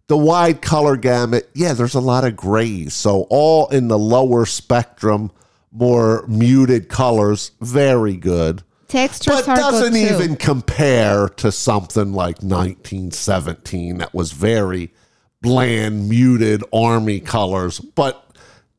The 0.08 0.18
wide 0.18 0.62
color 0.62 0.98
gamut, 0.98 1.50
yeah, 1.54 1.74
there's 1.74 1.96
a 1.96 2.02
lot 2.02 2.26
of 2.26 2.36
grays. 2.36 2.94
So 2.94 3.26
all 3.30 3.70
in 3.70 3.88
the 3.88 3.98
lower 3.98 4.46
spectrum, 4.46 5.32
more 5.72 6.26
muted 6.28 6.90
colors, 6.90 7.52
very 7.62 8.18
good. 8.18 8.64
Textures 8.94 9.36
But 9.42 9.50
are 9.50 9.56
doesn't 9.56 9.94
good 9.94 10.08
too. 10.10 10.16
even 10.16 10.36
compare 10.38 11.28
to 11.42 11.52
something 11.52 12.14
like 12.14 12.44
1917 13.12 13.98
that 13.98 14.14
was 14.14 14.32
very 14.32 14.92
bland, 15.42 16.08
muted 16.10 16.64
army 16.72 17.20
colors. 17.20 17.80
But 17.80 18.20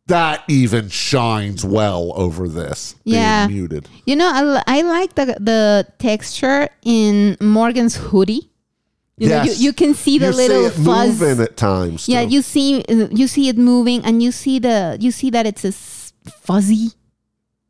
that 0.06 0.44
even 0.48 0.88
shines 0.88 1.64
well 1.64 2.12
over 2.14 2.46
this, 2.48 2.94
being 3.04 3.16
Yeah. 3.16 3.46
muted. 3.48 3.88
You 4.06 4.16
know, 4.16 4.30
I, 4.32 4.62
I 4.78 4.82
like 4.82 5.14
the 5.14 5.36
the 5.40 5.86
texture 5.98 6.68
in 6.84 7.36
Morgan's 7.40 7.96
hoodie. 7.96 8.50
You 9.16 9.28
know, 9.28 9.42
Yes. 9.44 9.58
you, 9.60 9.66
you 9.66 9.72
can 9.72 9.94
see 9.94 10.18
the 10.18 10.26
You 10.30 10.32
little 10.32 10.70
see 10.70 10.84
fuzz. 10.84 11.20
moving 11.20 11.40
at 11.42 11.56
times. 11.56 12.08
Yeah, 12.08 12.20
you 12.20 12.42
see 12.42 12.84
you 12.88 13.26
see 13.28 13.48
it 13.48 13.56
moving, 13.56 14.04
and 14.04 14.22
you 14.22 14.30
see 14.32 14.58
the 14.58 14.96
you 15.00 15.10
see 15.10 15.30
that 15.30 15.46
it's 15.46 15.64
a 15.64 15.72
fuzzy. 16.30 16.88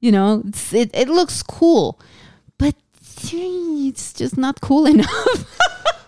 You 0.01 0.12
know, 0.12 0.42
it's, 0.49 0.72
it 0.74 0.90
it 0.92 1.09
looks 1.09 1.42
cool, 1.42 2.01
it's 3.33 4.12
just 4.12 4.37
not 4.37 4.61
cool 4.61 4.87
enough. 4.95 5.59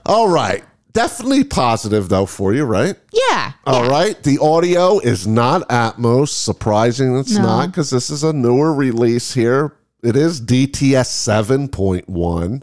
All 0.07 0.29
right. 0.29 0.65
Definitely 0.93 1.45
positive 1.45 2.09
though 2.09 2.25
for 2.27 2.55
you, 2.55 2.65
right? 2.65 2.97
yeah. 3.13 3.53
All 3.67 3.89
right. 3.89 4.21
The 4.23 4.39
audio 4.39 4.99
is 4.99 5.27
not 5.27 5.69
Atmos. 5.69 6.29
Surprising 6.29 7.19
it's 7.19 7.35
No. 7.37 7.43
not 7.43 7.67
because 7.71 7.91
this 7.91 8.09
is 8.11 8.25
a 8.25 8.33
newer 8.33 8.73
release 8.73 9.35
here. 9.35 9.75
It 10.03 10.17
is 10.17 10.41
DTS 10.41 11.09
7.1. 11.69 12.63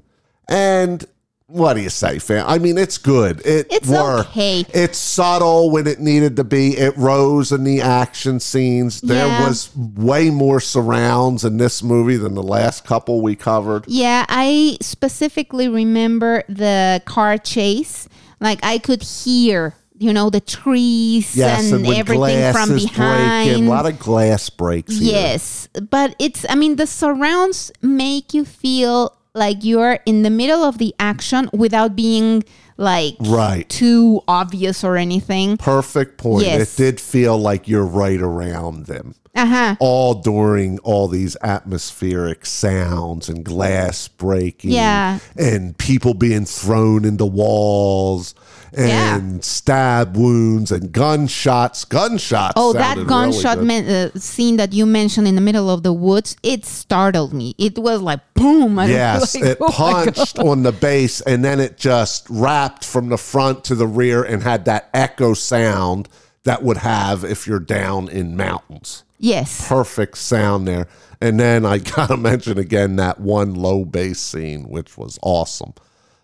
And 0.49 1.06
what 1.54 1.76
do 1.76 1.82
you 1.82 1.89
say, 1.89 2.18
fam? 2.18 2.45
I 2.47 2.58
mean, 2.58 2.80
it's 2.80 2.97
good. 2.97 3.45
It 3.45 3.68
It's 3.70 3.88
worked. 3.88 4.32
okay. 4.32 4.66
It's 4.74 4.97
subtle 4.97 5.70
when 5.70 5.86
it 5.86 5.99
needed 5.99 6.36
to 6.38 6.43
be. 6.43 6.76
It 6.76 6.97
rose 6.97 7.51
in 7.51 7.64
the 7.64 7.80
action 7.80 8.39
scenes. 8.39 9.01
There 9.01 9.28
Yeah. 9.28 9.47
was 9.47 9.70
way 9.76 10.32
more 10.32 10.60
surrounds 10.60 11.45
in 11.45 11.58
this 11.58 11.84
movie 11.84 12.18
than 12.18 12.34
the 12.34 12.41
last 12.41 12.86
couple 12.86 13.22
we 13.22 13.36
covered. 13.36 13.86
Yeah, 13.88 14.26
I 14.30 14.78
specifically 14.82 15.68
remember 15.68 16.43
the 16.49 17.04
car 17.06 17.38
chase. 17.38 18.08
Like 18.39 18.60
I 18.64 18.80
could 18.80 19.04
hear, 19.04 19.76
you 19.99 20.12
know, 20.12 20.32
the 20.32 20.41
trees 20.41 21.36
Yes, 21.36 21.72
and, 21.72 21.86
and, 21.86 21.95
everything 21.95 22.51
from 22.51 22.76
behind. 22.76 23.47
breaking, 23.49 23.68
a 23.68 23.70
lot 23.70 23.86
of 23.86 23.99
glass 23.99 24.49
breaks. 24.49 24.97
here. 24.97 25.12
Yes, 25.14 25.68
but 25.89 26.16
it's, 26.18 26.45
I 26.49 26.56
mean, 26.56 26.78
the 26.78 26.88
surrounds 26.88 27.72
make 27.84 28.34
you 28.34 28.43
feel 28.43 29.16
like 29.36 29.63
you're 29.63 29.99
in 30.05 30.21
the 30.23 30.29
middle 30.29 30.63
of 30.63 30.77
the 30.77 30.93
action 30.99 31.49
without 31.53 31.95
being 31.95 32.43
like 32.77 33.15
Right. 33.19 33.67
too 33.69 34.21
obvious 34.27 34.84
or 34.84 34.95
anything. 34.97 35.57
Perfect 35.57 36.17
point. 36.17 36.45
Yes. 36.45 36.73
It 36.79 36.84
did 36.84 36.99
feel 37.01 37.38
like 37.38 37.67
you're 37.67 37.86
right 37.86 38.21
around 38.21 38.86
them. 38.86 39.15
Uh 39.36 39.47
huh. 39.47 39.75
all 39.79 40.13
during 40.13 40.77
all 40.84 41.07
these 41.07 41.36
atmospheric 41.41 42.45
sounds 42.45 43.29
and 43.29 43.43
glass 43.43 44.07
breaking 44.07 44.69
Yeah. 44.69 45.17
and 45.36 45.75
people 45.79 46.13
being 46.13 46.45
thrown 46.45 47.03
into 47.03 47.25
walls 47.25 48.36
Yeah. 48.76 49.17
and 49.17 49.43
stab 49.43 50.17
wounds 50.17 50.71
and 50.71 50.91
gunshots 50.91 51.86
gunshots 51.86 52.53
Oh, 52.55 52.74
that 52.74 53.05
gunshot 53.07 53.59
really 53.59 53.88
uh, 53.88 54.09
scene 54.15 54.57
that 54.57 54.74
you 54.74 54.86
mentioned 54.86 55.28
in 55.28 55.36
the 55.36 55.41
middle 55.41 55.69
of 55.69 55.84
the 55.84 55.93
woods, 55.93 56.36
it 56.43 56.65
startled 56.65 57.34
me. 57.34 57.53
It 57.57 57.78
was 57.78 58.01
like 58.01 58.21
boom. 58.34 58.80
and 58.80 58.89
Yes, 58.91 59.36
like, 59.36 59.43
it 59.43 59.57
oh 59.61 59.69
punched 59.69 60.39
on 60.39 60.63
the 60.63 60.71
bass 60.71 61.21
and 61.21 61.43
then 61.45 61.59
it 61.59 61.78
just 61.78 62.28
wrapped 62.30 62.84
from 62.84 63.09
the 63.09 63.17
front 63.17 63.63
to 63.65 63.76
the 63.76 63.88
rear 63.88 64.24
and 64.24 64.41
had 64.43 64.65
that 64.65 64.89
echo 64.93 65.34
sound 65.34 66.09
that 66.43 66.63
would 66.63 66.78
have 66.78 67.24
if 67.24 67.47
you're 67.47 67.59
down 67.59 68.09
in 68.09 68.36
mountains. 68.36 69.03
Yes. 69.19 69.67
perfect 69.69 70.17
sound 70.17 70.67
there. 70.67 70.88
And 71.21 71.39
then 71.39 71.65
I 71.65 71.78
gotta 71.95 72.17
mention 72.17 72.57
again 72.57 72.97
that 72.97 73.19
one 73.19 73.53
low 73.55 73.86
bass 73.86 74.19
scene, 74.19 74.63
which 74.67 74.97
was 74.97 75.17
awesome. 75.21 75.74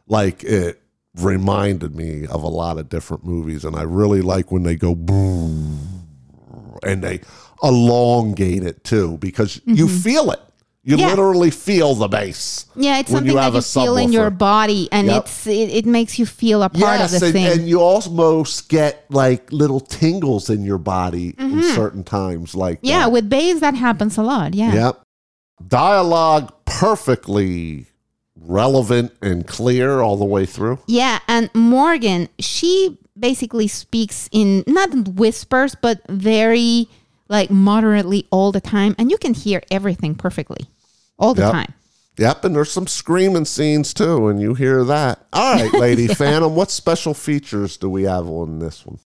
Like 0.08 0.44
it 0.44 0.82
reminded 1.24 1.96
me 1.96 2.26
of 2.28 2.44
a 2.44 2.48
lot 2.48 2.78
of 2.78 2.90
different 2.90 3.24
movies, 3.26 3.66
and 3.66 3.76
I 3.76 3.84
really 3.84 4.22
like 4.22 4.52
when 4.52 4.64
they 4.64 4.76
go 4.76 4.96
boom 4.96 5.80
and 6.84 7.04
they 7.04 7.22
elongate 7.62 8.64
it 8.64 8.84
too 8.84 9.18
because 9.18 9.62
you 9.66 9.88
feel 9.88 10.32
it. 10.32 10.40
You 10.82 10.96
Mm-hmm. 10.96 11.00
Yeah. 11.02 11.08
literally 11.10 11.52
feel 11.52 11.94
the 11.94 12.08
bass. 12.08 12.66
Yeah, 12.76 13.00
it's 13.00 13.12
something 13.12 13.36
that 13.36 13.42
have 13.44 13.54
you 13.54 13.60
a 13.60 13.62
feel 13.62 13.98
in 13.98 14.14
your 14.14 14.30
body, 14.30 14.88
and 14.94 15.08
Yep. 15.08 15.24
it's 15.26 15.46
it, 15.46 15.70
it 15.70 15.86
makes 15.86 16.18
you 16.18 16.26
feel 16.26 16.64
a 16.64 16.70
part 16.70 17.02
of 17.02 17.12
the 17.12 17.26
and, 17.26 17.34
thing. 17.34 17.46
and 17.48 17.70
you 17.70 17.82
almost 17.82 18.70
get 18.70 19.06
like 19.12 19.52
little 19.52 19.82
tingles 19.82 20.50
in 20.50 20.64
your 20.64 20.78
body 20.78 21.36
in 21.38 21.62
certain 21.76 22.04
times, 22.06 22.56
like 22.56 22.78
Mm-hmm. 22.78 22.88
yeah, 22.88 23.00
that. 23.02 23.12
with 23.12 23.30
bass 23.30 23.60
that 23.60 23.76
happens 23.76 24.18
a 24.18 24.24
lot. 24.24 24.54
Yeah. 24.56 24.74
Yep. 24.74 25.02
Dialogue 25.68 26.54
perfectly 26.66 27.86
relevant 28.42 29.14
and 29.22 29.46
clear 29.48 30.02
all 30.02 30.18
the 30.18 30.26
way 30.26 30.46
through. 30.46 30.80
Yeah, 30.88 31.20
and 31.28 31.50
Morgan, 31.54 32.30
she 32.40 32.98
basically 33.18 33.68
speaks 33.68 34.30
in 34.32 34.64
not 34.68 34.90
whispers, 35.10 35.76
but 35.76 36.02
very 36.10 36.88
like 37.28 37.52
moderately 37.52 38.26
all 38.32 38.52
the 38.52 38.62
time, 38.62 38.96
and 38.98 39.12
you 39.12 39.18
can 39.18 39.34
hear 39.34 39.62
everything 39.70 40.16
perfectly 40.16 40.66
all 41.20 41.34
the 41.34 41.44
Yep. 41.44 41.52
time. 41.52 41.74
Yep, 42.18 42.44
and 42.46 42.56
there's 42.56 42.72
some 42.72 42.88
screaming 42.88 43.46
scenes 43.46 43.94
too, 43.94 44.28
and 44.28 44.42
you 44.42 44.54
hear 44.54 44.84
that. 44.84 45.26
All 45.32 45.56
right, 45.56 45.74
Lady 45.80 46.08
Phantom, 46.08 46.54
what 46.56 46.72
special 46.72 47.14
features 47.14 47.78
do 47.78 47.90
we 47.90 48.04
have 48.04 48.28
on 48.28 48.60
this 48.60 48.86
one? 48.86 49.00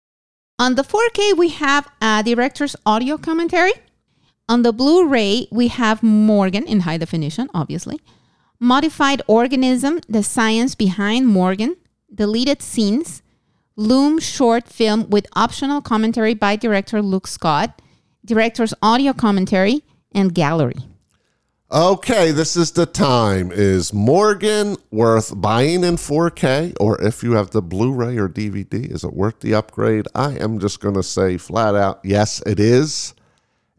On 0.58 0.76
the 0.76 0.82
4K, 0.84 1.36
we 1.36 1.48
have 1.48 1.88
a 2.00 2.22
director's 2.24 2.76
audio 2.86 3.18
commentary. 3.18 3.72
On 4.48 4.62
the 4.62 4.72
Blu 4.72 5.08
ray, 5.08 5.46
we 5.50 5.68
have 5.68 6.02
Morgan 6.02 6.64
in 6.66 6.80
high 6.80 6.96
definition, 6.98 7.48
obviously. 7.54 8.00
Modified 8.62 9.22
organism, 9.26 9.98
the 10.08 10.22
science 10.22 10.76
behind 10.76 11.26
Morgan, 11.26 11.74
deleted 12.14 12.62
scenes, 12.62 13.20
Loom 13.74 14.20
short 14.20 14.68
film 14.68 15.10
with 15.10 15.26
optional 15.34 15.80
commentary 15.80 16.34
by 16.34 16.54
director 16.54 17.02
Luke 17.02 17.26
Scott, 17.26 17.82
director's 18.24 18.72
audio 18.80 19.12
commentary, 19.12 19.82
and 20.12 20.32
gallery. 20.32 20.76
Okay, 21.72 22.30
this 22.30 22.54
is 22.54 22.70
the 22.70 22.86
time. 22.86 23.50
Is 23.50 23.92
Morgan 23.92 24.76
worth 24.92 25.32
buying 25.40 25.82
in 25.82 25.96
4K? 25.96 26.76
Or 26.78 27.02
if 27.02 27.24
you 27.24 27.32
have 27.32 27.50
the 27.50 27.62
Blu 27.62 27.92
ray 27.92 28.16
or 28.16 28.28
DVD, 28.28 28.88
is 28.88 29.02
it 29.02 29.12
worth 29.12 29.40
the 29.40 29.54
upgrade? 29.54 30.06
I 30.14 30.34
am 30.34 30.60
just 30.60 30.78
going 30.78 30.94
to 30.94 31.02
say 31.02 31.36
flat 31.36 31.74
out 31.74 31.98
yes, 32.04 32.40
it 32.46 32.60
is. 32.60 33.14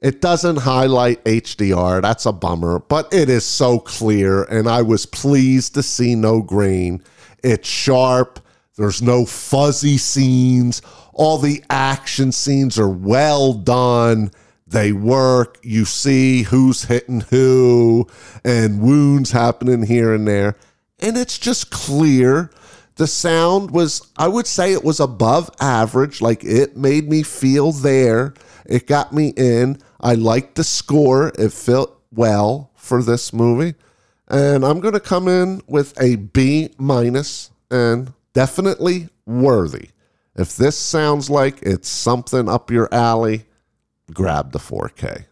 It 0.04 0.20
doesn't 0.20 0.58
highlight 0.58 1.24
HDR. 1.24 2.02
That's 2.02 2.26
a 2.26 2.34
bummer, 2.34 2.80
but 2.80 3.14
it 3.14 3.30
is 3.30 3.46
so 3.46 3.80
clear, 3.80 4.44
and 4.44 4.68
I 4.68 4.82
was 4.82 5.06
pleased 5.06 5.76
to 5.76 5.82
see 5.82 6.14
no 6.14 6.42
grain. 6.42 7.02
It's 7.42 7.70
sharp. 7.70 8.42
There's 8.76 9.02
no 9.02 9.26
fuzzy 9.26 9.98
scenes. 9.98 10.82
All 11.14 11.38
the 11.38 11.64
action 11.70 12.34
scenes 12.34 12.78
are 12.78 12.90
well 12.90 13.54
done. 13.54 14.32
They 14.68 14.92
work. 14.92 15.60
You 15.64 15.86
see 15.86 16.44
who's 16.44 16.84
hitting 16.84 17.22
who 17.22 18.06
and 18.44 18.82
wounds 18.82 19.32
happening 19.32 19.84
here 19.84 20.14
and 20.14 20.28
there. 20.28 20.58
And 21.00 21.16
it's 21.16 21.38
just 21.38 21.72
clear. 21.72 22.52
The 22.96 23.08
sound 23.08 23.72
was, 23.72 24.12
I 24.18 24.28
would 24.28 24.48
say 24.48 24.74
it 24.74 24.84
was 24.84 25.00
above 25.00 25.50
average. 25.62 26.22
Like 26.22 26.44
it 26.44 26.76
made 26.76 27.08
me 27.08 27.24
feel 27.24 27.72
there. 27.72 28.34
It 28.66 28.88
got 28.88 29.14
me 29.14 29.30
in. 29.38 29.78
I 30.04 30.16
liked 30.16 30.56
the 30.56 30.66
score. 30.66 31.32
It 31.40 31.54
felt 31.54 31.98
well 32.12 32.72
for 32.76 33.02
this 33.02 33.32
movie. 33.32 33.74
And 34.28 34.66
I'm 34.66 34.82
going 34.82 34.94
to 34.94 35.00
come 35.00 35.28
in 35.28 35.62
with 35.66 36.00
a 36.00 36.18
B 36.18 36.70
minus 36.78 37.52
and 37.72 38.12
definitely 38.34 39.10
worthy. 39.26 39.90
If 40.36 40.58
this 40.58 40.78
sounds 40.78 41.30
like 41.30 41.62
it's 41.62 41.88
something 41.88 42.50
up 42.50 42.70
your 42.70 42.94
alley, 42.94 43.46
grab 44.14 44.52
the 44.52 44.60
4K. 44.60 45.26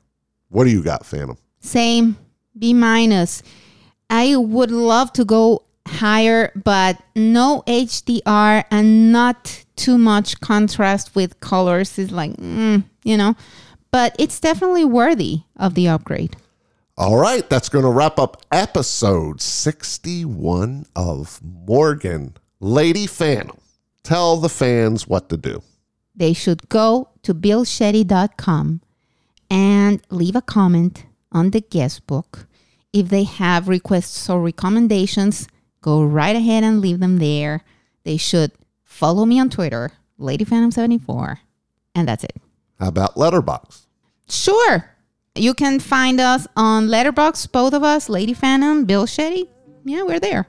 What 0.49 0.63
do 0.63 0.69
you 0.69 0.83
got, 0.83 1.05
Phantom? 1.05 1.37
Same, 1.59 2.17
B 2.57 2.73
minus. 2.73 3.43
I 4.09 4.35
would 4.37 4.71
love 4.71 5.11
to 5.13 5.25
go 5.25 5.63
higher, 5.87 6.51
but 6.63 7.01
no 7.15 7.63
HDR 7.67 8.63
and 8.71 9.11
not 9.11 9.65
too 9.75 9.97
much 9.97 10.39
contrast 10.39 11.15
with 11.15 11.39
colors 11.39 11.97
is 11.97 12.11
like, 12.11 12.31
mm, 12.37 12.83
you 13.03 13.17
know, 13.17 13.35
but 13.91 14.15
it's 14.17 14.39
definitely 14.39 14.85
worthy 14.85 15.41
of 15.57 15.75
the 15.75 15.87
upgrade. 15.87 16.35
All 16.97 17.17
right, 17.17 17.47
that's 17.49 17.69
going 17.69 17.85
to 17.85 17.91
wrap 17.91 18.19
up 18.19 18.41
episode 18.51 19.41
61 19.41 20.85
of 20.95 21.39
Morgan. 21.43 22.35
Lady 22.59 23.07
Phantom, 23.07 23.59
tell 24.03 24.37
the 24.37 24.49
fans 24.49 25.07
what 25.07 25.29
to 25.29 25.37
do. 25.37 25.61
They 26.15 26.33
should 26.33 26.69
go 26.69 27.09
to 27.23 27.33
billshetty.com 27.33 28.81
and 29.49 30.01
leave 30.09 30.35
a 30.35 30.41
comment 30.41 31.05
on 31.31 31.51
the 31.51 31.61
guest 31.61 32.05
book. 32.07 32.47
If 32.93 33.09
they 33.09 33.23
have 33.23 33.67
requests 33.69 34.29
or 34.29 34.41
recommendations, 34.41 35.47
go 35.81 36.03
right 36.03 36.35
ahead 36.35 36.63
and 36.63 36.81
leave 36.81 36.99
them 36.99 37.17
there. 37.17 37.63
They 38.03 38.17
should 38.17 38.51
follow 38.83 39.25
me 39.25 39.39
on 39.39 39.49
Twitter, 39.49 39.93
LadyPhantom74, 40.19 41.37
and 41.95 42.07
that's 42.07 42.25
it. 42.25 42.35
How 42.81 42.87
about 42.87 43.15
Letterboxd? 43.15 43.85
Sure. 44.27 44.89
You 45.35 45.53
can 45.53 45.79
find 45.79 46.19
us 46.19 46.47
on 46.55 46.87
Letterboxd, 46.87 47.51
both 47.51 47.73
of 47.73 47.83
us, 47.83 48.09
Lady 48.09 48.33
Phantom, 48.33 48.85
Bill 48.85 49.05
Shetty. 49.05 49.47
Yeah, 49.85 50.01
we're 50.01 50.19
there. 50.19 50.47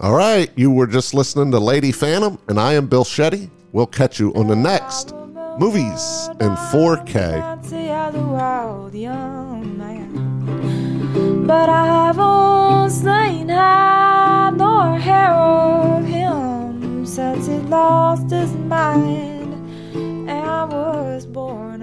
All 0.00 0.14
right, 0.14 0.50
you 0.54 0.70
were 0.70 0.86
just 0.86 1.14
listening 1.14 1.50
to 1.50 1.58
Lady 1.58 1.90
Phantom, 1.90 2.38
and 2.48 2.60
I 2.60 2.74
am 2.74 2.86
Bill 2.86 3.04
Shetty. 3.04 3.50
We'll 3.72 3.86
catch 3.86 4.20
you 4.20 4.32
on 4.34 4.46
the 4.46 4.54
next 4.54 5.12
Movies 5.58 6.28
in 6.40 6.54
4K. 6.70 7.66
See 7.66 7.88
how 7.88 8.12
the 8.12 8.22
world, 8.22 8.94
young 8.94 9.76
man. 9.76 11.44
But 11.44 11.68
I 11.68 11.86
haven't 11.86 12.90
seen 12.90 13.48
hide 13.48 14.56
nor 14.56 14.96
hair 14.96 15.32
of 15.32 16.04
him 16.06 17.04
since 17.04 17.48
he 17.48 17.56
lost 17.58 18.30
his 18.30 18.52
mind 18.52 19.37
I 20.30 20.64
was 20.64 21.24
born. 21.26 21.77